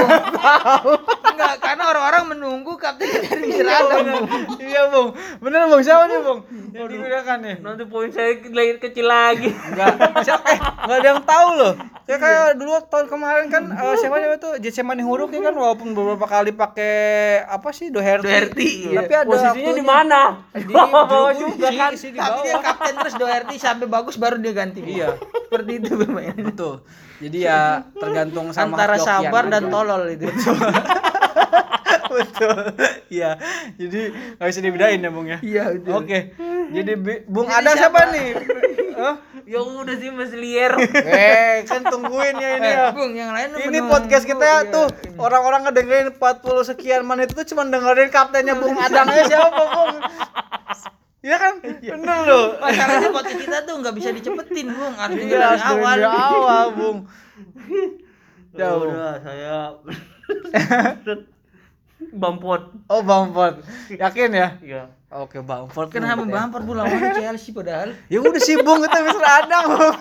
Enggak, 1.39 1.55
karena 1.63 1.85
orang-orang 1.95 2.25
menunggu 2.35 2.75
kapten 2.75 3.07
dari 3.07 3.47
Mister 3.47 3.71
Adam 3.71 4.11
Bung. 4.11 4.27
iya 4.59 4.91
Bung, 4.91 5.15
bener 5.39 5.71
Bung 5.71 5.83
siapa 5.87 6.11
nih 6.11 6.19
Bung? 6.19 6.41
Yang 6.75 6.87
digunakan 6.99 7.37
nih? 7.39 7.57
Nanti 7.63 7.85
poin 7.87 8.11
saya 8.11 8.43
lahir 8.51 8.83
kecil 8.83 9.07
lagi. 9.07 9.55
Enggak, 9.55 9.95
siapa, 10.27 10.47
eh, 10.51 10.59
enggak 10.59 10.99
ada 10.99 11.09
yang 11.15 11.23
tahu 11.23 11.49
loh. 11.55 11.73
Ya 12.11 12.17
kayak 12.19 12.59
dulu 12.59 12.75
tahun 12.91 13.07
kemarin 13.07 13.47
kan 13.55 13.71
eh, 13.71 13.95
siapa 14.03 14.19
siapa 14.19 14.35
itu 14.35 14.51
Jesse 14.67 14.83
Manihuruk 14.83 15.31
ya 15.31 15.47
kan 15.47 15.55
walaupun 15.55 15.95
beberapa 15.95 16.27
kali 16.27 16.51
pakai 16.51 16.97
apa 17.47 17.71
sih 17.71 17.95
Doherty. 17.95 18.27
Doherty, 18.27 18.71
iya. 18.91 18.99
Tapi 18.99 19.15
ada 19.15 19.31
Posisinya 19.31 19.73
di 19.79 19.85
mana? 19.87 20.21
Di 20.51 20.75
bawah 20.75 21.39
juga 21.39 21.71
kan. 21.71 21.95
Tapi 21.95 22.39
dia 22.43 22.59
kapten 22.59 22.95
terus 22.99 23.15
Doherty 23.15 23.55
sampai 23.63 23.87
bagus 23.87 24.19
baru 24.19 24.43
dia 24.43 24.51
ganti. 24.51 24.83
Iya. 24.83 25.15
Seperti 25.47 25.87
itu 25.87 25.95
bermain. 25.95 26.35
Betul. 26.35 26.83
Jadi 27.23 27.39
ya 27.47 27.83
tergantung 27.95 28.51
sama 28.51 28.75
Antara 28.75 28.99
sabar 28.99 29.47
dan 29.47 29.71
tolol 29.71 30.03
itu. 30.11 30.27
Betul. 32.09 32.59
Iya. 33.09 33.37
Jadi 33.75 34.01
nggak 34.35 34.49
bisa 34.49 34.61
dibedain 34.61 34.99
ya 34.99 35.11
Bung 35.11 35.27
ya. 35.27 35.39
Iya, 35.41 35.65
betul. 35.73 35.93
Oke. 35.99 36.19
Jadi 36.71 36.93
Bung 37.25 37.47
Jadi 37.47 37.59
ada 37.59 37.71
siapa 37.73 38.01
siapa? 38.01 38.13
nih? 38.13 38.29
Hah? 38.95 39.15
Ya 39.45 39.61
udah 39.61 39.95
sih 39.95 40.11
Meslier. 40.11 40.73
Eh, 41.19 41.63
kan 41.65 41.81
tungguin 41.83 42.35
ya 42.35 42.51
ini 42.57 42.67
Eh, 42.67 42.75
ya. 42.75 42.85
Bung, 42.91 43.13
yang 43.13 43.31
lain 43.31 43.49
Ini 43.55 43.69
menunggu. 43.71 43.89
podcast 43.91 44.25
kita 44.25 44.45
Iya. 44.65 44.71
tuh 44.71 44.87
orang-orang 45.17 45.61
ngedengerin 45.65 46.09
40 46.13 46.25
sekian 46.67 47.03
menit 47.03 47.31
itu 47.31 47.43
cuma 47.47 47.63
dengerin 47.65 48.09
kaptennya 48.09 48.55
Bung 48.55 48.75
Adangnya 48.75 49.23
siapa 49.25 49.49
Bung? 49.55 49.95
Iya 51.19 51.37
kan? 51.37 51.55
Bener 51.61 52.19
loh. 52.25 52.47
Masalahnya 52.59 53.11
podcast 53.11 53.41
kita 53.41 53.59
tuh 53.63 53.75
nggak 53.77 53.95
bisa 53.95 54.09
dicepetin, 54.11 54.67
Bung. 54.71 54.95
Harus 54.95 55.17
Iya, 55.17 55.25
dengar 55.29 55.41
dari 55.51 55.63
awal. 55.63 55.97
dari 55.97 56.09
awal, 56.17 56.67
Bung. 56.73 56.99
Ya 58.51 58.65
Jauh. 58.67 58.81
udah 58.83 59.13
saya 59.21 59.57
Bampot. 62.21 62.63
Oh, 62.89 63.03
Bamford. 63.03 63.65
Yakin 63.91 64.33
ya? 64.33 64.49
Iya. 64.63 64.98
Oke, 65.09 65.41
Bamford. 65.41 65.89
Kenapa 65.89 66.21
Bamper 66.21 66.61
Bu 66.61 66.77
lawan 66.77 66.93
Chelsea 67.15 67.49
padahal? 67.51 67.97
Ya 68.13 68.21
udah 68.21 68.37
sih, 68.39 68.61
Bung, 68.61 68.77
itu 68.79 68.99
Mister 69.01 69.43
Bung. 69.65 69.97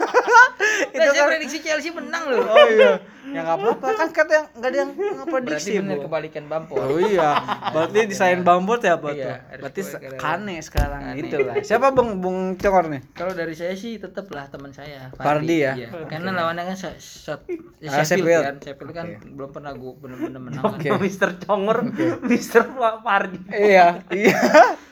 Itu 0.90 1.00
saya 1.06 1.16
kan 1.18 1.28
prediksi 1.32 1.58
Chelsea 1.60 1.96
menang 1.96 2.28
loh. 2.28 2.44
Oh 2.44 2.68
iya. 2.68 3.00
Ya 3.28 3.44
enggak 3.44 3.60
apa-apa, 3.60 3.88
kan 3.94 4.08
kata 4.10 4.32
yang 4.34 4.48
enggak 4.54 4.70
ada 4.70 4.78
yang 4.78 4.92
Berarti 4.94 5.16
ngeprediksi, 5.20 5.70
bener 5.78 5.88
Bung. 5.94 6.04
kebalikan 6.08 6.44
Bamper. 6.46 6.76
Oh 6.78 6.96
iya, 6.98 7.30
berarti 7.70 8.00
desain 8.06 8.40
Bamford 8.40 8.82
ya 8.82 8.94
apa 8.94 9.08
Iya, 9.10 9.24
tuh? 9.26 9.36
Berarti 9.60 9.82
Kane 10.16 10.56
sekarang 10.62 11.02
Kane. 11.06 11.18
gitu 11.18 11.36
lah. 11.42 11.56
Siapa 11.60 11.88
Bung 11.92 12.10
Bung 12.20 12.38
Cokor 12.56 12.88
nih? 12.88 13.02
Kalau 13.12 13.32
dari 13.32 13.52
saya 13.52 13.76
sih 13.76 13.96
tetap 13.98 14.28
lah 14.28 14.48
teman 14.48 14.72
saya. 14.72 15.12
Fardi 15.14 15.60
ya? 15.62 15.76
Iya. 15.78 15.88
Karena 16.06 16.30
lawannya 16.34 16.64
kan 16.66 16.76
shot, 16.78 16.96
shot 17.00 17.42
ya, 17.80 17.90
Ah, 17.90 18.04
Sheffield, 18.04 18.44
kan. 18.44 18.56
Sheffield 18.62 18.92
kan 18.92 19.06
belum 19.26 19.50
pernah 19.52 19.72
gua 19.72 19.92
benar-benar 19.98 20.42
menang. 20.42 20.64
Oke. 20.66 20.88
Mister 21.04 21.36
Congor, 21.38 21.84
Mister 22.24 22.64
Fardi. 23.02 23.40
Iya, 23.50 24.04
iya. 24.10 24.36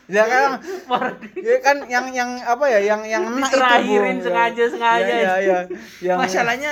Ya 0.06 0.24
kan 0.24 0.50
ya 1.48 1.58
kan 1.60 1.78
yang 1.86 2.06
yang 2.12 2.30
apa 2.40 2.66
ya 2.68 2.80
yang 2.80 3.02
yang 3.04 3.26
enak 3.28 3.50
itu 3.50 3.58
Terakhirin 3.58 4.16
Bung. 4.16 4.24
sengaja-sengaja. 4.24 5.02
Iya, 5.02 5.18
iya, 5.18 5.36
iya. 5.42 5.60
Yang 6.00 6.18
Masalahnya 6.22 6.72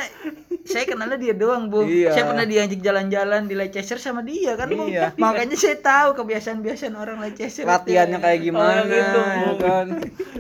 saya 0.64 0.86
kenalnya 0.86 1.18
dia 1.18 1.34
doang, 1.34 1.68
Bu. 1.68 1.84
Iya. 1.84 2.14
Saya 2.14 2.24
pernah 2.26 2.46
diajak 2.46 2.80
jalan-jalan 2.80 3.42
di 3.46 3.56
Leicester 3.58 3.98
sama 3.98 4.22
dia 4.22 4.54
kan, 4.54 4.70
Bu. 4.70 4.86
Iya. 4.86 5.12
Makanya 5.18 5.58
saya 5.58 5.76
tahu 5.76 6.14
kebiasaan-kebiasaan 6.16 6.94
orang 6.94 7.18
Leicester. 7.20 7.66
latihannya 7.66 8.18
kayak 8.18 8.40
gimana 8.40 8.80
Oh, 8.80 8.86
gitu, 8.86 9.20
ya 9.26 9.34
Bung. 9.44 9.58
kan. 9.58 9.86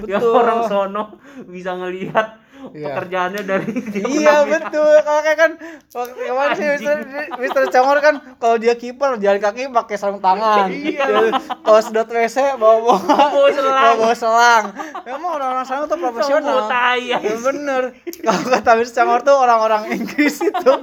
Yang 0.06 0.22
Betul. 0.22 0.34
orang 0.38 0.60
sono 0.70 1.04
bisa 1.46 1.72
ngelihat 1.74 2.28
Iya. 2.72 2.96
pekerjaannya 2.96 3.42
dari 3.44 3.68
dia 3.94 4.04
Iya 4.04 4.34
pernah 4.40 4.46
betul. 4.48 4.94
Kalau 5.04 5.22
kayak 5.22 5.38
kan 5.38 5.52
waktu 5.92 6.12
kemarin 6.16 6.54
sih 6.54 6.66
Mister, 6.72 6.96
Mister 7.36 7.64
Congor 7.68 7.98
kan 8.00 8.16
kalau 8.40 8.56
dia 8.56 8.74
kiper 8.74 9.20
jalan 9.20 9.40
kaki 9.40 9.62
pakai 9.68 9.96
sarung 10.00 10.24
tangan. 10.24 10.72
Iya. 10.72 11.36
Kalau 11.60 11.80
sedot 11.80 12.08
WC 12.08 12.56
bawa 12.56 12.78
bawa 12.80 12.98
Bawa 13.34 13.50
selang. 13.50 13.96
bawa, 14.00 14.16
selang. 14.16 14.64
Emang 15.04 15.32
orang-orang 15.36 15.66
sana 15.66 15.84
tuh 15.84 16.00
profesional. 16.00 16.70
Ya. 16.96 17.20
Ya 17.20 17.36
bener. 17.36 17.84
Kalau 18.06 18.42
kata 18.48 18.72
Mister 18.78 19.04
Congor 19.04 19.22
tuh 19.22 19.36
orang-orang 19.36 19.82
Inggris 19.92 20.40
itu 20.40 20.74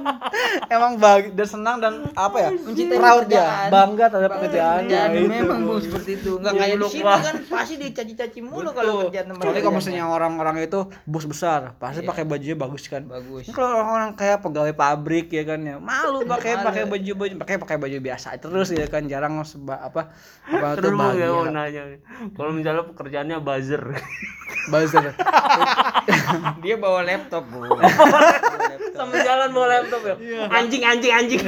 emang 0.67 0.97
bagi 0.97 1.33
dan 1.33 1.47
senang 1.47 1.75
dan 1.79 1.93
apa 2.13 2.37
ya? 2.37 2.49
Mencintai 2.53 2.97
proud 2.97 3.25
dia, 3.25 3.67
bangga 3.67 4.05
terhadap 4.07 4.31
pekerjaannya. 4.37 4.99
Jadi 5.09 5.17
Itu, 5.17 5.31
memang. 5.31 5.59
Bu 5.63 5.79
seperti 5.79 6.11
itu. 6.19 6.31
Enggak 6.37 6.53
kayak 6.57 6.77
di 6.77 6.87
sini 6.89 7.03
kan 7.07 7.35
pasti 7.47 7.73
dicaci-caci 7.77 8.39
mulu 8.41 8.69
kalau 8.71 8.93
kerjaan 9.07 9.27
Kecuali 9.31 9.59
kalau 9.63 9.75
misalnya 9.79 10.05
orang-orang 10.05 10.55
itu 10.61 10.79
bos 11.07 11.25
besar, 11.25 11.70
pasti 11.73 12.01
pakai 12.01 12.23
bajunya 12.23 12.53
bagus 12.53 12.83
kan. 12.85 13.03
bagus. 13.03 13.47
Kalau 13.47 13.71
orang-orang 13.73 14.11
kayak 14.13 14.39
pegawai 14.39 14.71
pabrik 14.71 15.27
ya 15.27 15.43
kan 15.43 15.59
ya 15.59 15.75
malu 15.75 16.23
pakai 16.31 16.59
pakai 16.59 16.83
baju 16.85 17.11
baju 17.17 17.33
pakai 17.37 17.55
pakai 17.57 17.77
baju 17.77 17.97
biasa 17.99 18.33
terus 18.35 18.69
ya 18.69 18.85
kan 18.85 19.05
jarang 19.05 19.37
seba, 19.41 19.77
apa 19.77 20.11
apa 20.43 20.67
tuh 20.75 20.81
Terus 20.81 20.93
mau 20.93 21.11
ya 21.11 21.27
mau 21.27 21.45
bahagia 21.45 21.81
nanya. 21.81 21.99
Kalau 22.31 22.51
misalnya 22.51 22.83
pekerjaannya 22.85 23.37
buzzer. 23.39 23.83
buzzer 24.67 25.05
Dia 26.61 26.75
bawa 26.75 27.01
laptop, 27.01 27.43
Bu. 27.45 27.61
Sama 28.91 29.15
jalan 29.17 29.49
bawa 29.51 29.67
laptop 29.69 30.01
ya. 30.03 30.15
Anjing 30.49 30.81
anjing 30.81 31.11
anjing. 31.11 31.41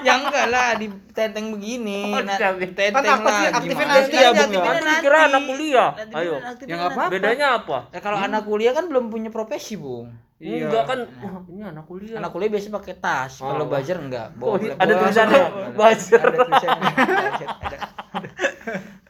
ya 0.00 0.12
enggak 0.16 0.46
lah 0.48 0.74
di 0.74 0.86
tenteng 1.10 1.52
begini. 1.52 2.10
Oh, 2.10 2.20
Nah, 2.20 2.36
ditenteng. 2.54 2.92
tenteng 2.92 3.02
Kan 3.02 3.04
aktif- 3.16 3.26
lah. 3.26 3.50
aktifin 3.52 3.76
gimana? 3.76 3.92
nanti 3.92 4.16
ya, 4.16 4.30
Bung, 4.30 4.50
ya? 4.50 4.60
Kan 4.62 5.00
kira 5.00 5.18
anak 5.26 5.42
kuliah. 5.44 5.90
Ayo. 6.10 6.34
Ya, 6.34 6.40
nanti. 6.44 6.62
apa-apa. 6.70 7.02
Bedanya 7.08 7.46
apa? 7.56 7.78
Ya 7.90 8.00
kalau 8.00 8.18
anak 8.18 8.42
kuliah 8.44 8.72
kan 8.72 8.84
belum 8.86 9.04
punya 9.08 9.28
profesi, 9.28 9.59
Bung. 9.76 10.08
Iya. 10.40 10.72
Enggak 10.72 10.84
kan. 10.88 10.98
Wah, 11.20 11.44
ini 11.46 11.60
anak 11.62 11.84
kuliah. 11.84 12.16
Anak 12.16 12.30
kuliah 12.32 12.48
biasanya 12.48 12.74
pakai 12.80 12.94
tas. 12.96 13.32
Kalau 13.36 13.60
Oh. 13.60 13.68
buzzer 13.68 13.98
enggak. 14.00 14.32
Oh, 14.40 14.56
Bawa 14.56 14.72
ada 14.74 14.92
tulisannya, 14.96 15.42
ada- 15.42 15.76
buzzer. 15.76 16.16
Ada 16.18 16.38
tulisannya. 16.40 16.92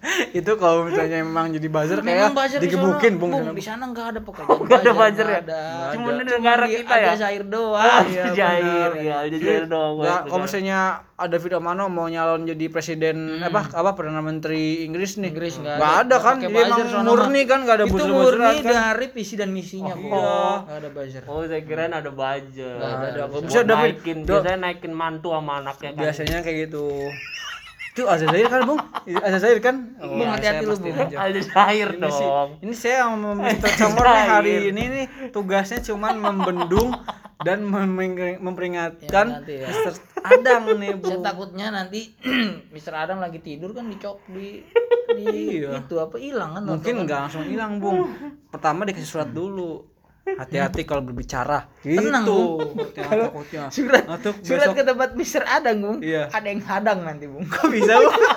Itu 0.38 0.57
kalau 0.57 0.88
misalnya 0.88 1.20
memang 1.20 1.53
jadi 1.53 1.68
buzzer 1.68 2.01
Memang 2.01 2.32
kayak 2.32 2.32
buzzer 2.32 2.59
di 2.59 2.64
digebukin 2.66 3.12
bung. 3.16 3.32
Di 3.53 3.61
sana 3.61 3.84
enggak 3.84 4.16
ada 4.16 4.20
pekerjaan. 4.20 4.61
Enggak 4.64 4.80
ada 4.80 4.92
buzzer 4.92 5.26
ya? 5.26 5.38
Ada. 5.40 5.61
Cuma 5.92 6.09
Ada. 6.09 6.16
di 6.16 6.30
negara 6.30 6.64
kita 6.66 6.94
ya? 6.94 7.07
Ada 7.07 7.18
Zaire 7.18 7.46
doang. 7.46 7.84
Ah, 7.84 8.03
Iya, 8.09 8.24
ya, 8.96 9.16
ada 9.20 9.36
Jair 9.36 9.64
dong. 9.68 9.92
Nggak, 10.01 10.20
kalau 10.26 10.42
misalnya 10.42 10.78
ada 11.14 11.36
video 11.36 11.61
mana 11.61 11.84
mau 11.84 12.09
nyalon 12.09 12.48
jadi 12.48 12.64
presiden 12.66 13.44
apa 13.44 13.68
apa 13.70 13.92
perdana 13.92 14.24
menteri 14.24 14.88
Inggris 14.88 15.20
nih 15.20 15.28
Inggris 15.28 15.61
nggak 15.61 15.76
nggak 15.76 15.92
ada. 16.01 16.01
ada 16.01 16.16
kan 16.16 16.36
buzzer 16.40 16.86
emang 16.88 17.05
murni 17.05 17.42
kan 17.44 17.59
nggak 17.61 17.76
ada 17.76 17.84
itu 17.84 17.92
buzzer 17.92 18.09
murni 18.11 18.57
kan 18.59 18.72
dari 18.72 19.07
visi 19.12 19.34
dan 19.36 19.53
misinya 19.53 19.92
Oh, 19.92 20.01
kok. 20.01 20.09
iya. 20.09 20.40
Nggak 20.64 20.78
ada 20.80 20.88
buzzer. 20.88 21.22
Oh, 21.28 21.44
saya 21.44 21.61
kirain 21.61 21.92
ada 21.92 22.09
buzzer. 22.09 22.72
Nggak 22.72 23.11
ada. 23.12 23.22
Bisa 23.44 23.61
naikin, 23.62 24.18
biasanya 24.24 24.59
naikin 24.59 24.92
mantu 24.96 25.28
sama 25.30 25.61
anaknya 25.61 25.92
kan. 25.92 26.01
biasanya 26.01 26.38
kayak 26.40 26.57
gitu 26.66 26.88
itu 28.01 28.09
Azazair 28.09 28.48
kan 28.48 28.61
bung 28.64 28.80
Azazair 29.20 29.59
kan 29.61 29.76
oh, 30.01 30.16
Bung, 30.16 30.24
hati-hati 30.24 30.64
saya 30.64 30.72
lu, 30.72 30.76
Bung. 30.80 30.96
aja. 30.96 31.16
Ada 31.20 31.40
Jair 31.44 31.88
ini 31.92 32.09
sih 32.09 32.24
dong. 32.24 32.51
ini 32.64 32.72
saya 32.72 32.96
yang 33.05 33.12
meminta 33.20 33.68
Congor 33.76 34.07
nih 34.09 34.24
hari 34.24 34.53
ini 34.68 34.82
nih 34.88 35.05
tugasnya 35.28 35.78
cuman 35.84 36.14
membendung 36.16 36.90
dan 37.40 37.64
memperingatkan 38.40 39.44
Ya, 39.44 39.64
ya. 39.64 39.68
Mr. 39.68 39.92
Adang 40.20 40.62
nih 40.76 40.92
Saya 40.92 41.01
bung 41.01 41.20
takutnya 41.20 41.66
nanti 41.68 42.01
Mr. 42.74 42.92
Adam 42.94 43.18
lagi 43.18 43.40
tidur 43.40 43.72
kan 43.72 43.84
dicok 43.84 44.20
di 44.28 44.64
di 45.11 45.59
Iya. 45.59 45.82
itu 45.82 45.98
apa 45.98 46.16
hilang 46.16 46.55
kan 46.55 46.62
mungkin 46.62 47.03
nggak 47.03 47.18
langsung 47.26 47.42
hilang 47.42 47.82
bung 47.82 48.07
pertama 48.46 48.86
dikasih 48.86 49.09
surat 49.09 49.28
dulu 49.28 49.89
hati-hati 50.37 50.83
kalau 50.83 51.03
berbicara 51.03 51.66
Tenang, 51.81 52.22
gitu 52.22 52.37
Bung. 52.57 52.59
takutnya 52.93 53.24
takutnya 53.24 53.62
surat 53.68 54.05
Atau 54.07 54.31
surat 54.39 54.66
besok- 54.66 54.76
ke 54.76 54.83
tempat 54.85 55.11
Mr. 55.12 55.43
Adang 55.45 55.76
bung 55.78 55.99
Iya. 56.01 56.28
ada 56.28 56.47
yang 56.47 56.61
hadang 56.61 56.99
nanti 57.01 57.24
bung 57.24 57.43
kok 57.45 57.66
bisa 57.66 57.97
bung 57.97 58.14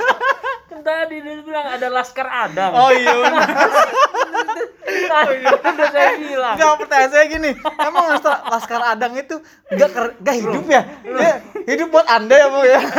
Kan 0.63 0.81
tadi 0.81 1.15
dia 1.17 1.37
bilang 1.39 1.67
ada 1.69 1.87
Laskar 1.87 2.25
Adang. 2.25 2.71
oh 2.73 2.89
iya 2.89 3.13
benar 3.13 3.45
Kan, 4.83 5.25
udah 5.29 5.89
saya 5.89 6.11
bilang. 6.15 6.55
Enggak 6.55 6.73
pertanyaan 6.75 7.11
saya 7.11 7.25
gini, 7.27 7.51
emang 7.79 8.05
Laskar, 8.09 8.37
Laskar 8.43 8.81
Adang 8.87 9.13
itu 9.15 9.35
enggak 9.67 9.89
ker- 9.91 10.15
enggak 10.17 10.35
hidup 10.35 10.65
ya? 10.67 10.81
Dia 11.03 11.31
hidup 11.67 11.87
buat 11.89 12.05
Anda 12.07 12.35
ya, 12.35 12.47
Bu 12.47 12.61
ya. 12.63 12.79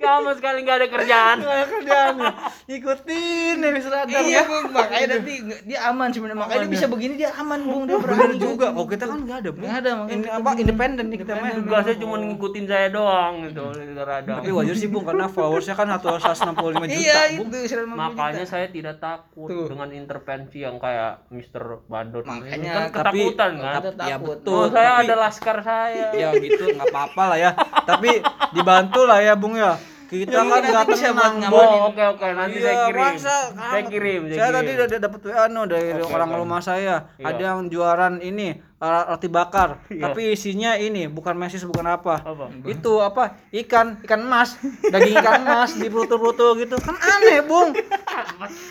Kamu 0.00 0.30
sekali 0.32 0.58
nggak 0.60 0.76
ada 0.76 0.88
kerjaan. 0.88 1.36
Enggak 1.38 1.54
ada 1.54 1.66
kerjaan 1.68 2.14
ya. 2.16 2.30
Ikutin 2.70 3.54
nih 3.56 3.70
Mister 3.70 3.92
Adang 3.92 4.08
Iya 4.22 4.32
ya. 4.32 4.42
bung, 4.42 4.66
makanya 4.70 5.06
nanti 5.12 5.32
nggak- 5.38 5.62
dia 5.62 5.78
aman 5.84 6.08
sebenarnya. 6.08 6.40
Makanya 6.40 6.60
dia 6.60 6.72
bisa 6.72 6.86
begini 6.86 7.14
dia 7.14 7.30
aman 7.34 7.60
bung, 7.60 7.82
dia 7.84 7.94
Bener 7.94 8.08
berani 8.10 8.36
juga. 8.36 8.66
Oh, 8.72 8.86
kita 8.86 9.04
kan 9.04 9.18
enggak 9.20 9.38
ada, 9.40 9.48
Bu. 9.50 9.58
Nggak 9.60 9.76
ada, 9.76 9.90
makanya 9.94 10.16
Ini 10.16 10.26
apa 10.32 10.50
independen 10.56 11.04
nih 11.08 11.18
kita 11.18 11.32
mah. 11.34 11.48
Tugasnya 11.52 11.96
cuma 11.98 12.14
ngikutin 12.18 12.64
saya 12.64 12.86
doang 12.88 13.34
gitu. 13.44 13.62
Radang. 14.00 14.36
Tapi 14.40 14.50
wajar 14.50 14.74
sih, 14.74 14.88
Bung, 14.88 15.04
karena 15.04 15.26
followersnya 15.26 15.74
kan 15.74 15.86
165 15.90 16.56
juta, 16.82 16.96
Iya 16.96 17.20
Bung. 17.36 17.48
itu 17.50 17.56
150 17.68 17.92
Makanya 17.92 18.44
saya 18.44 18.66
tidak 18.66 18.96
takut 18.96 19.48
dengan 19.68 19.88
intervensi 19.90 20.58
yang 20.58 20.76
kayak 20.76 21.28
Mr. 21.28 21.84
Badut. 21.84 22.24
Makanya, 22.24 22.56
Ini 22.56 22.66
kan 22.66 22.82
tapi- 22.90 23.20
ketakutan 23.20 23.50
kan. 23.54 23.74
Ya 24.00 24.16
takut. 24.16 24.26
betul. 24.32 24.56
Oh, 24.56 24.68
saya 24.70 24.90
ada 24.98 25.14
laskar 25.18 25.58
saya. 25.60 26.08
ya 26.12 26.32
gitu 26.34 26.64
nggak 26.70 26.88
apa-apa 26.88 27.22
lah 27.26 27.38
ya 27.38 27.50
tapi 27.82 28.20
dibantu 28.52 29.02
lah 29.02 29.18
ya 29.18 29.34
bung 29.34 29.54
ya 29.54 29.74
kita 30.10 30.42
kan 30.42 30.58
nggak 30.60 30.86
bisa 30.88 31.06
buat 31.08 31.32
tenang 31.32 31.52
Oh, 31.52 31.88
oke 31.88 32.02
oke 32.10 32.26
nanti 32.30 32.58
Iya, 32.58 32.66
saya 32.66 32.76
kirim. 32.84 32.98
masa 33.00 33.36
saya 33.52 33.82
kirim, 33.84 34.20
saya, 34.24 34.34
saya 34.34 34.42
kirim. 34.44 34.56
tadi 34.58 34.70
udah 34.74 34.98
dapat 35.00 35.20
WA 35.24 35.44
no 35.46 35.62
dari 35.64 35.88
Oke, 35.94 36.10
orang 36.10 36.28
oke. 36.28 36.38
rumah 36.38 36.60
saya 36.60 36.94
Iya. 37.14 37.26
ada 37.28 37.42
yang 37.46 37.60
juaran 37.66 38.14
ini 38.18 38.48
roti 38.76 39.28
bakar 39.28 39.68
Iya. 39.86 40.02
tapi 40.02 40.20
isinya 40.30 40.74
ini 40.74 41.06
bukan 41.06 41.34
mesis 41.34 41.62
bukan 41.62 41.86
apa 41.86 42.14
Apa? 42.22 42.50
itu 42.64 42.92
apa 42.98 43.22
ikan 43.54 44.02
ikan 44.02 44.20
emas 44.20 44.58
daging 44.82 45.14
ikan 45.16 45.40
emas 45.42 45.70
di 45.74 45.86
bruto-bruto 45.86 46.56
gitu 46.56 46.74
kan 46.76 46.96
aneh 46.96 47.40
bung 47.42 47.70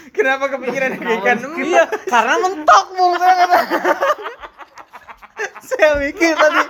Kenapa 0.10 0.50
kepikiran 0.50 0.92
ikan 0.98 1.38
iya 1.60 1.86
karena 2.04 2.36
mentok 2.38 2.86
bung 2.92 3.14
saya 3.16 3.34
kata 3.40 3.60
saya 5.64 5.90
mikir 6.00 6.34
tadi. 6.36 6.62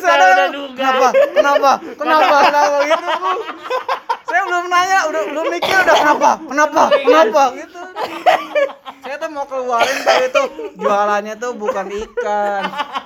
Saya 0.00 0.14
ada 0.16 0.26
udah 0.26 0.48
duga. 0.52 0.84
kenapa? 0.84 1.08
Kenapa? 1.34 1.72
Kenapa? 1.96 2.36
Kenapa? 2.48 2.76
Gitu 2.88 3.08
saya 4.34 4.50
belum 4.50 4.66
nanya 4.66 4.98
udah 5.06 5.22
belum 5.30 5.46
mikir 5.46 5.76
udah 5.86 5.94
kenapa? 5.94 6.30
Kenapa? 6.42 6.82
Kenapa? 6.90 7.42
Gitu. 7.54 7.80
Saya 9.04 9.14
tuh 9.20 9.30
mau 9.30 9.46
keluarin 9.46 9.98
tadi 10.02 10.26
tuh 10.34 10.46
jualannya 10.74 11.34
tuh 11.38 11.52
bukan 11.54 11.86
ikan. 11.86 12.62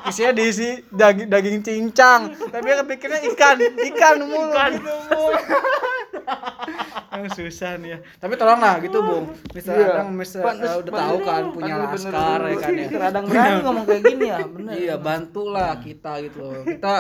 Isinya 0.08 0.32
diisi 0.32 0.80
daging 0.88 1.28
daging 1.28 1.58
cincang. 1.60 2.32
Tapi 2.32 2.64
kepikirnya 2.64 3.20
ikan. 3.34 3.60
Ikan 3.60 4.16
mulu 4.24 4.56
Ikan. 4.56 4.70
gitu 4.80 4.94
Yang 5.28 5.97
susah 7.28 7.76
nih 7.76 7.90
ya 7.90 7.98
tapi 8.16 8.34
tolonglah 8.34 8.78
gitu 8.78 8.98
bung 8.98 9.26
Mister 9.50 9.74
Iya. 9.74 9.86
Adang 9.92 10.08
Mister 10.12 10.40
Pantes- 10.40 10.70
eh, 10.70 10.76
udah 10.78 10.92
tahu 10.94 11.16
kan 11.20 11.42
punya 11.50 11.74
bener, 11.76 11.90
laskar 11.90 12.40
ya 12.40 12.56
kan 12.56 12.72
ya 12.72 12.86
Radang 12.90 13.24
berani 13.26 13.58
ngomong 13.60 13.84
kayak 13.84 14.02
gini 14.04 14.26
ya, 14.28 14.38
bener. 14.40 14.72
iya 14.74 14.94
bantulah 14.96 15.72
kita 15.78 16.12
gitu 16.22 16.38
loh. 16.40 16.62
kita 16.62 16.94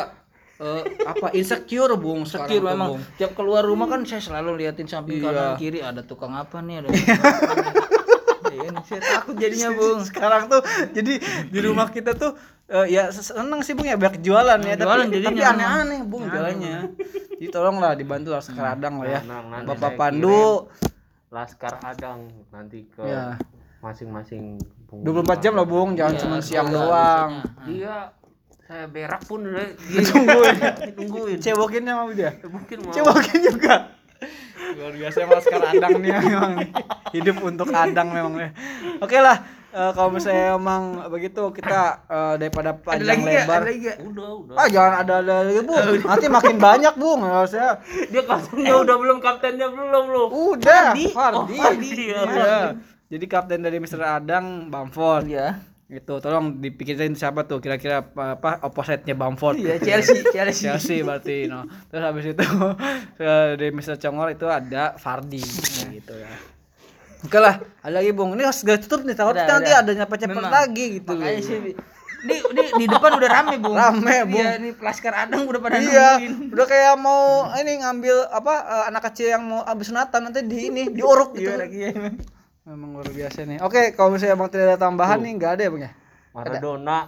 eh, 0.58 0.82
apa 1.06 1.26
insecure 1.32 1.94
bung 1.94 2.26
tuh, 2.26 2.42
memang 2.58 2.88
Bung. 2.92 3.00
tiap 3.14 3.32
keluar 3.32 3.62
rumah 3.62 3.86
kan 3.86 4.02
saya 4.02 4.18
selalu 4.18 4.58
liatin 4.58 4.86
samping 4.86 5.18
Iya. 5.18 5.30
kanan 5.30 5.50
kiri 5.56 5.78
ada 5.80 6.02
tukang 6.02 6.34
apa 6.34 6.58
nih 6.58 6.82
ada 6.82 6.88
tukang 6.88 7.22
apa 7.22 7.52
nih. 7.54 7.74
Iya, 8.48 8.72
ini 8.72 8.80
saya 8.82 9.00
takut 9.04 9.34
jadinya 9.36 9.70
bung 9.78 10.00
sekarang 10.02 10.48
tuh 10.48 10.64
jadi 10.90 11.20
di 11.46 11.58
rumah 11.60 11.88
kita 11.88 12.16
tuh 12.16 12.32
eh, 12.68 12.86
ya 12.92 13.08
seneng 13.08 13.60
sih 13.64 13.72
bung 13.72 13.88
ya 13.88 13.96
banyak 13.96 14.20
jualan 14.20 14.60
ya 14.60 14.74
Jualan 14.76 15.08
tapi, 15.08 15.24
tapi 15.24 15.40
aneh-aneh 15.40 16.00
bung 16.04 16.28
jualannya 16.28 16.92
jadi 17.38 17.54
tolonglah 17.54 17.94
dibantu 17.94 18.34
lah 18.34 18.42
sekeradang 18.42 18.98
lah 18.98 19.06
ya. 19.06 19.20
Nah, 19.22 19.40
nanti 19.46 19.66
bapak 19.70 19.90
saya 19.94 19.98
Pandu. 19.98 20.42
Laskar 21.30 21.74
Adang 21.86 22.20
nanti 22.50 22.88
ke 22.90 23.04
Iya. 23.04 23.38
masing-masing 23.78 24.58
24 24.90 25.38
jam 25.38 25.54
lah 25.54 25.62
bung 25.62 25.94
jangan 25.94 26.18
Iya, 26.18 26.22
cuma 26.24 26.36
siang 26.42 26.66
iya, 26.66 26.74
doang. 26.74 27.30
Iya, 27.68 27.96
saya 28.66 28.84
berak 28.90 29.22
pun 29.22 29.46
udah. 29.46 29.70
Tungguin 30.10 30.56
tungguin. 30.98 31.38
cebokinnya 31.38 31.94
mau 31.94 32.10
dia? 32.10 32.34
Mungkin 32.42 32.76
mau. 32.82 32.90
cebokin 32.90 33.38
juga? 33.44 33.74
Luar 34.74 34.94
biasa 34.98 35.16
emang 35.22 35.40
sekarang 35.46 35.70
adang 35.78 35.94
nih 36.02 36.10
memang. 36.10 36.52
Hidup 37.14 37.36
untuk 37.44 37.68
adang 37.70 38.08
memang 38.10 38.34
ya. 38.34 38.50
Oke 38.98 39.22
lah 39.22 39.57
eh, 39.70 39.90
kalau 39.92 40.10
misalnya 40.10 40.54
emang 40.54 40.82
begitu 41.06 41.42
kita 41.50 41.80
eh, 42.04 42.34
daripada 42.36 42.70
ada 42.70 42.78
panjang 42.78 43.04
lagi 43.04 43.20
nggak? 43.20 43.36
lebar 43.38 43.56
ada 43.56 43.66
lagi 43.66 43.78
nggak? 43.80 43.98
Udah, 44.02 44.28
udah. 44.38 44.54
ah 44.54 44.66
jangan 44.66 44.92
ada 44.98 45.14
ada 45.18 45.34
lagi 45.42 45.60
bu 45.60 45.74
nanti 46.02 46.26
makin 46.28 46.56
banyak 46.58 46.94
bung 46.94 47.20
harusnya 47.20 47.68
Dia 48.06 48.22
kaptennya 48.22 48.74
udah 48.78 48.96
belum, 48.96 49.18
kaptennya 49.18 49.66
belum 49.68 50.04
lu. 50.06 50.24
udah 50.54 50.82
Fardi? 50.90 51.04
Fardi, 51.10 51.36
Oh, 51.36 51.44
Fardi, 51.46 51.90
ya. 52.06 52.20
Iya. 52.24 52.58
jadi 53.08 53.24
kapten 53.26 53.60
dari 53.60 53.76
Mr. 53.76 54.00
Adang 54.02 54.44
Bamford 54.66 55.24
Iya. 55.26 55.60
itu 55.86 56.14
tolong 56.14 56.58
dipikirin 56.58 57.12
siapa 57.12 57.42
tuh 57.42 57.58
kira-kira 57.58 58.04
apa, 58.04 58.60
opposite-nya 58.60 59.12
Bamford 59.14 59.56
Iya 59.56 59.76
Chelsea, 59.78 60.20
Chelsea. 60.26 60.68
Chelsea 60.68 61.00
berarti 61.00 61.44
no. 61.44 61.64
Terus 61.86 62.02
habis 62.02 62.24
itu 62.26 62.44
eh, 63.18 63.48
dari 63.54 63.70
Mr. 63.70 63.96
Congor 63.98 64.28
itu 64.28 64.44
ada 64.44 64.92
Fardi 64.94 65.40
gitu 65.90 66.12
ya. 66.14 66.28
Oke 67.26 67.38
lah, 67.42 67.58
ada 67.82 67.98
lagi 67.98 68.14
Bung. 68.14 68.38
Ini 68.38 68.46
harus 68.46 68.62
segera 68.62 68.78
tutup 68.78 69.02
nih, 69.02 69.18
takut 69.18 69.34
Udah, 69.34 69.46
nanti 69.46 69.70
ada 69.74 69.90
nyapa-nyapa 69.90 70.40
lagi 70.46 70.84
gitu. 71.02 71.10
Makanya 71.18 71.42
sih 71.42 71.58
di, 72.18 72.36
di, 72.82 72.84
depan 72.90 73.14
udah 73.14 73.30
rame 73.30 73.56
bung. 73.62 73.78
Rame, 73.78 74.26
Bung. 74.26 74.42
Iya 74.42 74.58
nih 74.58 74.72
Laskar 74.82 75.14
Adang 75.14 75.46
udah 75.46 75.60
pada 75.62 75.78
Iya, 75.78 76.18
nungguin. 76.18 76.50
udah 76.50 76.66
kayak 76.66 76.94
mau 76.98 77.46
ini 77.54 77.78
ngambil 77.78 78.16
apa 78.34 78.54
eh, 78.58 78.84
anak 78.90 79.02
kecil 79.10 79.26
yang 79.30 79.42
mau 79.46 79.62
habis 79.62 79.86
sunatan 79.86 80.20
nanti 80.26 80.42
di 80.42 80.66
ini 80.66 80.82
diuruk 80.90 81.38
gitu. 81.38 81.54
Iya 81.54 81.62
lagi 81.62 81.78
ya. 81.78 81.90
Memang 82.68 83.00
luar 83.00 83.08
biasa 83.08 83.38
nih. 83.46 83.58
Oke, 83.62 83.94
kalau 83.94 84.12
misalnya 84.12 84.36
Bang 84.36 84.50
tidak 84.50 84.66
ada 84.74 84.78
tambahan 84.82 85.18
nih 85.22 85.32
enggak 85.32 85.52
ada 85.56 85.62
ya, 85.62 85.70
Bang 85.70 85.82
ya? 85.86 85.92
Maradona. 86.34 86.98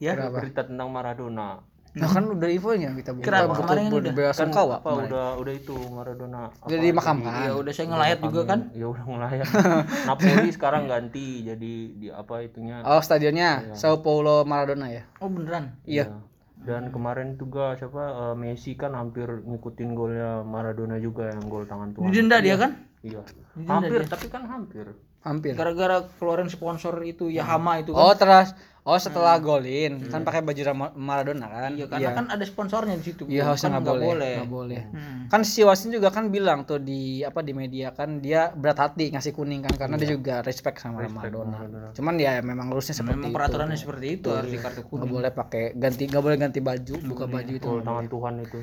Ya. 0.00 0.12
Berita 0.28 0.60
tentang 0.66 0.88
Maradona. 0.90 1.62
Nah, 1.90 2.06
kan 2.06 2.22
udah 2.22 2.46
infonya 2.46 2.94
kita 2.94 3.10
buka 3.10 3.24
Kenapa? 3.24 3.50
betul- 3.50 3.58
Kemarin 3.60 3.82
betul 3.84 3.98
udah. 4.00 4.12
Kan 4.14 4.36
sungkawa 4.38 4.74
apa 4.78 4.90
udah 5.00 5.26
udah 5.36 5.52
itu 5.52 5.74
Maradona. 5.90 6.40
Udah 6.62 6.78
dimakamkan. 6.78 7.32
Iya 7.40 7.52
udah 7.56 7.72
saya 7.74 7.86
ngelayat 7.88 8.18
juga 8.22 8.40
kan. 8.46 8.60
Ya 8.70 8.86
udah 8.86 9.04
ngelayat. 9.04 9.46
Napoli 10.08 10.48
sekarang 10.56 10.82
ganti 10.86 11.26
jadi 11.42 11.72
di 11.90 12.06
apa 12.06 12.34
itunya. 12.40 12.82
Oh, 12.82 12.98
stadionnya 12.98 13.74
Sao 13.74 13.98
Paulo 13.98 14.42
Maradona 14.44 14.86
ya. 14.88 15.02
Oh 15.18 15.26
beneran. 15.26 15.74
Iya. 15.82 16.14
Dan 16.56 16.92
kemarin 16.92 17.34
juga 17.34 17.74
siapa 17.74 18.02
eh, 18.22 18.34
Messi 18.36 18.76
kan 18.76 18.92
hampir 18.92 19.26
ngikutin 19.40 19.90
golnya 19.90 20.44
Maradona 20.44 20.94
juga 20.96 21.26
yang 21.26 21.42
gol 21.44 21.64
tangan 21.64 21.90
tuan. 21.90 22.06
Didenda 22.06 22.38
dia 22.38 22.54
kan? 22.54 22.70
Iya. 23.00 23.24
Didenda 23.50 23.72
Hampir 23.72 23.98
dia. 23.98 24.08
tapi 24.08 24.26
kan 24.28 24.42
hampir. 24.44 24.86
Hampir. 25.20 25.52
Gara-gara 25.52 26.06
keluarin 26.16 26.46
sponsor 26.46 26.96
itu 27.02 27.28
Yahama 27.28 27.76
itu 27.76 27.90
kan. 27.90 27.98
Oh, 27.98 28.14
terus 28.14 28.52
oh 28.82 28.96
setelah 28.96 29.36
golin 29.36 30.00
kan 30.06 30.22
pakai 30.22 30.40
baju 30.40 30.60
Maradona 30.94 31.46
kan? 31.46 31.70
Iya 31.72 31.86
karena 31.86 32.10
kan 32.12 32.26
ada 32.28 32.42
sponsornya 32.42 32.96
di 32.96 33.04
situ. 33.04 33.22
Iya, 33.24 33.46
harusnya 33.46 33.70
Kan 33.70 33.80
nggak 33.80 33.92
boleh. 33.92 34.06
boleh. 34.06 34.34
Nggak 34.36 34.50
boleh. 34.50 34.82
Hmm. 34.88 35.18
Kan 35.28 35.40
si 35.42 35.60
wasit 35.60 35.88
juga 35.88 36.08
kan 36.08 36.28
bilang 36.28 36.64
tuh 36.64 36.78
di 36.78 37.20
apa 37.20 37.40
di 37.40 37.52
media 37.52 37.90
kan 37.90 38.18
dia 38.18 38.50
berat 38.50 38.80
hati 38.80 39.10
ngasih 39.10 39.30
kuning 39.30 39.60
kan 39.60 39.74
karena 39.76 39.94
dia 39.94 40.10
juga 40.10 40.40
respect 40.40 40.78
sama 40.78 41.04
Maradona. 41.04 41.60
Maradona. 41.60 41.88
Cuman 41.92 42.14
ya 42.16 42.40
memang 42.40 42.68
rulesnya 42.68 42.96
seperti 42.96 43.14
Memang 43.14 43.30
itu. 43.30 43.36
peraturannya 43.36 43.76
seperti 43.76 44.06
itu 44.10 44.28
harus 44.28 44.48
di 44.48 44.58
kartu 44.58 44.80
Nggak 44.80 44.90
kuning. 44.90 45.10
boleh 45.10 45.30
pakai 45.30 45.64
ganti 45.74 46.02
nggak 46.04 46.22
boleh 46.22 46.36
ganti 46.36 46.60
baju, 46.60 46.94
buka 47.04 47.24
baju 47.26 47.52
itu. 47.52 47.68
Gol 47.68 47.82
tangan 47.82 48.06
Tuhan 48.06 48.34
itu. 48.40 48.60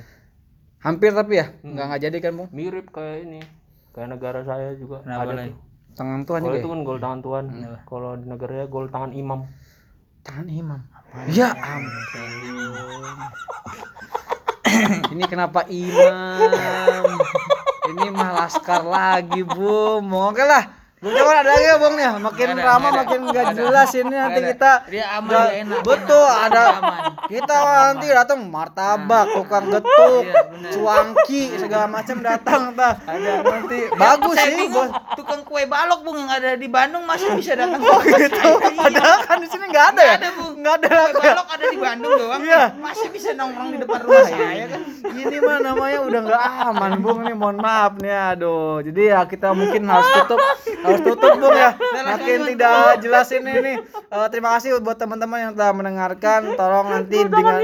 Hampir 0.78 1.12
tapi 1.12 1.34
ya 1.36 1.46
nggak 1.58 1.86
nggak 1.88 2.02
jadi 2.04 2.18
kan, 2.20 2.32
Bung? 2.38 2.50
Mirip 2.52 2.88
kayak 2.90 3.18
ini. 3.24 3.42
Kayak 3.92 4.10
negara 4.14 4.40
saya 4.42 4.74
juga 4.74 5.02
Kenapa 5.02 5.26
ada 5.26 5.46
tuh. 5.46 5.58
Tangan 5.94 6.22
Tuhan 6.24 6.40
Kalau 6.40 6.48
juga. 6.48 6.60
itu 6.60 6.68
ya? 6.68 6.74
kan 6.74 6.82
gol 6.84 7.00
tangan 7.00 7.20
Tuhan. 7.20 7.46
Kalau 7.84 8.12
di 8.14 8.26
negaranya 8.26 8.66
gol 8.68 8.86
tangan 8.88 9.12
imam. 9.12 9.40
Tangan 10.28 10.48
imam. 10.52 10.82
Ya 11.32 11.56
ampun. 11.56 12.32
Ini 15.16 15.24
kenapa 15.32 15.64
imam? 15.72 17.16
Ini 17.88 18.12
mah 18.12 18.44
laskar 18.44 18.84
lagi, 18.84 19.40
Bung. 19.48 20.12
Oke 20.12 20.44
lah. 20.44 20.87
Bung 20.98 21.14
Jawan 21.14 21.46
ada 21.46 21.54
lagi 21.54 21.62
ya, 21.62 21.76
Bung 21.78 21.94
nih. 21.94 22.10
Makin 22.18 22.48
ada, 22.50 22.54
nggak 22.58 22.74
ada. 22.74 22.90
makin 22.90 23.20
nggak 23.30 23.46
jelas 23.54 23.90
ini 23.94 24.16
nanti 24.18 24.40
ada. 24.42 24.50
kita 24.50 24.72
Dia 24.90 25.06
aman, 25.22 25.30
dia 25.30 25.46
enak, 25.62 25.80
Betul, 25.86 26.26
enak. 26.26 26.46
ada 26.50 26.62
aman. 26.74 27.02
kita 27.30 27.56
nanti 27.62 28.06
datang 28.10 28.40
martabak, 28.50 29.26
tukang 29.38 29.66
getuk, 29.70 30.26
Iya, 30.26 30.74
cuangki 30.74 31.44
segala 31.62 31.86
macam 31.86 32.18
datang 32.26 32.62
tah. 32.74 32.98
Ada 33.06 33.32
nanti 33.46 33.78
bagus 33.94 34.36
Saya 34.42 34.50
sih, 34.50 34.58
bingung, 34.58 34.90
tukang 35.14 35.42
kue 35.46 35.64
balok 35.70 36.00
bung 36.02 36.18
yang 36.18 36.32
ada 36.34 36.58
di 36.58 36.66
Bandung 36.66 37.06
masih 37.06 37.30
bisa 37.38 37.54
datang 37.54 37.78
Oh 37.78 38.02
gitu. 38.02 38.50
Padahal 38.82 39.18
kan 39.22 39.38
di 39.38 39.48
sini 39.54 39.66
nggak 39.70 39.86
ada 39.94 40.02
ya? 40.02 40.16
Ada, 40.18 40.30
Bung. 40.34 40.54
Nggak 40.66 40.76
ada 40.82 40.90
Kue 41.14 41.22
ya? 41.22 41.34
balok 41.38 41.48
ada 41.54 41.66
di 41.70 41.78
Bandung 41.78 42.14
doang. 42.18 42.42
Iya. 42.42 42.64
Masih 42.82 43.08
bisa 43.14 43.30
nongkrong 43.38 43.70
di 43.70 43.78
depan 43.86 44.00
rumah 44.02 44.26
saya 44.26 44.66
kan. 44.66 44.82
Ini 45.14 45.38
mah 45.46 45.58
namanya 45.62 46.00
udah 46.10 46.22
nggak 46.26 46.44
aman, 46.74 46.92
Bung. 47.06 47.20
Nih 47.22 47.38
mohon 47.38 47.62
maaf 47.62 47.94
nih, 48.02 48.34
aduh. 48.34 48.82
Jadi 48.82 49.14
ya 49.14 49.22
kita 49.30 49.54
mungkin 49.54 49.86
harus 49.86 50.10
tutup 50.26 50.42
harus 50.88 51.02
tutup 51.04 51.34
bung 51.36 51.52
ya. 51.54 51.72
Makin 52.08 52.40
tidak 52.56 53.04
jelas 53.04 53.28
ini 53.36 53.54
nih 53.60 53.78
Eh, 54.08 54.28
terima 54.32 54.56
kasih 54.56 54.80
buat 54.80 54.96
teman-teman 54.96 55.52
yang 55.52 55.54
telah 55.54 55.76
mendengarkan. 55.76 56.56
Tolong 56.56 56.88
nanti 56.88 57.18
dengan 57.28 57.60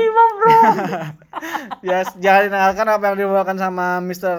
ya 1.81 2.03
jangan 2.23 2.51
dengarkan 2.51 2.87
apa 2.91 3.03
yang 3.09 3.17
dibawakan 3.23 3.57
sama 3.57 4.03
Mr. 4.03 4.33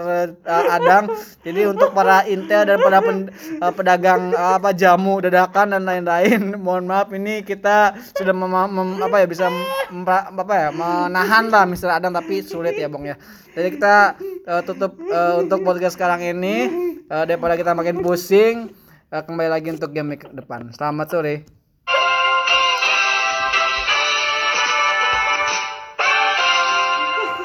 eh, 0.44 0.64
Adang. 0.68 1.08
Jadi 1.40 1.60
untuk 1.64 1.96
para 1.96 2.28
intel 2.28 2.68
dan 2.68 2.78
para 2.78 3.00
pen- 3.00 3.32
eh, 3.32 3.72
pedagang 3.72 4.36
eh, 4.36 4.52
apa 4.60 4.76
jamu 4.76 5.24
dadakan 5.24 5.72
dan 5.72 5.82
lain-lain 5.88 6.52
mohon 6.64 6.84
maaf 6.84 7.08
ini 7.16 7.40
kita 7.40 7.96
sudah 8.12 8.36
mem- 8.36 8.70
mem- 8.70 9.00
apa 9.00 9.16
ya 9.24 9.26
bisa 9.26 9.48
mem- 9.48 10.04
apa 10.36 10.54
ya 10.54 10.68
menahan 10.70 11.48
lah 11.48 11.64
Mr. 11.64 11.88
Adang 11.88 12.12
tapi 12.12 12.44
sulit 12.44 12.76
ya 12.76 12.92
bung 12.92 13.08
ya 13.08 13.16
jadi 13.54 13.68
kita 13.70 13.96
eh, 14.44 14.62
tutup 14.66 14.98
eh, 14.98 15.34
untuk 15.38 15.62
podcast 15.62 15.94
sekarang 15.94 16.20
ini. 16.26 16.56
Eh, 17.04 17.24
daripada 17.28 17.54
kita 17.54 17.76
makin 17.76 18.00
pusing 18.00 18.72
eh, 19.12 19.22
kembali 19.22 19.50
lagi 19.52 19.68
untuk 19.70 19.92
game 19.94 20.18
depan. 20.18 20.72
Selamat 20.74 21.06
sore 21.12 21.63